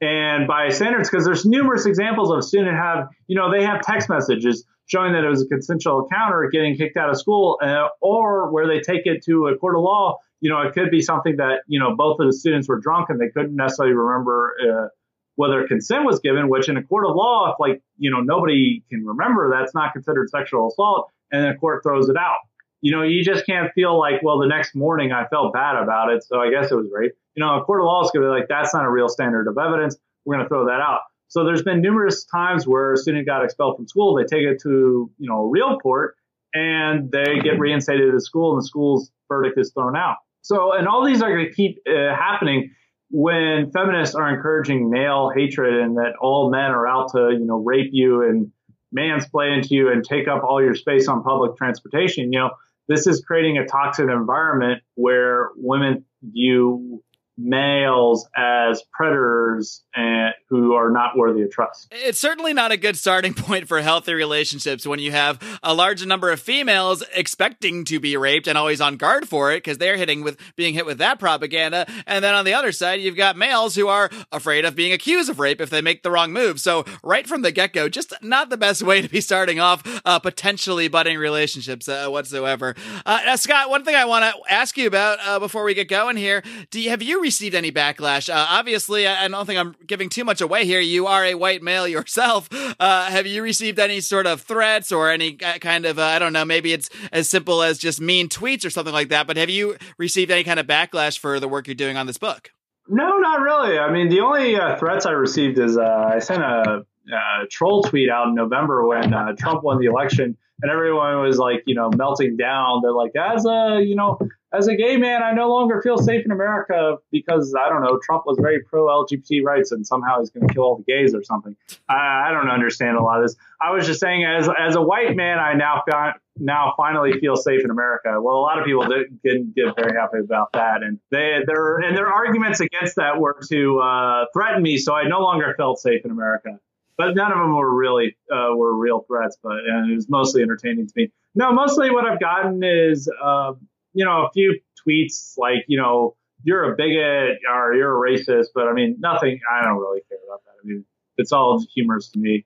And 0.00 0.46
by 0.46 0.68
standards, 0.68 1.08
because 1.08 1.24
there's 1.24 1.46
numerous 1.46 1.86
examples 1.86 2.30
of 2.30 2.44
student 2.44 2.76
have 2.76 3.08
you 3.28 3.36
know 3.36 3.52
they 3.52 3.64
have 3.64 3.82
text 3.82 4.08
messages 4.08 4.64
showing 4.86 5.12
that 5.12 5.24
it 5.24 5.28
was 5.28 5.42
a 5.42 5.46
consensual 5.46 6.04
encounter, 6.04 6.48
getting 6.52 6.76
kicked 6.76 6.96
out 6.96 7.08
of 7.08 7.18
school, 7.18 7.58
uh, 7.62 7.88
or 8.00 8.52
where 8.52 8.66
they 8.66 8.80
take 8.80 9.06
it 9.06 9.24
to 9.24 9.46
a 9.46 9.56
court 9.56 9.76
of 9.76 9.82
law 9.82 10.18
you 10.40 10.50
know, 10.50 10.60
it 10.62 10.74
could 10.74 10.90
be 10.90 11.00
something 11.00 11.36
that, 11.36 11.62
you 11.66 11.80
know, 11.80 11.96
both 11.96 12.20
of 12.20 12.26
the 12.26 12.32
students 12.32 12.68
were 12.68 12.78
drunk 12.78 13.08
and 13.10 13.20
they 13.20 13.28
couldn't 13.28 13.56
necessarily 13.56 13.94
remember 13.94 14.56
uh, 14.62 14.88
whether 15.36 15.66
consent 15.66 16.04
was 16.04 16.20
given, 16.20 16.48
which 16.48 16.68
in 16.68 16.76
a 16.76 16.82
court 16.82 17.06
of 17.06 17.14
law, 17.14 17.52
if 17.52 17.60
like, 17.60 17.82
you 17.98 18.10
know, 18.10 18.20
nobody 18.20 18.82
can 18.90 19.04
remember, 19.04 19.50
that's 19.50 19.74
not 19.74 19.92
considered 19.92 20.28
sexual 20.30 20.68
assault. 20.68 21.10
And 21.32 21.44
the 21.44 21.58
court 21.58 21.82
throws 21.82 22.08
it 22.08 22.16
out. 22.16 22.38
You 22.82 22.92
know, 22.92 23.02
you 23.02 23.24
just 23.24 23.46
can't 23.46 23.72
feel 23.72 23.98
like, 23.98 24.22
well, 24.22 24.38
the 24.38 24.46
next 24.46 24.74
morning 24.74 25.12
I 25.12 25.26
felt 25.26 25.52
bad 25.52 25.76
about 25.82 26.12
it. 26.12 26.22
So 26.24 26.38
I 26.38 26.50
guess 26.50 26.70
it 26.70 26.74
was 26.74 26.88
rape. 26.92 27.12
You 27.34 27.42
know, 27.42 27.58
a 27.58 27.64
court 27.64 27.80
of 27.80 27.86
law 27.86 28.04
is 28.04 28.10
going 28.10 28.22
to 28.24 28.32
be 28.32 28.38
like, 28.38 28.48
that's 28.48 28.72
not 28.74 28.84
a 28.84 28.90
real 28.90 29.08
standard 29.08 29.48
of 29.48 29.58
evidence. 29.58 29.96
We're 30.24 30.36
going 30.36 30.44
to 30.44 30.48
throw 30.48 30.66
that 30.66 30.80
out. 30.80 31.00
So 31.28 31.44
there's 31.44 31.62
been 31.62 31.80
numerous 31.80 32.24
times 32.24 32.66
where 32.66 32.92
a 32.92 32.96
student 32.96 33.26
got 33.26 33.42
expelled 33.44 33.76
from 33.76 33.88
school. 33.88 34.14
They 34.14 34.24
take 34.24 34.46
it 34.46 34.60
to, 34.62 35.10
you 35.18 35.28
know, 35.28 35.40
a 35.40 35.48
real 35.48 35.78
court 35.78 36.14
and 36.54 37.10
they 37.10 37.40
get 37.42 37.58
reinstated 37.58 38.12
to 38.12 38.20
school 38.20 38.52
and 38.52 38.62
the 38.62 38.66
school's 38.66 39.10
verdict 39.28 39.58
is 39.58 39.72
thrown 39.72 39.96
out. 39.96 40.16
So, 40.46 40.72
and 40.72 40.86
all 40.86 41.04
these 41.04 41.22
are 41.22 41.34
going 41.34 41.46
to 41.46 41.52
keep 41.52 41.80
uh, 41.88 42.14
happening 42.14 42.70
when 43.10 43.72
feminists 43.72 44.14
are 44.14 44.32
encouraging 44.32 44.90
male 44.90 45.32
hatred 45.34 45.74
and 45.74 45.96
that 45.96 46.12
all 46.20 46.50
men 46.50 46.70
are 46.70 46.86
out 46.86 47.10
to, 47.12 47.30
you 47.32 47.44
know, 47.44 47.56
rape 47.56 47.90
you 47.90 48.22
and 48.22 48.52
mansplain 48.96 49.66
to 49.66 49.74
you 49.74 49.90
and 49.90 50.04
take 50.04 50.28
up 50.28 50.44
all 50.44 50.62
your 50.62 50.76
space 50.76 51.08
on 51.08 51.24
public 51.24 51.56
transportation. 51.56 52.32
You 52.32 52.38
know, 52.38 52.50
this 52.86 53.08
is 53.08 53.24
creating 53.26 53.58
a 53.58 53.66
toxic 53.66 54.08
environment 54.08 54.82
where 54.94 55.50
women 55.56 56.04
view 56.22 57.02
males 57.38 58.26
as 58.36 58.82
predators 58.92 59.82
and 59.94 60.34
who 60.48 60.74
are 60.74 60.90
not 60.90 61.16
worthy 61.16 61.42
of 61.42 61.50
trust. 61.50 61.88
It's 61.90 62.18
certainly 62.18 62.54
not 62.54 62.72
a 62.72 62.76
good 62.76 62.96
starting 62.96 63.34
point 63.34 63.68
for 63.68 63.80
healthy 63.80 64.14
relationships 64.14 64.86
when 64.86 64.98
you 64.98 65.12
have 65.12 65.38
a 65.62 65.74
large 65.74 66.04
number 66.06 66.30
of 66.30 66.40
females 66.40 67.02
expecting 67.14 67.84
to 67.86 68.00
be 68.00 68.16
raped 68.16 68.46
and 68.46 68.56
always 68.56 68.80
on 68.80 68.96
guard 68.96 69.28
for 69.28 69.52
it 69.52 69.56
because 69.56 69.78
they're 69.78 69.96
hitting 69.96 70.22
with 70.22 70.38
being 70.56 70.74
hit 70.74 70.86
with 70.86 70.98
that 70.98 71.18
propaganda. 71.18 71.86
And 72.06 72.24
then 72.24 72.34
on 72.34 72.44
the 72.44 72.54
other 72.54 72.72
side, 72.72 73.00
you've 73.00 73.16
got 73.16 73.36
males 73.36 73.74
who 73.74 73.88
are 73.88 74.10
afraid 74.32 74.64
of 74.64 74.74
being 74.74 74.92
accused 74.92 75.28
of 75.28 75.38
rape 75.38 75.60
if 75.60 75.70
they 75.70 75.82
make 75.82 76.02
the 76.02 76.10
wrong 76.10 76.32
move. 76.32 76.60
So 76.60 76.84
right 77.02 77.26
from 77.26 77.42
the 77.42 77.52
get 77.52 77.72
go, 77.72 77.88
just 77.88 78.14
not 78.22 78.50
the 78.50 78.56
best 78.56 78.82
way 78.82 79.02
to 79.02 79.08
be 79.08 79.20
starting 79.20 79.60
off 79.60 79.82
uh, 80.04 80.18
potentially 80.18 80.88
budding 80.88 81.18
relationships 81.18 81.88
uh, 81.88 82.08
whatsoever. 82.08 82.74
Uh, 83.04 83.36
Scott, 83.36 83.68
one 83.68 83.84
thing 83.84 83.94
I 83.94 84.04
want 84.06 84.24
to 84.24 84.52
ask 84.52 84.76
you 84.78 84.86
about 84.86 85.18
uh, 85.22 85.38
before 85.38 85.64
we 85.64 85.74
get 85.74 85.88
going 85.88 86.16
here: 86.16 86.42
Do 86.70 86.80
you 86.80 86.90
have 86.90 87.02
you 87.02 87.25
received 87.26 87.56
any 87.56 87.72
backlash? 87.72 88.32
Uh, 88.32 88.46
obviously, 88.48 89.06
I, 89.06 89.24
I 89.24 89.28
don't 89.28 89.46
think 89.46 89.58
I'm 89.58 89.74
giving 89.84 90.08
too 90.08 90.24
much 90.24 90.40
away 90.40 90.64
here. 90.64 90.78
You 90.80 91.08
are 91.08 91.24
a 91.24 91.34
white 91.34 91.60
male 91.60 91.88
yourself. 91.96 92.48
Uh, 92.52 93.10
have 93.10 93.26
you 93.26 93.42
received 93.42 93.80
any 93.80 94.00
sort 94.00 94.26
of 94.26 94.42
threats 94.42 94.92
or 94.92 95.10
any 95.10 95.32
kind 95.32 95.84
of, 95.84 95.98
uh, 95.98 96.04
I 96.04 96.18
don't 96.20 96.32
know, 96.32 96.44
maybe 96.44 96.72
it's 96.72 96.88
as 97.10 97.28
simple 97.28 97.62
as 97.62 97.78
just 97.78 98.00
mean 98.00 98.28
tweets 98.28 98.64
or 98.64 98.70
something 98.70 98.94
like 98.94 99.08
that, 99.08 99.26
but 99.26 99.36
have 99.36 99.50
you 99.50 99.76
received 99.98 100.30
any 100.30 100.44
kind 100.44 100.60
of 100.60 100.66
backlash 100.66 101.18
for 101.18 101.40
the 101.40 101.48
work 101.48 101.66
you're 101.66 101.74
doing 101.74 101.96
on 101.96 102.06
this 102.06 102.18
book? 102.18 102.52
No, 102.88 103.18
not 103.18 103.40
really. 103.40 103.78
I 103.78 103.90
mean, 103.90 104.08
the 104.08 104.20
only 104.20 104.54
uh, 104.54 104.76
threats 104.76 105.06
I 105.06 105.10
received 105.10 105.58
is 105.58 105.76
uh, 105.76 106.10
I 106.14 106.20
sent 106.20 106.42
a, 106.42 106.84
a, 107.12 107.46
troll 107.50 107.82
tweet 107.82 108.08
out 108.08 108.28
in 108.28 108.34
November 108.36 108.86
when 108.86 109.12
uh, 109.12 109.32
Trump 109.36 109.64
won 109.64 109.80
the 109.80 109.86
election, 109.86 110.36
and 110.62 110.70
everyone 110.70 111.20
was 111.20 111.36
like, 111.36 111.64
you 111.66 111.74
know, 111.74 111.90
melting 111.90 112.36
down. 112.36 112.82
They're 112.82 112.92
like, 112.92 113.12
as 113.16 113.44
a, 113.44 113.80
you 113.82 113.96
know, 113.96 114.20
as 114.56 114.68
a 114.68 114.76
gay 114.76 114.96
man, 114.96 115.22
I 115.22 115.32
no 115.32 115.48
longer 115.48 115.82
feel 115.82 115.98
safe 115.98 116.24
in 116.24 116.30
America 116.30 116.96
because 117.10 117.54
I 117.58 117.68
don't 117.68 117.82
know, 117.82 117.98
Trump 118.02 118.24
was 118.26 118.38
very 118.40 118.62
pro 118.62 118.86
LGBT 118.86 119.42
rights 119.44 119.72
and 119.72 119.86
somehow 119.86 120.20
he's 120.20 120.30
going 120.30 120.46
to 120.48 120.54
kill 120.54 120.62
all 120.62 120.76
the 120.76 120.84
gays 120.84 121.14
or 121.14 121.22
something. 121.22 121.56
I, 121.88 122.28
I, 122.28 122.30
don't 122.32 122.48
understand 122.48 122.96
a 122.96 123.02
lot 123.02 123.20
of 123.20 123.24
this. 123.28 123.36
I 123.60 123.72
was 123.72 123.86
just 123.86 124.00
saying, 124.00 124.24
as 124.24 124.48
as 124.58 124.76
a 124.76 124.82
white 124.82 125.14
man, 125.16 125.38
I 125.38 125.54
now 125.54 125.82
found, 125.90 126.14
now 126.38 126.74
finally 126.76 127.12
feel 127.20 127.36
safe 127.36 127.62
in 127.64 127.70
America. 127.70 128.20
Well, 128.20 128.36
a 128.36 128.40
lot 128.40 128.58
of 128.58 128.64
people 128.64 128.86
did, 128.86 129.20
didn't 129.22 129.54
get 129.54 129.76
very 129.76 129.98
happy 129.98 130.18
about 130.18 130.52
that, 130.52 130.82
and 130.82 130.98
they 131.10 131.40
their 131.46 131.78
and 131.78 131.96
their 131.96 132.08
arguments 132.08 132.60
against 132.60 132.96
that 132.96 133.20
were 133.20 133.38
to 133.48 133.78
uh, 133.80 134.24
threaten 134.32 134.62
me, 134.62 134.78
so 134.78 134.94
I 134.94 135.08
no 135.08 135.20
longer 135.20 135.54
felt 135.56 135.78
safe 135.78 136.04
in 136.04 136.10
America. 136.10 136.58
But 136.98 137.14
none 137.14 137.30
of 137.30 137.38
them 137.38 137.54
were 137.54 137.74
really 137.74 138.16
uh, 138.32 138.54
were 138.54 138.74
real 138.74 139.04
threats, 139.06 139.36
but 139.42 139.56
it 139.56 139.94
was 139.94 140.08
mostly 140.08 140.42
entertaining 140.42 140.86
to 140.86 140.92
me. 140.96 141.12
No, 141.34 141.52
mostly 141.52 141.90
what 141.90 142.06
I've 142.06 142.20
gotten 142.20 142.62
is. 142.62 143.10
Uh, 143.22 143.52
you 143.96 144.04
know, 144.04 144.26
a 144.26 144.30
few 144.32 144.60
tweets 144.86 145.38
like, 145.38 145.64
you 145.68 145.80
know, 145.80 146.16
you're 146.44 146.70
a 146.70 146.76
bigot 146.76 147.38
or 147.50 147.74
you're 147.74 147.96
a 147.96 148.10
racist, 148.10 148.48
but 148.54 148.68
I 148.68 148.74
mean, 148.74 148.96
nothing, 148.98 149.40
I 149.50 149.64
don't 149.64 149.78
really 149.78 150.02
care 150.06 150.18
about 150.28 150.44
that. 150.44 150.52
I 150.62 150.66
mean, 150.66 150.84
it's 151.16 151.32
all 151.32 151.64
humorous 151.74 152.10
to 152.10 152.18
me. 152.18 152.44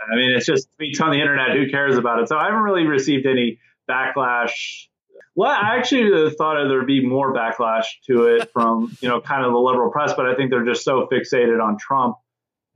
I 0.00 0.16
mean, 0.16 0.30
it's 0.30 0.46
just 0.46 0.68
tweets 0.80 1.02
on 1.02 1.10
the 1.10 1.20
internet. 1.20 1.54
Who 1.54 1.70
cares 1.70 1.98
about 1.98 2.20
it? 2.20 2.28
So 2.28 2.38
I 2.38 2.46
haven't 2.46 2.62
really 2.62 2.86
received 2.86 3.26
any 3.26 3.58
backlash. 3.88 4.86
Well, 5.34 5.50
I 5.50 5.76
actually 5.76 6.30
thought 6.30 6.66
there'd 6.66 6.86
be 6.86 7.06
more 7.06 7.34
backlash 7.34 7.84
to 8.06 8.28
it 8.28 8.50
from, 8.54 8.96
you 9.02 9.08
know, 9.10 9.20
kind 9.20 9.44
of 9.44 9.52
the 9.52 9.58
liberal 9.58 9.90
press, 9.90 10.14
but 10.16 10.24
I 10.24 10.34
think 10.34 10.50
they're 10.50 10.64
just 10.64 10.82
so 10.82 11.06
fixated 11.12 11.62
on 11.62 11.76
Trump 11.78 12.16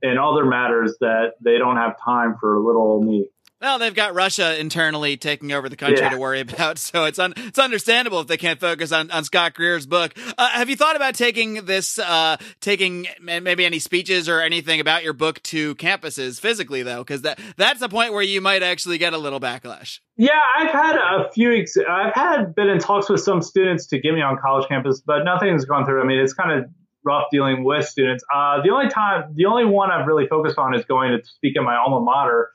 and 0.03 0.19
other 0.19 0.45
matters 0.45 0.95
that 1.01 1.33
they 1.43 1.57
don't 1.57 1.77
have 1.77 1.95
time 2.05 2.35
for 2.39 2.59
little 2.59 2.83
old 2.83 3.05
me. 3.07 3.29
Well, 3.61 3.77
they've 3.77 3.93
got 3.93 4.15
Russia 4.15 4.59
internally 4.59 5.17
taking 5.17 5.51
over 5.51 5.69
the 5.69 5.75
country 5.75 5.99
yeah. 5.99 6.09
to 6.09 6.17
worry 6.17 6.39
about, 6.41 6.79
so 6.79 7.05
it's 7.05 7.19
un- 7.19 7.33
it's 7.37 7.59
understandable 7.59 8.19
if 8.19 8.27
they 8.27 8.37
can't 8.37 8.59
focus 8.59 8.91
on, 8.91 9.11
on 9.11 9.23
Scott 9.23 9.53
Greer's 9.53 9.85
book. 9.85 10.13
Uh, 10.37 10.49
have 10.49 10.69
you 10.69 10.75
thought 10.75 10.95
about 10.95 11.13
taking 11.13 11.65
this, 11.65 11.99
uh, 11.99 12.37
taking 12.59 13.07
maybe 13.21 13.63
any 13.63 13.77
speeches 13.77 14.27
or 14.27 14.41
anything 14.41 14.79
about 14.79 15.03
your 15.03 15.13
book 15.13 15.41
to 15.43 15.75
campuses 15.75 16.39
physically, 16.39 16.81
though? 16.81 17.03
Because 17.03 17.21
that 17.21 17.39
that's 17.55 17.79
the 17.79 17.89
point 17.89 18.13
where 18.13 18.23
you 18.23 18.41
might 18.41 18.63
actually 18.63 18.97
get 18.97 19.13
a 19.13 19.17
little 19.19 19.39
backlash. 19.39 19.99
Yeah, 20.17 20.31
I've 20.57 20.71
had 20.71 20.95
a 20.95 21.31
few. 21.31 21.53
Ex- 21.53 21.77
I've 21.77 22.15
had 22.15 22.55
been 22.55 22.67
in 22.67 22.79
talks 22.79 23.09
with 23.09 23.21
some 23.21 23.43
students 23.43 23.87
to 23.87 23.99
get 23.99 24.13
me 24.13 24.21
on 24.21 24.37
college 24.41 24.67
campus, 24.69 25.01
but 25.05 25.23
nothing's 25.23 25.65
gone 25.65 25.85
through. 25.85 26.01
I 26.01 26.05
mean, 26.05 26.19
it's 26.19 26.33
kind 26.33 26.51
of 26.51 26.69
rough 27.03 27.25
dealing 27.31 27.63
with 27.63 27.85
students. 27.85 28.23
Uh, 28.33 28.61
the 28.63 28.71
only 28.71 28.89
time, 28.89 29.33
the 29.35 29.45
only 29.45 29.65
one 29.65 29.91
I've 29.91 30.07
really 30.07 30.27
focused 30.27 30.57
on 30.57 30.73
is 30.73 30.83
going 30.85 31.11
to 31.11 31.23
speak 31.23 31.57
at 31.57 31.63
my 31.63 31.75
alma 31.75 31.99
mater 31.99 32.49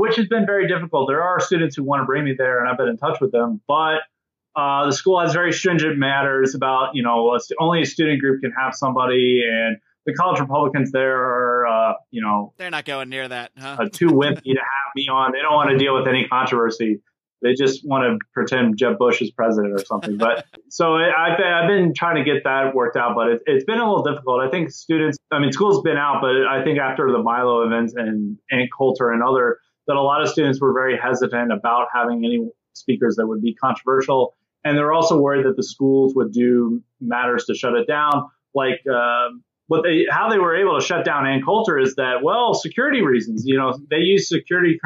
which 0.00 0.16
has 0.16 0.26
been 0.26 0.46
very 0.46 0.66
difficult. 0.66 1.08
There 1.08 1.22
are 1.22 1.40
students 1.40 1.76
who 1.76 1.84
want 1.84 2.00
to 2.00 2.06
bring 2.06 2.24
me 2.24 2.34
there, 2.36 2.60
and 2.60 2.68
I've 2.68 2.78
been 2.78 2.88
in 2.88 2.96
touch 2.96 3.20
with 3.20 3.32
them, 3.32 3.60
but 3.68 4.00
uh, 4.56 4.86
the 4.86 4.92
school 4.92 5.20
has 5.20 5.34
very 5.34 5.52
stringent 5.52 5.98
matters 5.98 6.54
about, 6.54 6.94
you 6.94 7.02
know, 7.02 7.38
only 7.60 7.82
a 7.82 7.86
student 7.86 8.20
group 8.20 8.40
can 8.40 8.52
have 8.52 8.74
somebody, 8.74 9.42
and 9.46 9.76
the 10.06 10.14
college 10.14 10.40
Republicans 10.40 10.90
there 10.90 11.16
are, 11.16 11.66
uh, 11.66 11.94
you 12.10 12.22
know, 12.22 12.54
they're 12.56 12.70
not 12.70 12.86
going 12.86 13.10
near 13.10 13.28
that, 13.28 13.50
huh? 13.58 13.76
uh, 13.78 13.88
too 13.92 14.08
wimpy 14.08 14.42
to 14.42 14.60
have 14.60 14.92
me 14.96 15.08
on. 15.08 15.32
They 15.32 15.40
don't 15.40 15.54
want 15.54 15.70
to 15.70 15.76
deal 15.76 15.94
with 15.94 16.08
any 16.08 16.26
controversy. 16.26 17.02
They 17.42 17.54
just 17.54 17.86
want 17.86 18.04
to 18.04 18.18
pretend 18.34 18.76
Jeb 18.76 18.98
Bush 18.98 19.22
is 19.22 19.30
president 19.30 19.72
or 19.72 19.84
something. 19.84 20.16
But 20.16 20.46
so 20.68 20.96
I've, 20.96 21.40
I've 21.40 21.68
been 21.68 21.94
trying 21.94 22.16
to 22.16 22.24
get 22.24 22.44
that 22.44 22.74
worked 22.74 22.96
out, 22.96 23.14
but 23.14 23.28
it, 23.28 23.42
it's 23.46 23.64
been 23.64 23.78
a 23.78 23.86
little 23.88 24.02
difficult. 24.02 24.40
I 24.40 24.50
think 24.50 24.70
students, 24.70 25.18
I 25.30 25.38
mean, 25.38 25.52
school's 25.52 25.82
been 25.82 25.96
out, 25.96 26.20
but 26.20 26.46
I 26.46 26.64
think 26.64 26.78
after 26.78 27.10
the 27.10 27.22
Milo 27.22 27.66
events 27.66 27.94
and 27.94 28.38
Ann 28.50 28.68
Coulter 28.76 29.10
and 29.10 29.22
other 29.22 29.58
that 29.86 29.96
a 29.96 30.02
lot 30.02 30.22
of 30.22 30.28
students 30.28 30.60
were 30.60 30.72
very 30.72 30.98
hesitant 30.98 31.52
about 31.52 31.88
having 31.92 32.24
any 32.24 32.48
speakers 32.74 33.16
that 33.16 33.26
would 33.26 33.42
be 33.42 33.54
controversial. 33.54 34.34
And 34.64 34.76
they're 34.76 34.92
also 34.92 35.18
worried 35.18 35.46
that 35.46 35.56
the 35.56 35.62
schools 35.62 36.14
would 36.14 36.32
do 36.32 36.82
matters 37.00 37.46
to 37.46 37.54
shut 37.54 37.74
it 37.74 37.86
down. 37.86 38.28
Like 38.54 38.80
uh, 38.92 39.28
what 39.68 39.82
they, 39.82 40.06
how 40.10 40.28
they 40.28 40.38
were 40.38 40.56
able 40.56 40.78
to 40.78 40.84
shut 40.84 41.04
down 41.04 41.26
Ann 41.26 41.42
Coulter 41.42 41.78
is 41.78 41.94
that, 41.96 42.22
well, 42.22 42.54
security 42.54 43.02
reasons. 43.02 43.44
You 43.46 43.56
know, 43.56 43.78
they 43.90 43.98
use 43.98 44.28
security 44.28 44.78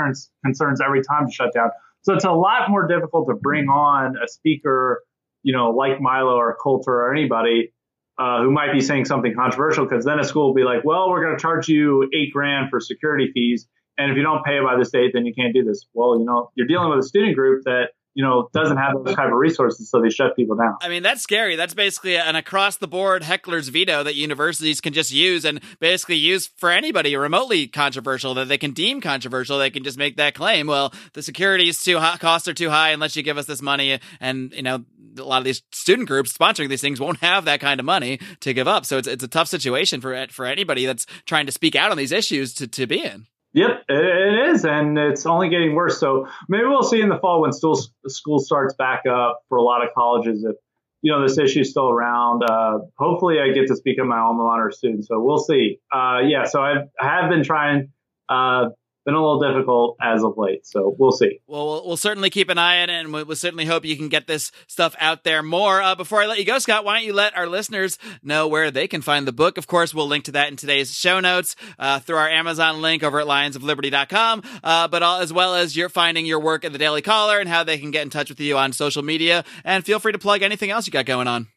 concerns 0.45 0.81
every 0.81 1.03
time 1.03 1.27
to 1.27 1.33
shut 1.33 1.53
down. 1.53 1.71
So 2.03 2.15
it's 2.15 2.25
a 2.25 2.33
lot 2.33 2.71
more 2.71 2.87
difficult 2.87 3.29
to 3.29 3.35
bring 3.35 3.69
on 3.69 4.17
a 4.23 4.29
speaker, 4.29 5.03
you 5.43 5.53
know, 5.53 5.71
like 5.71 6.01
Milo 6.01 6.37
or 6.37 6.57
Coulter 6.63 6.93
or 6.93 7.13
anybody 7.13 7.73
uh, 8.19 8.43
who 8.43 8.51
might 8.51 8.73
be 8.73 8.81
saying 8.81 9.07
something 9.07 9.35
controversial, 9.35 9.85
because 9.85 10.05
then 10.05 10.21
a 10.21 10.25
school 10.25 10.49
will 10.49 10.55
be 10.55 10.63
like, 10.63 10.85
well, 10.85 11.11
we're 11.11 11.25
going 11.25 11.37
to 11.37 11.43
charge 11.43 11.69
you 11.69 12.09
eight 12.15 12.33
grand 12.33 12.71
for 12.71 12.79
security 12.79 13.31
fees 13.33 13.67
and 13.99 14.11
if 14.11 14.17
you 14.17 14.23
don't 14.23 14.45
pay 14.45 14.59
by 14.61 14.77
this 14.77 14.91
date, 14.91 15.13
then 15.15 15.25
you 15.27 15.35
can't 15.35 15.55
do 15.55 15.65
this. 15.65 15.87
Well, 15.93 16.19
you 16.19 16.25
know, 16.25 16.51
you're 16.55 16.67
dealing 16.67 16.91
with 16.91 16.99
a 16.99 17.07
student 17.07 17.37
group 17.37 17.65
that 17.65 17.91
you 18.15 18.25
know 18.25 18.49
doesn't 18.53 18.77
have 18.77 18.95
those 18.95 19.15
type 19.15 19.27
of 19.27 19.37
resources, 19.37 19.91
so 19.91 20.01
they 20.01 20.09
shut 20.09 20.37
people 20.37 20.57
down. 20.57 20.77
I 20.81 20.89
mean, 20.89 21.03
that's 21.03 21.23
scary. 21.23 21.57
That's 21.57 21.75
basically 21.75 22.17
an 22.17 22.37
across 22.37 22.77
the 22.77 22.89
board 22.89 23.23
heckler's 23.23 23.69
veto 23.69 24.03
that 24.03 24.15
universities 24.15 24.81
can 24.81 24.93
just 24.93 25.13
use 25.13 25.45
and 25.45 25.61
basically 25.81 26.17
use 26.17 26.49
for 26.57 26.71
anybody 26.71 27.17
remotely 27.17 27.67
controversial 27.67 28.35
that 28.35 28.49
they 28.49 28.59
can 28.59 28.73
deem 28.73 29.01
controversial. 29.01 29.59
They 29.59 29.71
can 29.71 29.85
just 29.85 29.99
make 29.99 30.17
that 30.17 30.35
claim. 30.35 30.67
Well, 30.67 30.93
the 31.13 31.23
security 31.23 31.69
is 31.69 31.83
too 31.83 31.99
high, 31.99 32.17
costs 32.17 32.49
are 32.49 32.55
too 32.55 32.71
high 32.71 32.91
unless 32.91 33.17
you 33.17 33.23
give 33.23 33.39
us 33.39 33.47
this 33.47 33.63
money, 33.63 33.99
and 34.21 34.53
you 34.53 34.63
know 34.63 34.85
a 35.19 35.23
lot 35.23 35.39
of 35.39 35.45
these 35.45 35.63
student 35.73 36.09
groups 36.09 36.37
sponsoring 36.37 36.69
these 36.69 36.81
things 36.81 37.01
won't 37.01 37.19
have 37.19 37.45
that 37.45 37.61
kind 37.61 37.79
of 37.79 37.87
money 37.87 38.19
to 38.41 38.53
give 38.53 38.69
up. 38.69 38.87
So 38.87 38.99
it's 38.99 39.09
it's 39.09 39.25
a 39.25 39.29
tough 39.29 39.49
situation 39.49 40.01
for 40.01 40.27
for 40.31 40.47
anybody 40.47 40.87
that's 40.87 41.07
trying 41.27 41.47
to 41.47 41.53
speak 41.53 41.75
out 41.77 41.91
on 41.91 41.97
these 41.97 42.13
issues 42.13 42.55
to 42.55 42.69
to 42.69 42.87
be 42.87 43.03
in. 43.03 43.27
Yep, 43.55 43.85
it 43.89 44.51
is, 44.51 44.65
and 44.65 44.99
it's 44.99 45.27
only 45.27 45.49
getting 45.49 45.75
worse. 45.75 46.01
So 46.01 46.27
maybe 46.49 46.65
we'll 46.65 46.83
see 46.83 47.01
in 47.01 47.09
the 47.09 47.19
fall 47.19 47.41
when 47.41 47.53
school 47.53 47.81
school 48.09 48.41
starts 48.41 48.75
back 48.75 49.03
up 49.09 49.43
for 49.49 49.59
a 49.59 49.63
lot 49.63 49.85
of 49.85 49.95
colleges 49.95 50.45
if 50.45 50.57
you 51.03 51.13
know 51.13 51.23
this 51.23 51.39
issue 51.39 51.61
is 51.61 51.71
still 51.71 51.89
around. 51.89 52.43
Uh, 52.43 52.81
hopefully, 52.99 53.37
I 53.39 53.53
get 53.53 53.69
to 53.69 53.77
speak 53.77 54.01
at 54.01 54.07
my 54.07 54.19
alma 54.19 54.43
mater 54.43 54.73
soon. 54.77 55.05
So 55.05 55.21
we'll 55.21 55.39
see. 55.39 55.79
Uh, 55.93 56.21
yeah, 56.27 56.45
so 56.45 56.63
I've, 56.63 56.89
I 57.01 57.21
have 57.21 57.31
been 57.31 57.45
trying. 57.45 57.93
Uh, 58.29 58.71
been 59.05 59.15
a 59.15 59.21
little 59.21 59.41
difficult 59.41 59.97
as 60.01 60.23
of 60.23 60.35
late. 60.37 60.67
So 60.67 60.95
we'll 60.99 61.13
see. 61.13 61.41
Well, 61.47 61.67
we'll, 61.67 61.87
we'll 61.87 61.97
certainly 61.97 62.31
keep 62.31 62.49
an 62.49 62.59
eye 62.59 62.83
on 62.83 62.91
it, 62.91 63.01
and 63.01 63.13
we'll, 63.13 63.25
we'll, 63.27 63.37
certainly 63.37 63.67
hope 63.67 63.85
you 63.85 63.97
can 63.97 64.09
get 64.09 64.27
this 64.27 64.51
stuff 64.67 64.97
out 64.99 65.25
there 65.25 65.43
more. 65.43 65.83
Uh, 65.83 65.95
before 65.95 66.23
I 66.23 66.27
let 66.27 66.39
you 66.39 66.45
go, 66.45 66.59
Scott, 66.59 66.85
why 66.85 66.99
don't 66.99 67.07
you 67.07 67.13
let 67.13 67.37
our 67.37 67.47
listeners 67.47 67.99
know 68.23 68.49
where 68.49 68.71
they 68.71 68.89
can 68.89 69.03
find 69.03 69.27
the 69.27 69.33
book? 69.33 69.59
Of 69.59 69.67
course, 69.67 69.93
we'll 69.93 70.07
link 70.07 70.25
to 70.25 70.33
that 70.33 70.49
in 70.49 70.57
today's 70.57 70.95
show 70.95 71.21
notes 71.21 71.57
uh, 71.79 71.99
through 72.01 72.17
our 72.17 72.29
Amazon 72.29 72.81
link 72.81 73.03
over 73.03 73.21
at 73.21 73.27
lionsofliberty.com, 73.27 74.43
uh, 74.63 74.89
but 74.89 75.03
all, 75.03 75.21
as 75.21 75.33
well 75.33 75.55
as 75.55 75.77
you're 75.77 75.89
finding 75.89 76.25
your 76.25 76.41
work 76.41 76.65
at 76.65 76.73
the 76.73 76.79
Daily 76.79 77.03
Caller 77.03 77.39
and 77.39 77.49
how 77.49 77.65
they 77.65 77.79
can 77.79 77.91
get 77.91 78.03
in 78.03 78.11
touch 78.11 78.31
with 78.31 78.41
you 78.41 78.57
on 78.57 78.73
social 78.73 79.03
media. 79.03 79.45
And 79.65 79.85
feel 79.85 79.99
free 79.99 80.13
to 80.13 80.19
plug 80.19 80.43
anything 80.43 80.71
else 80.71 80.87
you 80.87 80.93
got 80.93 81.07
going 81.07 81.29
on. 81.29 81.49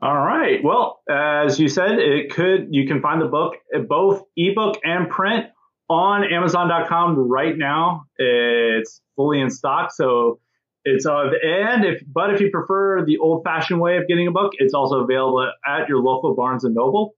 All 0.00 0.16
right. 0.16 0.62
Well, 0.62 1.00
as 1.10 1.58
you 1.58 1.68
said, 1.68 1.98
it 1.98 2.30
could 2.30 2.68
you 2.70 2.86
can 2.86 3.02
find 3.02 3.20
the 3.20 3.26
book 3.26 3.54
both 3.88 4.22
ebook 4.36 4.78
and 4.84 5.10
print 5.10 5.46
on 5.88 6.24
Amazon.com 6.24 7.16
right 7.16 7.56
now. 7.56 8.04
It's 8.16 9.00
fully 9.16 9.40
in 9.40 9.50
stock, 9.50 9.92
so 9.92 10.40
it's 10.84 11.06
of 11.06 11.32
and 11.42 11.84
if 11.84 12.02
but 12.06 12.32
if 12.34 12.40
you 12.40 12.50
prefer 12.50 13.04
the 13.04 13.18
old-fashioned 13.18 13.80
way 13.80 13.96
of 13.96 14.06
getting 14.06 14.26
a 14.26 14.30
book, 14.30 14.52
it's 14.58 14.74
also 14.74 15.00
available 15.00 15.50
at 15.66 15.88
your 15.88 16.00
local 16.00 16.34
Barnes 16.34 16.64
and 16.64 16.74
Noble. 16.74 17.14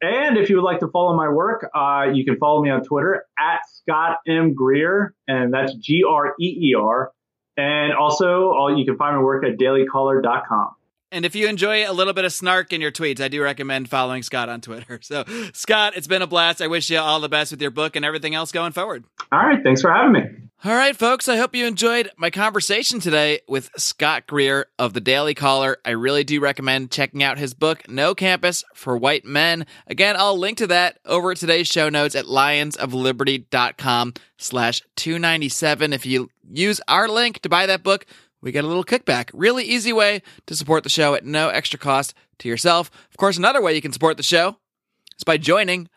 And 0.00 0.36
if 0.36 0.50
you 0.50 0.56
would 0.56 0.64
like 0.64 0.80
to 0.80 0.88
follow 0.88 1.16
my 1.16 1.28
work, 1.28 1.70
uh, 1.74 2.06
you 2.12 2.24
can 2.24 2.36
follow 2.36 2.60
me 2.60 2.70
on 2.70 2.82
Twitter 2.82 3.24
at 3.38 3.60
Scott 3.72 4.18
M 4.26 4.54
Greer, 4.54 5.14
and 5.28 5.54
that's 5.54 5.74
G 5.74 6.02
R 6.08 6.34
E 6.40 6.70
E 6.70 6.74
R. 6.74 7.12
And 7.56 7.92
also, 7.92 8.50
all, 8.50 8.76
you 8.76 8.84
can 8.84 8.96
find 8.96 9.16
my 9.16 9.22
work 9.22 9.44
at 9.44 9.58
dailycaller.com. 9.58 10.70
And 11.12 11.26
if 11.26 11.34
you 11.36 11.46
enjoy 11.46 11.88
a 11.88 11.92
little 11.92 12.14
bit 12.14 12.24
of 12.24 12.32
snark 12.32 12.72
in 12.72 12.80
your 12.80 12.90
tweets, 12.90 13.20
I 13.20 13.28
do 13.28 13.42
recommend 13.42 13.90
following 13.90 14.22
Scott 14.22 14.48
on 14.48 14.60
Twitter. 14.60 15.00
So, 15.12 15.24
Scott, 15.52 15.94
it's 15.96 16.06
been 16.06 16.22
a 16.22 16.26
blast. 16.26 16.62
I 16.62 16.68
wish 16.68 16.88
you 16.88 16.98
all 16.98 17.20
the 17.20 17.28
best 17.28 17.50
with 17.50 17.60
your 17.60 17.70
book 17.70 17.96
and 17.96 18.04
everything 18.04 18.34
else 18.34 18.50
going 18.52 18.72
forward. 18.72 19.04
All 19.30 19.38
right. 19.40 19.62
Thanks 19.62 19.82
for 19.82 19.92
having 19.92 20.12
me. 20.12 20.20
All 20.64 20.74
right, 20.74 20.96
folks. 20.96 21.28
I 21.28 21.36
hope 21.38 21.56
you 21.56 21.66
enjoyed 21.66 22.08
my 22.16 22.30
conversation 22.30 23.00
today 23.00 23.40
with 23.48 23.68
Scott 23.76 24.28
Greer 24.28 24.66
of 24.78 24.92
the 24.94 25.00
Daily 25.00 25.34
Caller. 25.34 25.78
I 25.84 25.90
really 25.90 26.22
do 26.22 26.38
recommend 26.40 26.92
checking 26.92 27.20
out 27.22 27.36
his 27.36 27.52
book, 27.52 27.88
No 27.88 28.14
Campus 28.14 28.62
for 28.74 28.96
White 28.96 29.24
Men. 29.24 29.66
Again, 29.88 30.14
I'll 30.16 30.38
link 30.38 30.58
to 30.58 30.68
that 30.68 30.98
over 31.04 31.32
at 31.32 31.38
today's 31.38 31.66
show 31.66 31.88
notes 31.88 32.14
at 32.14 32.26
lionsofliberty.com 32.26 34.14
slash 34.38 34.82
297. 34.96 35.92
If 35.92 36.06
you 36.06 36.30
use 36.48 36.80
our 36.86 37.08
link 37.08 37.40
to 37.40 37.48
buy 37.48 37.66
that 37.66 37.82
book, 37.82 38.06
we 38.42 38.52
get 38.52 38.64
a 38.64 38.68
little 38.68 38.84
kickback. 38.84 39.30
Really 39.32 39.64
easy 39.64 39.92
way 39.92 40.20
to 40.46 40.54
support 40.54 40.82
the 40.82 40.90
show 40.90 41.14
at 41.14 41.24
no 41.24 41.48
extra 41.48 41.78
cost 41.78 42.12
to 42.40 42.48
yourself. 42.48 42.90
Of 43.10 43.16
course, 43.16 43.38
another 43.38 43.62
way 43.62 43.74
you 43.74 43.80
can 43.80 43.92
support 43.92 44.16
the 44.16 44.22
show 44.22 44.56
is 45.16 45.24
by 45.24 45.38
joining 45.38 45.88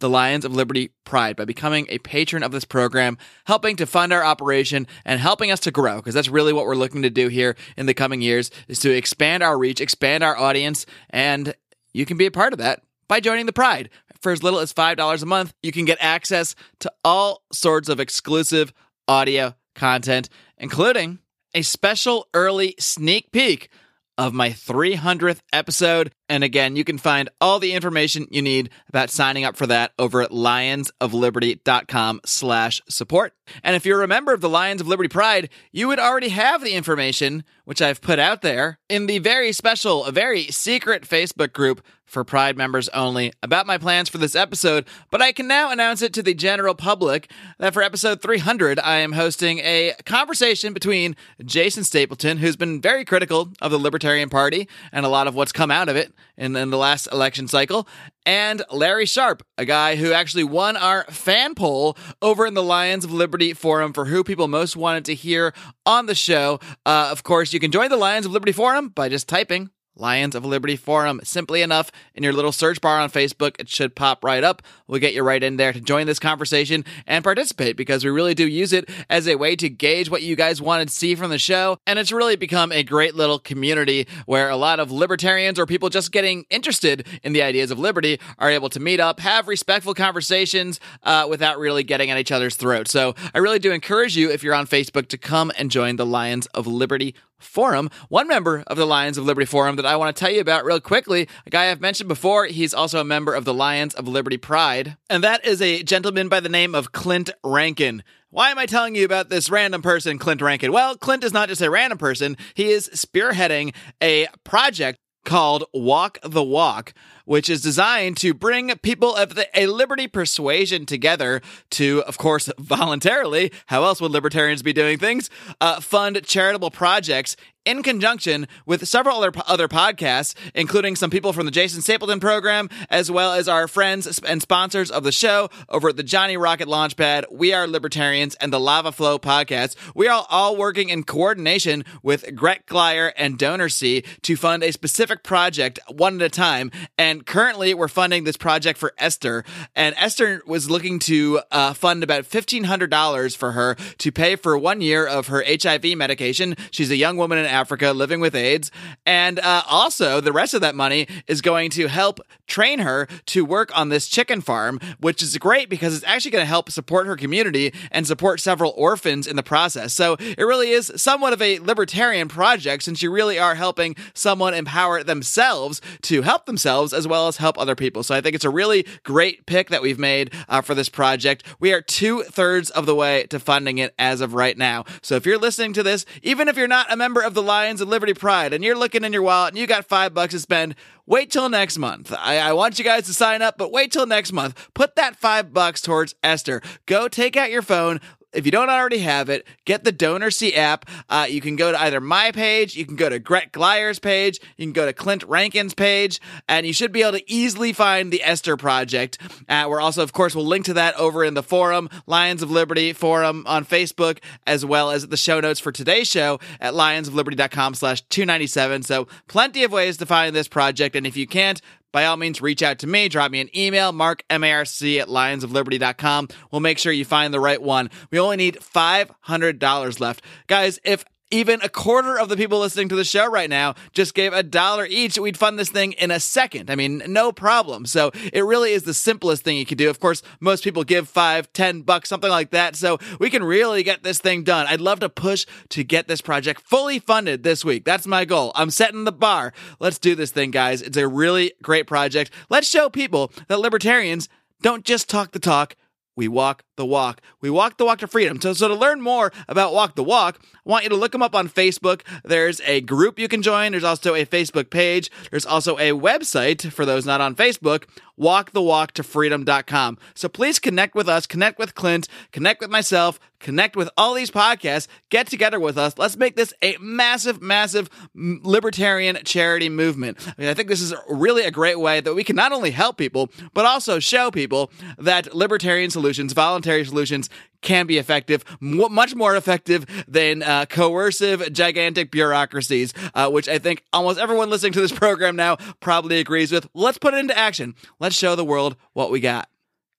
the 0.00 0.08
Lions 0.08 0.44
of 0.44 0.54
Liberty 0.54 0.90
Pride 1.04 1.36
by 1.36 1.44
becoming 1.44 1.86
a 1.88 1.98
patron 1.98 2.42
of 2.42 2.52
this 2.52 2.64
program, 2.64 3.18
helping 3.46 3.76
to 3.76 3.86
fund 3.86 4.12
our 4.12 4.24
operation 4.24 4.86
and 5.04 5.20
helping 5.20 5.50
us 5.50 5.60
to 5.60 5.70
grow 5.70 5.96
because 5.96 6.14
that's 6.14 6.28
really 6.28 6.52
what 6.52 6.66
we're 6.66 6.76
looking 6.76 7.02
to 7.02 7.10
do 7.10 7.28
here 7.28 7.56
in 7.76 7.86
the 7.86 7.94
coming 7.94 8.20
years 8.20 8.50
is 8.68 8.78
to 8.80 8.94
expand 8.94 9.42
our 9.42 9.58
reach, 9.58 9.80
expand 9.80 10.22
our 10.22 10.36
audience, 10.36 10.86
and 11.10 11.54
you 11.92 12.06
can 12.06 12.16
be 12.16 12.26
a 12.26 12.30
part 12.30 12.52
of 12.52 12.58
that 12.58 12.82
by 13.08 13.18
joining 13.20 13.46
the 13.46 13.52
Pride. 13.52 13.90
For 14.20 14.32
as 14.32 14.42
little 14.42 14.58
as 14.58 14.72
$5 14.72 15.22
a 15.22 15.26
month, 15.26 15.54
you 15.62 15.70
can 15.70 15.84
get 15.84 15.98
access 16.00 16.54
to 16.80 16.92
all 17.04 17.42
sorts 17.52 17.88
of 17.88 18.00
exclusive 18.00 18.72
audio 19.06 19.54
content, 19.74 20.28
including 20.58 21.20
a 21.54 21.62
special 21.62 22.26
early 22.34 22.74
sneak 22.78 23.32
peek 23.32 23.70
of 24.18 24.34
my 24.34 24.50
300th 24.50 25.38
episode. 25.52 26.12
And 26.28 26.42
again, 26.42 26.74
you 26.74 26.82
can 26.82 26.98
find 26.98 27.30
all 27.40 27.60
the 27.60 27.72
information 27.72 28.26
you 28.30 28.42
need 28.42 28.70
about 28.88 29.10
signing 29.10 29.44
up 29.44 29.56
for 29.56 29.68
that 29.68 29.92
over 29.96 30.20
at 30.20 30.32
lionsofliberty.com 30.32 32.20
slash 32.26 32.82
support. 32.88 33.32
And 33.62 33.76
if 33.76 33.86
you're 33.86 34.02
a 34.02 34.08
member 34.08 34.32
of 34.32 34.40
the 34.40 34.48
Lions 34.48 34.80
of 34.80 34.88
Liberty 34.88 35.08
Pride, 35.08 35.50
you 35.70 35.86
would 35.86 36.00
already 36.00 36.30
have 36.30 36.62
the 36.62 36.74
information, 36.74 37.44
which 37.64 37.80
I've 37.80 38.00
put 38.00 38.18
out 38.18 38.42
there 38.42 38.80
in 38.88 39.06
the 39.06 39.20
very 39.20 39.52
special, 39.52 40.10
very 40.10 40.46
secret 40.46 41.04
Facebook 41.04 41.52
group 41.52 41.80
for 42.08 42.24
Pride 42.24 42.56
members 42.56 42.88
only 42.90 43.32
about 43.42 43.66
my 43.66 43.78
plans 43.78 44.08
for 44.08 44.18
this 44.18 44.34
episode, 44.34 44.86
but 45.10 45.22
I 45.22 45.32
can 45.32 45.46
now 45.46 45.70
announce 45.70 46.02
it 46.02 46.12
to 46.14 46.22
the 46.22 46.34
general 46.34 46.74
public 46.74 47.30
that 47.58 47.74
for 47.74 47.82
episode 47.82 48.22
300, 48.22 48.80
I 48.80 48.96
am 48.96 49.12
hosting 49.12 49.58
a 49.58 49.94
conversation 50.04 50.72
between 50.72 51.16
Jason 51.44 51.84
Stapleton, 51.84 52.38
who's 52.38 52.56
been 52.56 52.80
very 52.80 53.04
critical 53.04 53.52
of 53.60 53.70
the 53.70 53.78
Libertarian 53.78 54.30
Party 54.30 54.68
and 54.90 55.04
a 55.04 55.08
lot 55.08 55.26
of 55.26 55.34
what's 55.34 55.52
come 55.52 55.70
out 55.70 55.88
of 55.88 55.96
it 55.96 56.12
in, 56.36 56.56
in 56.56 56.70
the 56.70 56.78
last 56.78 57.06
election 57.12 57.46
cycle, 57.46 57.86
and 58.24 58.62
Larry 58.70 59.06
Sharpe, 59.06 59.42
a 59.56 59.64
guy 59.64 59.96
who 59.96 60.12
actually 60.12 60.44
won 60.44 60.76
our 60.76 61.04
fan 61.04 61.54
poll 61.54 61.96
over 62.22 62.46
in 62.46 62.54
the 62.54 62.62
Lions 62.62 63.04
of 63.04 63.12
Liberty 63.12 63.52
forum 63.52 63.92
for 63.92 64.06
who 64.06 64.24
people 64.24 64.48
most 64.48 64.76
wanted 64.76 65.04
to 65.06 65.14
hear 65.14 65.52
on 65.84 66.06
the 66.06 66.14
show. 66.14 66.58
Uh, 66.86 67.08
of 67.10 67.22
course, 67.22 67.52
you 67.52 67.60
can 67.60 67.70
join 67.70 67.90
the 67.90 67.96
Lions 67.96 68.26
of 68.26 68.32
Liberty 68.32 68.52
forum 68.52 68.88
by 68.88 69.08
just 69.08 69.28
typing 69.28 69.70
Lions 69.98 70.34
of 70.34 70.44
Liberty 70.44 70.76
Forum. 70.76 71.20
Simply 71.24 71.62
enough, 71.62 71.90
in 72.14 72.22
your 72.22 72.32
little 72.32 72.52
search 72.52 72.80
bar 72.80 73.00
on 73.00 73.10
Facebook, 73.10 73.56
it 73.58 73.68
should 73.68 73.94
pop 73.94 74.24
right 74.24 74.44
up. 74.44 74.62
We'll 74.86 75.00
get 75.00 75.14
you 75.14 75.22
right 75.22 75.42
in 75.42 75.56
there 75.56 75.72
to 75.72 75.80
join 75.80 76.06
this 76.06 76.18
conversation 76.18 76.84
and 77.06 77.24
participate 77.24 77.76
because 77.76 78.04
we 78.04 78.10
really 78.10 78.34
do 78.34 78.46
use 78.46 78.72
it 78.72 78.88
as 79.10 79.28
a 79.28 79.36
way 79.36 79.56
to 79.56 79.68
gauge 79.68 80.10
what 80.10 80.22
you 80.22 80.36
guys 80.36 80.62
want 80.62 80.88
to 80.88 80.94
see 80.94 81.14
from 81.14 81.30
the 81.30 81.38
show. 81.38 81.78
And 81.86 81.98
it's 81.98 82.12
really 82.12 82.36
become 82.36 82.72
a 82.72 82.82
great 82.82 83.14
little 83.14 83.38
community 83.38 84.06
where 84.26 84.48
a 84.48 84.56
lot 84.56 84.80
of 84.80 84.90
libertarians 84.90 85.58
or 85.58 85.66
people 85.66 85.88
just 85.88 86.12
getting 86.12 86.44
interested 86.50 87.06
in 87.22 87.32
the 87.32 87.42
ideas 87.42 87.70
of 87.70 87.78
liberty 87.78 88.20
are 88.38 88.50
able 88.50 88.68
to 88.70 88.80
meet 88.80 89.00
up, 89.00 89.20
have 89.20 89.48
respectful 89.48 89.94
conversations 89.94 90.80
uh, 91.02 91.26
without 91.28 91.58
really 91.58 91.82
getting 91.82 92.10
at 92.10 92.18
each 92.18 92.32
other's 92.32 92.56
throats. 92.56 92.90
So 92.90 93.14
I 93.34 93.38
really 93.38 93.58
do 93.58 93.72
encourage 93.72 94.16
you, 94.16 94.30
if 94.30 94.42
you're 94.42 94.54
on 94.54 94.66
Facebook, 94.66 95.08
to 95.08 95.18
come 95.18 95.52
and 95.58 95.70
join 95.70 95.96
the 95.96 96.06
Lions 96.06 96.46
of 96.48 96.66
Liberty 96.66 97.14
Forum. 97.38 97.90
One 98.08 98.28
member 98.28 98.64
of 98.66 98.76
the 98.76 98.86
Lions 98.86 99.18
of 99.18 99.24
Liberty 99.24 99.46
Forum 99.46 99.76
that 99.76 99.86
I 99.86 99.96
want 99.96 100.14
to 100.14 100.18
tell 100.18 100.30
you 100.32 100.40
about 100.40 100.64
real 100.64 100.80
quickly, 100.80 101.28
a 101.46 101.50
guy 101.50 101.70
I've 101.70 101.80
mentioned 101.80 102.08
before, 102.08 102.46
he's 102.46 102.74
also 102.74 103.00
a 103.00 103.04
member 103.04 103.34
of 103.34 103.44
the 103.44 103.54
Lions 103.54 103.94
of 103.94 104.08
Liberty 104.08 104.36
Pride, 104.36 104.96
and 105.08 105.22
that 105.24 105.44
is 105.44 105.62
a 105.62 105.82
gentleman 105.82 106.28
by 106.28 106.40
the 106.40 106.48
name 106.48 106.74
of 106.74 106.92
Clint 106.92 107.30
Rankin. 107.44 108.02
Why 108.30 108.50
am 108.50 108.58
I 108.58 108.66
telling 108.66 108.94
you 108.94 109.04
about 109.04 109.30
this 109.30 109.48
random 109.48 109.80
person, 109.80 110.18
Clint 110.18 110.42
Rankin? 110.42 110.70
Well, 110.70 110.96
Clint 110.96 111.24
is 111.24 111.32
not 111.32 111.48
just 111.48 111.62
a 111.62 111.70
random 111.70 111.98
person, 111.98 112.36
he 112.54 112.70
is 112.70 112.88
spearheading 112.92 113.74
a 114.02 114.26
project 114.44 114.98
called 115.28 115.64
Walk 115.74 116.18
the 116.22 116.42
Walk, 116.42 116.94
which 117.26 117.50
is 117.50 117.60
designed 117.60 118.16
to 118.16 118.32
bring 118.32 118.74
people 118.78 119.14
of 119.14 119.34
the, 119.34 119.46
a 119.54 119.66
liberty 119.66 120.08
persuasion 120.08 120.86
together 120.86 121.42
to, 121.72 122.02
of 122.06 122.16
course, 122.16 122.48
voluntarily, 122.58 123.52
how 123.66 123.84
else 123.84 124.00
would 124.00 124.10
libertarians 124.10 124.62
be 124.62 124.72
doing 124.72 124.98
things, 124.98 125.28
uh, 125.60 125.80
fund 125.80 126.18
charitable 126.24 126.70
projects 126.70 127.36
in 127.64 127.82
conjunction 127.82 128.48
with 128.66 128.88
several 128.88 129.18
other, 129.18 129.32
other 129.46 129.68
podcasts, 129.68 130.34
including 130.54 130.96
some 130.96 131.10
people 131.10 131.32
from 131.32 131.44
the 131.44 131.52
Jason 131.52 131.82
Stapleton 131.82 132.20
program, 132.20 132.70
as 132.90 133.10
well 133.10 133.32
as 133.32 133.48
our 133.48 133.68
friends 133.68 134.18
and 134.20 134.40
sponsors 134.40 134.90
of 134.90 135.04
the 135.04 135.12
show 135.12 135.50
over 135.68 135.90
at 135.90 135.96
the 135.96 136.02
Johnny 136.02 136.36
Rocket 136.36 136.68
Launchpad, 136.68 137.26
We 137.30 137.52
Are 137.52 137.66
Libertarians, 137.66 138.34
and 138.36 138.52
the 138.52 138.60
Lava 138.60 138.92
Flow 138.92 139.18
podcast. 139.18 139.76
We 139.94 140.08
are 140.08 140.26
all 140.30 140.56
working 140.56 140.88
in 140.88 141.04
coordination 141.04 141.84
with 142.02 142.34
Gret 142.34 142.66
Glyer 142.66 143.12
and 143.16 143.38
DonorSee 143.38 144.04
to 144.22 144.36
fund 144.36 144.62
a 144.62 144.72
specific 144.72 145.22
project 145.22 145.78
one 145.88 146.16
at 146.16 146.22
a 146.22 146.28
time. 146.30 146.70
And 146.96 147.26
currently, 147.26 147.74
we're 147.74 147.88
funding 147.88 148.24
this 148.24 148.36
project 148.36 148.78
for 148.78 148.94
Esther. 148.98 149.44
And 149.76 149.94
Esther 149.98 150.42
was 150.46 150.70
looking 150.70 150.98
to 151.00 151.40
uh, 151.50 151.74
fund 151.74 152.02
about 152.02 152.24
$1,500 152.24 153.36
for 153.36 153.52
her 153.52 153.74
to 153.98 154.12
pay 154.12 154.36
for 154.36 154.56
one 154.56 154.80
year 154.80 155.06
of 155.06 155.26
her 155.26 155.44
HIV 155.46 155.96
medication. 155.96 156.56
She's 156.70 156.90
a 156.90 156.96
young 156.96 157.16
woman 157.16 157.38
in 157.38 157.46
Africa 157.58 157.92
living 157.92 158.20
with 158.20 158.36
AIDS. 158.36 158.70
And 159.04 159.40
uh, 159.40 159.62
also, 159.68 160.20
the 160.20 160.32
rest 160.32 160.54
of 160.54 160.60
that 160.60 160.76
money 160.76 161.08
is 161.26 161.40
going 161.42 161.70
to 161.70 161.88
help 161.88 162.20
train 162.46 162.78
her 162.78 163.08
to 163.26 163.44
work 163.44 163.76
on 163.76 163.88
this 163.88 164.06
chicken 164.06 164.40
farm, 164.40 164.78
which 165.00 165.22
is 165.22 165.36
great 165.38 165.68
because 165.68 165.94
it's 165.96 166.04
actually 166.06 166.30
going 166.30 166.42
to 166.42 166.46
help 166.46 166.70
support 166.70 167.06
her 167.06 167.16
community 167.16 167.74
and 167.90 168.06
support 168.06 168.40
several 168.40 168.72
orphans 168.76 169.26
in 169.26 169.34
the 169.34 169.42
process. 169.42 169.92
So 169.92 170.16
it 170.20 170.44
really 170.44 170.70
is 170.70 170.92
somewhat 170.96 171.32
of 171.32 171.42
a 171.42 171.58
libertarian 171.58 172.28
project 172.28 172.84
since 172.84 173.02
you 173.02 173.10
really 173.10 173.38
are 173.38 173.56
helping 173.56 173.96
someone 174.14 174.54
empower 174.54 175.02
themselves 175.02 175.80
to 176.02 176.22
help 176.22 176.46
themselves 176.46 176.92
as 176.92 177.08
well 177.08 177.26
as 177.26 177.38
help 177.38 177.58
other 177.58 177.74
people. 177.74 178.02
So 178.04 178.14
I 178.14 178.20
think 178.20 178.36
it's 178.36 178.44
a 178.44 178.50
really 178.50 178.86
great 179.02 179.46
pick 179.46 179.68
that 179.70 179.82
we've 179.82 179.98
made 179.98 180.32
uh, 180.48 180.60
for 180.60 180.74
this 180.74 180.88
project. 180.88 181.42
We 181.58 181.72
are 181.72 181.82
two 181.82 182.22
thirds 182.22 182.70
of 182.70 182.86
the 182.86 182.94
way 182.94 183.24
to 183.30 183.40
funding 183.40 183.78
it 183.78 183.94
as 183.98 184.20
of 184.20 184.34
right 184.34 184.56
now. 184.56 184.84
So 185.02 185.16
if 185.16 185.26
you're 185.26 185.38
listening 185.38 185.72
to 185.74 185.82
this, 185.82 186.06
even 186.22 186.46
if 186.46 186.56
you're 186.56 186.68
not 186.68 186.92
a 186.92 186.96
member 186.96 187.20
of 187.20 187.34
the 187.34 187.37
Lions 187.42 187.80
of 187.80 187.88
Liberty 187.88 188.14
Pride 188.14 188.52
and 188.52 188.64
you're 188.64 188.76
looking 188.76 189.04
in 189.04 189.12
your 189.12 189.22
wallet 189.22 189.52
and 189.52 189.58
you 189.58 189.66
got 189.66 189.86
five 189.86 190.14
bucks 190.14 190.32
to 190.32 190.40
spend, 190.40 190.74
wait 191.06 191.30
till 191.30 191.48
next 191.48 191.78
month. 191.78 192.12
I, 192.16 192.38
I, 192.38 192.52
want 192.52 192.78
you 192.78 192.84
guys 192.84 193.06
to 193.06 193.14
sign 193.14 193.42
up, 193.42 193.56
but 193.58 193.72
wait 193.72 193.92
till 193.92 194.06
next 194.06 194.32
month. 194.32 194.68
Put 194.74 194.96
that 194.96 195.16
five 195.16 195.52
bucks 195.52 195.80
towards 195.80 196.14
Esther. 196.22 196.60
Go 196.86 197.08
take 197.08 197.36
out 197.36 197.50
your 197.50 197.62
phone, 197.62 198.00
if 198.32 198.44
you 198.44 198.52
don't 198.52 198.68
already 198.68 198.98
have 198.98 199.28
it, 199.28 199.46
get 199.64 199.84
the 199.84 199.92
DonorSee 199.92 200.56
app. 200.56 200.88
Uh, 201.08 201.26
you 201.28 201.40
can 201.40 201.56
go 201.56 201.72
to 201.72 201.80
either 201.80 202.00
my 202.00 202.30
page, 202.30 202.76
you 202.76 202.84
can 202.84 202.96
go 202.96 203.08
to 203.08 203.18
Gret 203.18 203.52
Glyer's 203.52 203.98
page, 203.98 204.38
you 204.56 204.66
can 204.66 204.72
go 204.72 204.86
to 204.86 204.92
Clint 204.92 205.24
Rankin's 205.24 205.74
page, 205.74 206.20
and 206.48 206.66
you 206.66 206.72
should 206.72 206.92
be 206.92 207.02
able 207.02 207.18
to 207.18 207.30
easily 207.30 207.72
find 207.72 208.12
the 208.12 208.22
Esther 208.22 208.56
Project. 208.56 209.18
Uh, 209.48 209.66
we're 209.68 209.80
also, 209.80 210.02
of 210.02 210.12
course, 210.12 210.34
we'll 210.34 210.46
link 210.46 210.66
to 210.66 210.74
that 210.74 210.94
over 210.96 211.24
in 211.24 211.34
the 211.34 211.42
forum, 211.42 211.88
Lions 212.06 212.42
of 212.42 212.50
Liberty 212.50 212.92
forum 212.92 213.44
on 213.46 213.64
Facebook, 213.64 214.18
as 214.46 214.64
well 214.64 214.90
as 214.90 215.08
the 215.08 215.16
show 215.16 215.40
notes 215.40 215.60
for 215.60 215.72
today's 215.72 216.08
show 216.08 216.38
at 216.60 216.74
lionsofliberty.com 216.74 217.74
slash 217.74 218.02
297. 218.02 218.82
So 218.82 219.08
plenty 219.26 219.64
of 219.64 219.72
ways 219.72 219.96
to 219.98 220.06
find 220.06 220.34
this 220.34 220.48
project. 220.48 220.96
And 220.96 221.06
if 221.06 221.16
you 221.16 221.26
can't, 221.26 221.60
by 221.92 222.06
all 222.06 222.16
means, 222.16 222.40
reach 222.40 222.62
out 222.62 222.80
to 222.80 222.86
me, 222.86 223.08
drop 223.08 223.30
me 223.30 223.40
an 223.40 223.48
email, 223.56 223.92
mark, 223.92 224.22
M-A-R-C 224.30 225.00
at 225.00 225.08
lionsofliberty.com. 225.08 226.28
We'll 226.50 226.60
make 226.60 226.78
sure 226.78 226.92
you 226.92 227.04
find 227.04 227.32
the 227.32 227.40
right 227.40 227.60
one. 227.60 227.90
We 228.10 228.18
only 228.18 228.36
need 228.36 228.58
$500 228.60 230.00
left. 230.00 230.24
Guys, 230.46 230.78
if 230.84 231.04
even 231.30 231.60
a 231.62 231.68
quarter 231.68 232.18
of 232.18 232.28
the 232.28 232.36
people 232.36 232.58
listening 232.58 232.88
to 232.88 232.96
the 232.96 233.04
show 233.04 233.30
right 233.30 233.50
now 233.50 233.74
just 233.92 234.14
gave 234.14 234.32
a 234.32 234.42
dollar 234.42 234.86
each, 234.86 235.18
we'd 235.18 235.36
fund 235.36 235.58
this 235.58 235.70
thing 235.70 235.92
in 235.92 236.10
a 236.10 236.20
second. 236.20 236.70
I 236.70 236.74
mean, 236.74 237.02
no 237.06 237.32
problem. 237.32 237.86
So 237.86 238.10
it 238.32 238.44
really 238.44 238.72
is 238.72 238.84
the 238.84 238.94
simplest 238.94 239.44
thing 239.44 239.56
you 239.56 239.66
can 239.66 239.76
do. 239.76 239.90
Of 239.90 240.00
course, 240.00 240.22
most 240.40 240.64
people 240.64 240.84
give 240.84 241.08
five, 241.08 241.52
ten 241.52 241.82
bucks, 241.82 242.08
something 242.08 242.30
like 242.30 242.50
that. 242.50 242.76
So 242.76 242.98
we 243.18 243.30
can 243.30 243.44
really 243.44 243.82
get 243.82 244.02
this 244.02 244.18
thing 244.18 244.42
done. 244.42 244.66
I'd 244.66 244.80
love 244.80 245.00
to 245.00 245.08
push 245.08 245.46
to 245.70 245.84
get 245.84 246.08
this 246.08 246.20
project 246.20 246.62
fully 246.62 246.98
funded 246.98 247.42
this 247.42 247.64
week. 247.64 247.84
That's 247.84 248.06
my 248.06 248.24
goal. 248.24 248.52
I'm 248.54 248.70
setting 248.70 249.04
the 249.04 249.12
bar. 249.12 249.52
Let's 249.80 249.98
do 249.98 250.14
this 250.14 250.30
thing, 250.30 250.50
guys. 250.50 250.80
It's 250.82 250.96
a 250.96 251.08
really 251.08 251.52
great 251.62 251.86
project. 251.86 252.30
Let's 252.48 252.68
show 252.68 252.88
people 252.88 253.32
that 253.48 253.60
libertarians 253.60 254.28
don't 254.62 254.84
just 254.84 255.08
talk 255.08 255.32
the 255.32 255.38
talk 255.38 255.76
we 256.18 256.26
walk 256.26 256.64
the 256.76 256.84
walk. 256.84 257.20
We 257.40 257.48
walk 257.48 257.78
the 257.78 257.84
walk 257.84 258.00
to 258.00 258.08
freedom. 258.08 258.40
So, 258.40 258.52
so 258.52 258.66
to 258.66 258.74
learn 258.74 259.00
more 259.00 259.32
about 259.46 259.72
Walk 259.72 259.94
the 259.94 260.02
Walk, 260.02 260.40
want 260.68 260.84
you 260.84 260.90
to 260.90 260.96
look 260.96 261.12
them 261.12 261.22
up 261.22 261.34
on 261.34 261.48
Facebook. 261.48 262.02
There's 262.24 262.60
a 262.60 262.80
group 262.82 263.18
you 263.18 263.26
can 263.26 263.42
join. 263.42 263.72
There's 263.72 263.82
also 263.82 264.14
a 264.14 264.24
Facebook 264.24 264.70
page. 264.70 265.10
There's 265.30 265.46
also 265.46 265.76
a 265.78 265.90
website 265.90 266.70
for 266.70 266.84
those 266.84 267.06
not 267.06 267.20
on 267.20 267.34
Facebook, 267.34 267.84
walkthewalktofreedom.com. 268.20 269.98
So 270.14 270.28
please 270.28 270.58
connect 270.58 270.94
with 270.94 271.08
us, 271.08 271.26
connect 271.26 271.58
with 271.58 271.74
Clint, 271.74 272.08
connect 272.32 272.60
with 272.60 272.70
myself, 272.70 273.18
connect 273.40 273.76
with 273.76 273.88
all 273.96 274.14
these 274.14 274.30
podcasts, 274.30 274.88
get 275.08 275.26
together 275.28 275.60
with 275.60 275.78
us. 275.78 275.96
Let's 275.96 276.16
make 276.16 276.36
this 276.36 276.52
a 276.60 276.76
massive, 276.80 277.40
massive 277.40 277.88
libertarian 278.14 279.18
charity 279.24 279.68
movement. 279.68 280.18
I 280.26 280.34
mean, 280.36 280.50
I 280.50 280.54
think 280.54 280.68
this 280.68 280.80
is 280.80 280.94
really 281.08 281.44
a 281.44 281.50
great 281.50 281.78
way 281.78 282.00
that 282.00 282.14
we 282.14 282.24
can 282.24 282.36
not 282.36 282.52
only 282.52 282.72
help 282.72 282.96
people, 282.96 283.30
but 283.54 283.64
also 283.64 284.00
show 284.00 284.30
people 284.30 284.70
that 284.98 285.34
libertarian 285.34 285.90
solutions, 285.90 286.32
voluntary 286.32 286.84
solutions, 286.84 287.30
can 287.62 287.86
be 287.86 287.98
effective, 287.98 288.44
much 288.60 289.14
more 289.14 289.36
effective 289.36 289.86
than 290.06 290.42
uh, 290.42 290.66
coercive, 290.66 291.52
gigantic 291.52 292.10
bureaucracies, 292.10 292.92
uh, 293.14 293.30
which 293.30 293.48
I 293.48 293.58
think 293.58 293.84
almost 293.92 294.18
everyone 294.18 294.50
listening 294.50 294.72
to 294.74 294.80
this 294.80 294.92
program 294.92 295.36
now 295.36 295.56
probably 295.80 296.20
agrees 296.20 296.52
with. 296.52 296.68
Let's 296.74 296.98
put 296.98 297.14
it 297.14 297.18
into 297.18 297.36
action. 297.36 297.74
Let's 298.00 298.16
show 298.16 298.36
the 298.36 298.44
world 298.44 298.76
what 298.92 299.10
we 299.10 299.20
got. 299.20 299.48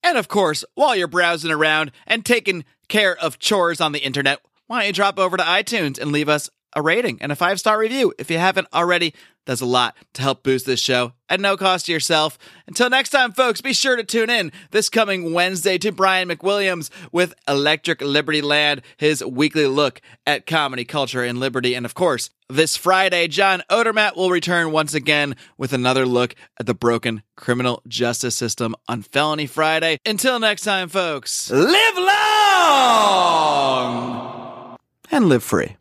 And 0.04 0.18
of 0.18 0.28
course, 0.28 0.64
while 0.76 0.96
you're 0.96 1.08
browsing 1.08 1.52
around 1.52 1.92
and 2.08 2.26
taking 2.26 2.64
care 2.88 3.16
of 3.18 3.40
chores 3.40 3.82
on 3.82 3.92
the 3.92 4.00
internet, 4.00 4.40
why 4.68 4.80
don't 4.80 4.88
you 4.88 4.94
drop 4.94 5.20
over 5.20 5.36
to 5.36 5.44
iTunes 5.44 6.00
and 6.00 6.12
leave 6.12 6.30
us 6.30 6.50
a 6.76 6.82
rating 6.82 7.18
and 7.22 7.32
a 7.32 7.36
five 7.36 7.60
star 7.60 7.78
review 7.78 8.14
if 8.18 8.30
you 8.32 8.38
haven't 8.38 8.68
already? 8.74 9.14
does 9.50 9.62
a 9.62 9.66
lot 9.66 9.96
to 10.14 10.22
help 10.22 10.44
boost 10.44 10.68
this 10.68 10.80
show 10.80 11.12
at 11.28 11.40
no 11.40 11.58
cost 11.58 11.88
to 11.88 11.92
yourself. 11.92 12.38
Until 12.68 12.88
next 12.88 13.10
time, 13.10 13.32
folks, 13.32 13.62
be 13.62 13.74
sure 13.74 13.96
to 13.96 14.04
tune 14.04 14.30
in 14.30 14.52
this 14.70 14.90
coming 14.90 15.34
Wednesday 15.34 15.80
to 15.80 15.92
Brian 15.92 16.30
McWilliams 16.30 16.92
with 17.12 17.34
Electric 17.48 18.00
Liberty 18.02 18.44
Land, 18.44 18.84
his 18.98 19.26
weekly 19.26 19.66
look 19.66 20.02
at 20.28 20.46
comedy, 20.46 20.86
culture, 20.86 21.24
and 21.24 21.40
liberty. 21.40 21.74
And 21.74 21.84
of 21.84 21.96
course, 21.96 22.30
this 22.48 22.78
Friday, 22.78 23.28
John 23.28 23.64
Odermatt 23.72 24.16
will 24.16 24.30
return 24.30 24.72
once 24.72 24.94
again 24.94 25.36
with 25.58 25.74
another 25.74 26.06
look 26.06 26.36
at 26.60 26.68
the 26.68 26.76
broken 26.76 27.24
criminal 27.36 27.82
justice 27.88 28.36
system 28.36 28.76
on 28.88 29.02
Felony 29.02 29.48
Friday. 29.48 29.98
Until 30.06 30.40
next 30.40 30.62
time, 30.62 30.90
folks, 30.90 31.50
live 31.50 31.98
long 31.98 32.38
and 35.10 35.28
live 35.28 35.44
free. 35.44 35.79